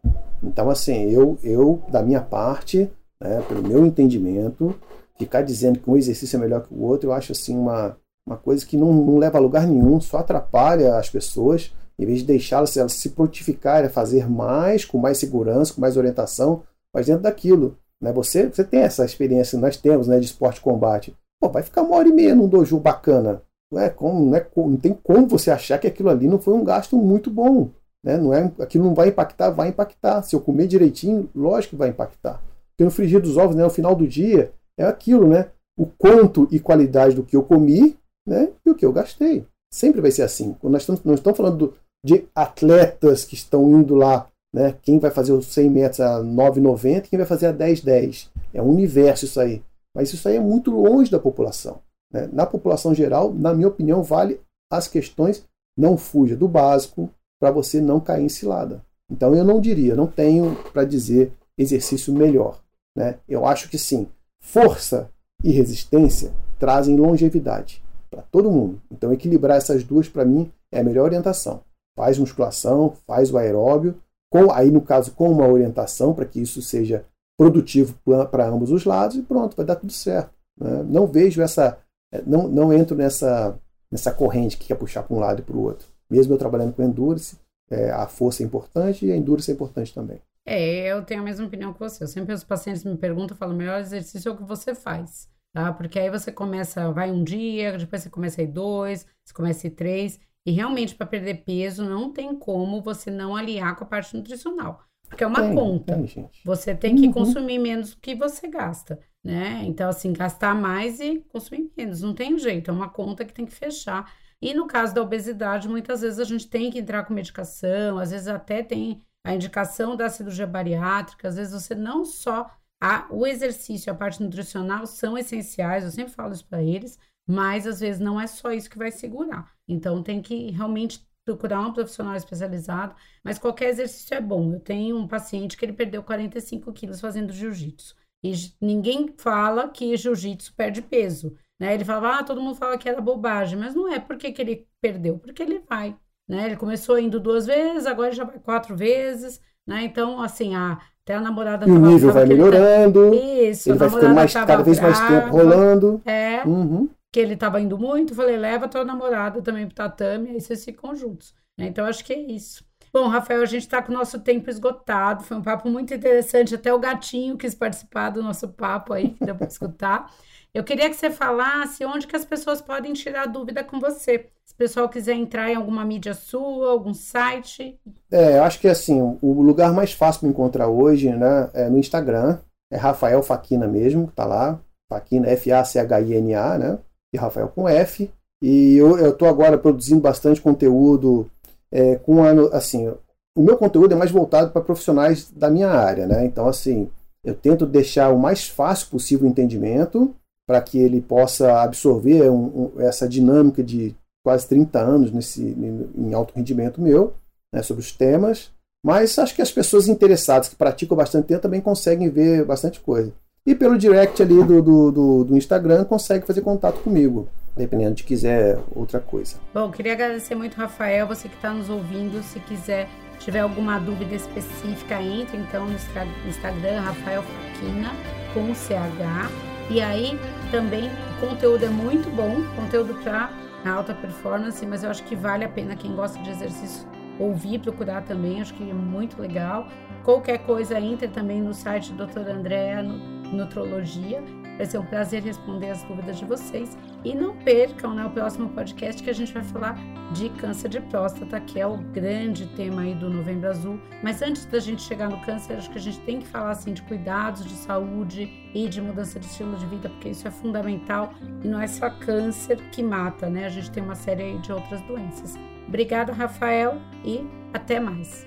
Então, 0.42 0.70
assim, 0.70 1.10
eu, 1.10 1.38
eu 1.42 1.82
da 1.88 2.02
minha 2.02 2.20
parte, 2.20 2.88
né, 3.20 3.42
pelo 3.48 3.66
meu 3.66 3.84
entendimento, 3.84 4.78
ficar 5.18 5.42
dizendo 5.42 5.80
que 5.80 5.90
um 5.90 5.96
exercício 5.96 6.36
é 6.36 6.40
melhor 6.40 6.62
que 6.62 6.72
o 6.72 6.82
outro, 6.82 7.08
eu 7.08 7.12
acho 7.12 7.32
assim 7.32 7.56
uma, 7.56 7.96
uma 8.24 8.36
coisa 8.36 8.64
que 8.64 8.76
não, 8.76 8.92
não 8.92 9.18
leva 9.18 9.38
a 9.38 9.40
lugar 9.40 9.66
nenhum, 9.66 10.00
só 10.00 10.18
atrapalha 10.18 10.96
as 10.96 11.10
pessoas 11.10 11.72
em 11.98 12.06
vez 12.06 12.20
de 12.20 12.26
deixá-las 12.26 12.76
elas 12.76 12.92
se 12.92 13.10
prontificarem 13.10 13.86
a 13.86 13.92
fazer 13.92 14.28
mais, 14.28 14.84
com 14.84 14.98
mais 14.98 15.18
segurança, 15.18 15.72
com 15.72 15.80
mais 15.80 15.96
orientação, 15.96 16.62
mas 16.92 17.06
dentro 17.06 17.22
daquilo. 17.22 17.76
Né? 18.00 18.12
Você, 18.12 18.48
você 18.48 18.64
tem 18.64 18.80
essa 18.80 19.04
experiência, 19.04 19.58
nós 19.58 19.76
temos, 19.76 20.08
né, 20.08 20.18
de 20.18 20.26
esporte 20.26 20.60
combate. 20.60 21.16
Pô, 21.40 21.48
vai 21.48 21.62
ficar 21.62 21.82
uma 21.82 21.96
hora 21.96 22.08
e 22.08 22.12
meia 22.12 22.34
num 22.34 22.48
dojo 22.48 22.78
bacana. 22.78 23.42
Não, 23.70 23.80
é 23.80 23.90
como, 23.90 24.30
não, 24.30 24.36
é, 24.36 24.46
não 24.56 24.76
tem 24.76 24.94
como 24.94 25.26
você 25.26 25.50
achar 25.50 25.78
que 25.78 25.86
aquilo 25.86 26.08
ali 26.08 26.28
não 26.28 26.38
foi 26.38 26.54
um 26.54 26.64
gasto 26.64 26.96
muito 26.96 27.30
bom. 27.30 27.70
Né? 28.04 28.16
Não 28.16 28.32
é, 28.32 28.52
aquilo 28.60 28.84
não 28.84 28.94
vai 28.94 29.08
impactar, 29.08 29.50
vai 29.50 29.68
impactar. 29.68 30.22
Se 30.22 30.36
eu 30.36 30.40
comer 30.40 30.66
direitinho, 30.66 31.28
lógico 31.34 31.70
que 31.70 31.76
vai 31.76 31.88
impactar. 31.88 32.42
Porque 32.70 32.84
no 32.84 32.90
frigir 32.90 33.20
dos 33.20 33.36
ovos, 33.36 33.56
né, 33.56 33.64
no 33.64 33.70
final 33.70 33.94
do 33.94 34.06
dia, 34.06 34.52
é 34.78 34.84
aquilo, 34.84 35.26
né? 35.26 35.50
O 35.78 35.86
quanto 35.86 36.46
e 36.50 36.60
qualidade 36.60 37.14
do 37.14 37.22
que 37.22 37.34
eu 37.34 37.42
comi 37.42 37.96
né, 38.26 38.50
e 38.64 38.70
o 38.70 38.74
que 38.74 38.84
eu 38.84 38.92
gastei. 38.92 39.46
Sempre 39.72 40.00
vai 40.00 40.10
ser 40.10 40.22
assim. 40.22 40.54
Quando 40.60 40.72
nós 40.72 40.82
estamos, 40.82 41.02
não 41.04 41.14
estamos 41.14 41.36
falando 41.36 41.56
do, 41.56 41.74
de 42.06 42.24
atletas 42.32 43.24
que 43.24 43.34
estão 43.34 43.68
indo 43.68 43.96
lá, 43.96 44.28
né? 44.54 44.76
Quem 44.80 44.96
vai 45.00 45.10
fazer 45.10 45.32
os 45.32 45.46
100 45.46 45.68
metros 45.68 46.00
a 46.00 46.20
9,90 46.22 47.08
quem 47.08 47.18
vai 47.18 47.26
fazer 47.26 47.46
a 47.46 47.52
10,10. 47.52 48.28
É 48.54 48.62
um 48.62 48.68
universo 48.68 49.24
isso 49.24 49.40
aí. 49.40 49.60
Mas 49.92 50.12
isso 50.12 50.28
aí 50.28 50.36
é 50.36 50.40
muito 50.40 50.70
longe 50.70 51.10
da 51.10 51.18
população. 51.18 51.80
Né? 52.12 52.28
Na 52.32 52.46
população 52.46 52.94
geral, 52.94 53.34
na 53.34 53.52
minha 53.52 53.66
opinião, 53.66 54.04
vale 54.04 54.40
as 54.70 54.86
questões 54.86 55.44
não 55.76 55.96
fuja 55.96 56.36
do 56.36 56.46
básico 56.46 57.10
para 57.40 57.50
você 57.50 57.80
não 57.80 57.98
cair 57.98 58.24
em 58.24 58.28
cilada. 58.28 58.80
Então 59.10 59.34
eu 59.34 59.44
não 59.44 59.60
diria, 59.60 59.96
não 59.96 60.06
tenho 60.06 60.54
para 60.72 60.84
dizer 60.84 61.32
exercício 61.58 62.14
melhor. 62.14 62.60
Né? 62.96 63.18
Eu 63.28 63.44
acho 63.44 63.68
que 63.68 63.78
sim, 63.78 64.06
força 64.40 65.10
e 65.42 65.50
resistência 65.50 66.32
trazem 66.56 66.96
longevidade 66.96 67.82
para 68.08 68.22
todo 68.22 68.50
mundo. 68.50 68.80
Então 68.92 69.12
equilibrar 69.12 69.56
essas 69.56 69.82
duas 69.82 70.08
para 70.08 70.24
mim 70.24 70.52
é 70.70 70.78
a 70.78 70.84
melhor 70.84 71.06
orientação 71.06 71.62
faz 71.96 72.18
musculação, 72.18 72.92
faz 73.06 73.32
o 73.32 73.38
aeróbio, 73.38 74.00
com, 74.30 74.52
aí 74.52 74.70
no 74.70 74.82
caso 74.82 75.12
com 75.12 75.30
uma 75.30 75.48
orientação 75.48 76.12
para 76.12 76.26
que 76.26 76.40
isso 76.40 76.60
seja 76.60 77.04
produtivo 77.38 77.98
para 78.30 78.46
ambos 78.46 78.70
os 78.70 78.84
lados 78.84 79.16
e 79.16 79.22
pronto, 79.22 79.56
vai 79.56 79.64
dar 79.64 79.76
tudo 79.76 79.92
certo. 79.92 80.30
Né? 80.58 80.82
Não 80.84 81.06
vejo 81.06 81.42
essa, 81.42 81.78
é, 82.12 82.22
não, 82.26 82.46
não 82.48 82.72
entro 82.72 82.96
nessa, 82.96 83.58
nessa 83.90 84.12
corrente 84.12 84.56
que 84.56 84.66
quer 84.66 84.76
puxar 84.76 85.02
para 85.02 85.16
um 85.16 85.20
lado 85.20 85.40
e 85.40 85.42
para 85.42 85.56
o 85.56 85.62
outro. 85.62 85.88
Mesmo 86.08 86.34
eu 86.34 86.38
trabalhando 86.38 86.74
com 86.74 86.82
endurance, 86.82 87.36
é, 87.70 87.90
a 87.90 88.06
força 88.06 88.42
é 88.42 88.46
importante 88.46 89.06
e 89.06 89.12
a 89.12 89.16
endurance 89.16 89.50
é 89.50 89.54
importante 89.54 89.92
também. 89.92 90.20
É, 90.44 90.92
eu 90.92 91.02
tenho 91.02 91.20
a 91.20 91.24
mesma 91.24 91.46
opinião 91.46 91.72
que 91.72 91.80
você. 91.80 92.04
Eu 92.04 92.08
sempre 92.08 92.32
os 92.32 92.44
pacientes 92.44 92.84
me 92.84 92.96
perguntam, 92.96 93.34
eu 93.34 93.38
falo, 93.38 93.52
o 93.52 93.56
melhor 93.56 93.80
exercício 93.80 94.28
é 94.28 94.32
o 94.32 94.36
que 94.36 94.44
você 94.44 94.74
faz, 94.74 95.28
tá? 95.52 95.72
Porque 95.72 95.98
aí 95.98 96.08
você 96.08 96.30
começa, 96.30 96.92
vai 96.92 97.10
um 97.10 97.24
dia, 97.24 97.76
depois 97.76 98.02
você 98.02 98.10
começa 98.10 98.40
a 98.40 98.44
ir 98.44 98.48
dois, 98.48 99.04
você 99.24 99.34
começa 99.34 99.66
a 99.66 99.68
ir 99.68 99.72
três, 99.72 100.20
e 100.46 100.52
realmente, 100.52 100.94
para 100.94 101.06
perder 101.06 101.42
peso, 101.44 101.84
não 101.84 102.12
tem 102.12 102.32
como 102.36 102.80
você 102.80 103.10
não 103.10 103.34
aliar 103.34 103.74
com 103.74 103.82
a 103.82 103.86
parte 103.86 104.16
nutricional. 104.16 104.80
Porque 105.08 105.24
é 105.24 105.26
uma 105.26 105.42
tem, 105.42 105.54
conta. 105.54 105.94
Tem, 105.96 106.30
você 106.44 106.72
tem 106.72 106.94
que 106.94 107.08
uhum. 107.08 107.12
consumir 107.12 107.58
menos 107.58 107.90
do 107.90 108.00
que 108.00 108.14
você 108.14 108.46
gasta, 108.46 109.00
né? 109.24 109.62
Então, 109.64 109.88
assim, 109.88 110.12
gastar 110.12 110.54
mais 110.54 111.00
e 111.00 111.18
consumir 111.28 111.70
menos. 111.76 112.00
Não 112.00 112.14
tem 112.14 112.38
jeito, 112.38 112.70
é 112.70 112.74
uma 112.74 112.88
conta 112.88 113.24
que 113.24 113.32
tem 113.32 113.44
que 113.44 113.54
fechar. 113.54 114.12
E 114.40 114.54
no 114.54 114.68
caso 114.68 114.94
da 114.94 115.02
obesidade, 115.02 115.68
muitas 115.68 116.02
vezes 116.02 116.20
a 116.20 116.24
gente 116.24 116.48
tem 116.48 116.70
que 116.70 116.78
entrar 116.78 117.04
com 117.04 117.14
medicação, 117.14 117.98
às 117.98 118.12
vezes 118.12 118.28
até 118.28 118.62
tem 118.62 119.02
a 119.24 119.34
indicação 119.34 119.96
da 119.96 120.08
cirurgia 120.08 120.46
bariátrica, 120.46 121.26
às 121.26 121.36
vezes 121.36 121.52
você 121.52 121.74
não 121.74 122.04
só. 122.04 122.48
A, 122.80 123.06
o 123.10 123.26
exercício 123.26 123.88
e 123.88 123.90
a 123.90 123.94
parte 123.94 124.22
nutricional 124.22 124.86
são 124.86 125.16
essenciais, 125.16 125.82
eu 125.82 125.90
sempre 125.90 126.12
falo 126.12 126.34
isso 126.34 126.46
para 126.46 126.62
eles, 126.62 126.98
mas 127.26 127.66
às 127.66 127.80
vezes 127.80 127.98
não 127.98 128.20
é 128.20 128.26
só 128.26 128.52
isso 128.52 128.68
que 128.68 128.76
vai 128.76 128.90
segurar. 128.90 129.55
Então 129.68 130.02
tem 130.02 130.20
que 130.20 130.50
realmente 130.50 131.06
procurar 131.24 131.60
um 131.60 131.72
profissional 131.72 132.14
especializado, 132.14 132.94
mas 133.22 133.38
qualquer 133.38 133.70
exercício 133.70 134.14
é 134.14 134.20
bom. 134.20 134.54
Eu 134.54 134.60
tenho 134.60 134.96
um 134.96 135.08
paciente 135.08 135.56
que 135.56 135.64
ele 135.64 135.72
perdeu 135.72 136.02
45 136.02 136.72
quilos 136.72 137.00
fazendo 137.00 137.32
jiu-jitsu. 137.32 137.96
E 138.24 138.32
ninguém 138.60 139.12
fala 139.18 139.68
que 139.68 139.96
jiu-jitsu 139.96 140.54
perde 140.54 140.80
peso. 140.80 141.34
Né? 141.60 141.74
Ele 141.74 141.84
falava, 141.84 142.20
ah, 142.20 142.22
todo 142.22 142.40
mundo 142.40 142.54
fala 142.54 142.78
que 142.78 142.88
era 142.88 143.00
bobagem, 143.00 143.58
mas 143.58 143.74
não 143.74 143.92
é 143.92 143.98
porque 143.98 144.30
que 144.30 144.40
ele 144.40 144.66
perdeu, 144.80 145.18
porque 145.18 145.42
ele 145.42 145.60
vai. 145.68 145.96
Né? 146.28 146.46
Ele 146.46 146.56
começou 146.56 146.98
indo 146.98 147.18
duas 147.18 147.46
vezes, 147.46 147.86
agora 147.86 148.12
já 148.12 148.24
vai 148.24 148.38
quatro 148.38 148.76
vezes. 148.76 149.40
Né? 149.66 149.82
Então, 149.82 150.20
assim, 150.20 150.54
a, 150.54 150.78
até 151.04 151.14
a 151.14 151.20
namorada. 151.20 151.66
E 151.66 151.70
o 151.70 151.78
nível 151.78 152.12
vai 152.12 152.24
melhorando. 152.24 153.10
Tá... 153.10 153.16
Isso, 153.16 153.70
ele 153.70 153.78
vai 153.78 153.90
ficando 153.90 154.14
mais, 154.14 154.32
cada 154.32 154.62
vez 154.62 154.80
mais 154.80 155.00
tempo 155.00 155.28
rolando. 155.28 156.02
É. 156.04 156.44
Uhum. 156.44 156.88
Que 157.16 157.20
ele 157.20 157.32
estava 157.32 157.58
indo 157.58 157.78
muito. 157.78 158.14
Falei, 158.14 158.36
leva 158.36 158.68
tua 158.68 158.84
namorada 158.84 159.40
também 159.40 159.64
pro 159.64 159.74
tatame, 159.74 160.32
aí 160.32 160.38
vocês 160.38 160.62
ficam 160.62 160.94
juntos. 160.94 161.32
Né? 161.58 161.66
Então, 161.68 161.86
acho 161.86 162.04
que 162.04 162.12
é 162.12 162.20
isso. 162.20 162.62
Bom, 162.92 163.08
Rafael, 163.08 163.40
a 163.40 163.46
gente 163.46 163.62
está 163.62 163.80
com 163.80 163.90
o 163.90 163.94
nosso 163.94 164.20
tempo 164.20 164.50
esgotado. 164.50 165.24
Foi 165.24 165.38
um 165.38 165.42
papo 165.42 165.66
muito 165.66 165.94
interessante. 165.94 166.54
Até 166.54 166.74
o 166.74 166.78
gatinho 166.78 167.38
quis 167.38 167.54
participar 167.54 168.10
do 168.10 168.22
nosso 168.22 168.48
papo 168.48 168.92
aí, 168.92 169.12
que 169.12 169.24
deu 169.24 169.34
para 169.34 169.46
escutar. 169.48 170.12
Eu 170.52 170.62
queria 170.62 170.90
que 170.90 170.94
você 170.94 171.08
falasse 171.08 171.86
onde 171.86 172.06
que 172.06 172.14
as 172.14 172.26
pessoas 172.26 172.60
podem 172.60 172.92
tirar 172.92 173.24
dúvida 173.24 173.64
com 173.64 173.80
você. 173.80 174.28
Se 174.44 174.52
o 174.52 174.56
pessoal 174.58 174.86
quiser 174.86 175.14
entrar 175.14 175.50
em 175.50 175.54
alguma 175.54 175.86
mídia 175.86 176.12
sua, 176.12 176.70
algum 176.70 176.92
site. 176.92 177.80
É, 178.10 178.38
acho 178.40 178.60
que 178.60 178.68
assim, 178.68 179.18
o 179.22 179.40
lugar 179.40 179.72
mais 179.72 179.94
fácil 179.94 180.20
para 180.20 180.28
encontrar 180.28 180.68
hoje, 180.68 181.08
né, 181.16 181.50
é 181.54 181.70
no 181.70 181.78
Instagram. 181.78 182.40
É 182.70 182.76
Rafael 182.76 183.22
Faquina 183.22 183.66
mesmo, 183.66 184.06
que 184.06 184.12
tá 184.12 184.26
lá. 184.26 184.60
Faquina, 184.90 185.28
F-A-C-H-I-N-A, 185.28 186.58
né? 186.58 186.78
E 187.16 187.18
Rafael 187.18 187.48
com 187.48 187.68
F. 187.68 188.10
E 188.40 188.76
eu 188.76 189.10
estou 189.10 189.28
agora 189.28 189.56
produzindo 189.56 190.00
bastante 190.00 190.40
conteúdo 190.40 191.28
é, 191.72 191.96
com 191.96 192.22
assim, 192.52 192.92
o 193.34 193.42
meu 193.42 193.56
conteúdo 193.56 193.92
é 193.92 193.96
mais 193.96 194.10
voltado 194.10 194.50
para 194.50 194.62
profissionais 194.62 195.30
da 195.30 195.50
minha 195.50 195.68
área, 195.68 196.06
né? 196.06 196.24
Então, 196.24 196.46
assim, 196.46 196.88
eu 197.24 197.34
tento 197.34 197.66
deixar 197.66 198.10
o 198.10 198.18
mais 198.18 198.48
fácil 198.48 198.88
possível 198.88 199.26
o 199.26 199.30
entendimento 199.30 200.14
para 200.46 200.60
que 200.60 200.78
ele 200.78 201.00
possa 201.00 201.60
absorver 201.60 202.30
um, 202.30 202.72
um, 202.76 202.80
essa 202.80 203.08
dinâmica 203.08 203.62
de 203.62 203.96
quase 204.22 204.46
30 204.46 204.78
anos 204.78 205.10
nesse, 205.10 205.42
em 205.42 206.14
alto 206.14 206.32
rendimento 206.34 206.80
meu, 206.80 207.14
né, 207.52 207.62
sobre 207.62 207.82
os 207.82 207.92
temas. 207.92 208.50
Mas 208.84 209.18
acho 209.18 209.34
que 209.34 209.42
as 209.42 209.50
pessoas 209.50 209.88
interessadas, 209.88 210.48
que 210.48 210.54
praticam 210.54 210.96
bastante 210.96 211.26
tempo, 211.26 211.42
também 211.42 211.60
conseguem 211.60 212.08
ver 212.08 212.44
bastante 212.44 212.80
coisa. 212.80 213.12
E 213.46 213.54
pelo 213.54 213.78
direct 213.78 214.20
ali 214.20 214.42
do, 214.42 214.60
do, 214.60 214.90
do, 214.90 215.24
do 215.24 215.36
Instagram, 215.36 215.84
consegue 215.84 216.26
fazer 216.26 216.40
contato 216.40 216.80
comigo, 216.80 217.28
dependendo 217.56 217.94
de 217.94 218.02
quiser 218.02 218.58
outra 218.74 218.98
coisa. 218.98 219.36
Bom, 219.54 219.70
queria 219.70 219.92
agradecer 219.92 220.34
muito, 220.34 220.56
Rafael, 220.56 221.06
você 221.06 221.28
que 221.28 221.36
está 221.36 221.54
nos 221.54 221.70
ouvindo. 221.70 222.20
Se 222.24 222.40
quiser, 222.40 222.88
tiver 223.20 223.38
alguma 223.38 223.78
dúvida 223.78 224.16
específica, 224.16 225.00
entre 225.00 225.36
então 225.36 225.64
no 225.64 226.28
Instagram, 226.28 226.80
Rafael 226.80 227.22
Faquina, 227.22 227.92
com 228.34 228.52
CH. 228.52 229.30
E 229.70 229.80
aí 229.80 230.18
também 230.50 230.90
o 231.16 231.28
conteúdo 231.28 231.64
é 231.64 231.68
muito 231.68 232.10
bom, 232.10 232.34
conteúdo 232.56 232.94
para 233.04 233.30
alta 233.64 233.94
performance, 233.94 234.64
mas 234.66 234.82
eu 234.82 234.90
acho 234.90 235.04
que 235.04 235.14
vale 235.14 235.44
a 235.44 235.48
pena 235.48 235.76
quem 235.76 235.94
gosta 235.94 236.18
de 236.20 236.30
exercício 236.30 236.86
ouvir, 237.18 237.58
procurar 237.58 238.02
também, 238.02 238.40
acho 238.40 238.54
que 238.54 238.68
é 238.68 238.74
muito 238.74 239.20
legal. 239.20 239.68
Qualquer 240.04 240.38
coisa, 240.38 240.78
entre 240.78 241.08
também 241.08 241.40
no 241.40 241.52
site 241.52 241.92
do 241.92 242.06
Dr. 242.06 242.30
Andréa 242.30 242.84
Nutrologia. 243.32 244.22
Vai 244.56 244.64
ser 244.64 244.78
um 244.78 244.86
prazer 244.86 245.22
responder 245.22 245.70
as 245.70 245.82
dúvidas 245.82 246.18
de 246.18 246.24
vocês. 246.24 246.76
E 247.04 247.14
não 247.14 247.36
percam 247.36 247.94
né, 247.94 248.04
o 248.04 248.10
próximo 248.10 248.48
podcast 248.48 249.02
que 249.02 249.10
a 249.10 249.12
gente 249.12 249.32
vai 249.32 249.44
falar 249.44 249.78
de 250.12 250.28
câncer 250.30 250.68
de 250.68 250.80
próstata, 250.80 251.38
que 251.40 251.60
é 251.60 251.66
o 251.66 251.76
grande 251.76 252.46
tema 252.56 252.82
aí 252.82 252.94
do 252.94 253.10
Novembro 253.10 253.48
Azul. 253.48 253.80
Mas 254.02 254.22
antes 254.22 254.46
da 254.46 254.58
gente 254.58 254.82
chegar 254.82 255.08
no 255.08 255.20
câncer, 255.20 255.54
acho 255.54 255.70
que 255.70 255.78
a 255.78 255.80
gente 255.80 256.00
tem 256.00 256.20
que 256.20 256.26
falar 256.26 256.50
assim 256.50 256.72
de 256.72 256.82
cuidados 256.82 257.44
de 257.44 257.54
saúde 257.54 258.30
e 258.54 258.68
de 258.68 258.80
mudança 258.80 259.20
de 259.20 259.26
estilo 259.26 259.56
de 259.56 259.66
vida, 259.66 259.88
porque 259.88 260.08
isso 260.08 260.26
é 260.26 260.30
fundamental 260.30 261.12
e 261.44 261.48
não 261.48 261.60
é 261.60 261.66
só 261.66 261.90
câncer 261.90 262.56
que 262.72 262.82
mata, 262.82 263.28
né? 263.28 263.46
A 263.46 263.50
gente 263.50 263.70
tem 263.70 263.82
uma 263.82 263.94
série 263.94 264.38
de 264.38 264.52
outras 264.52 264.80
doenças. 264.82 265.34
Obrigada, 265.68 266.12
Rafael, 266.12 266.80
e 267.04 267.26
até 267.52 267.78
mais. 267.78 268.26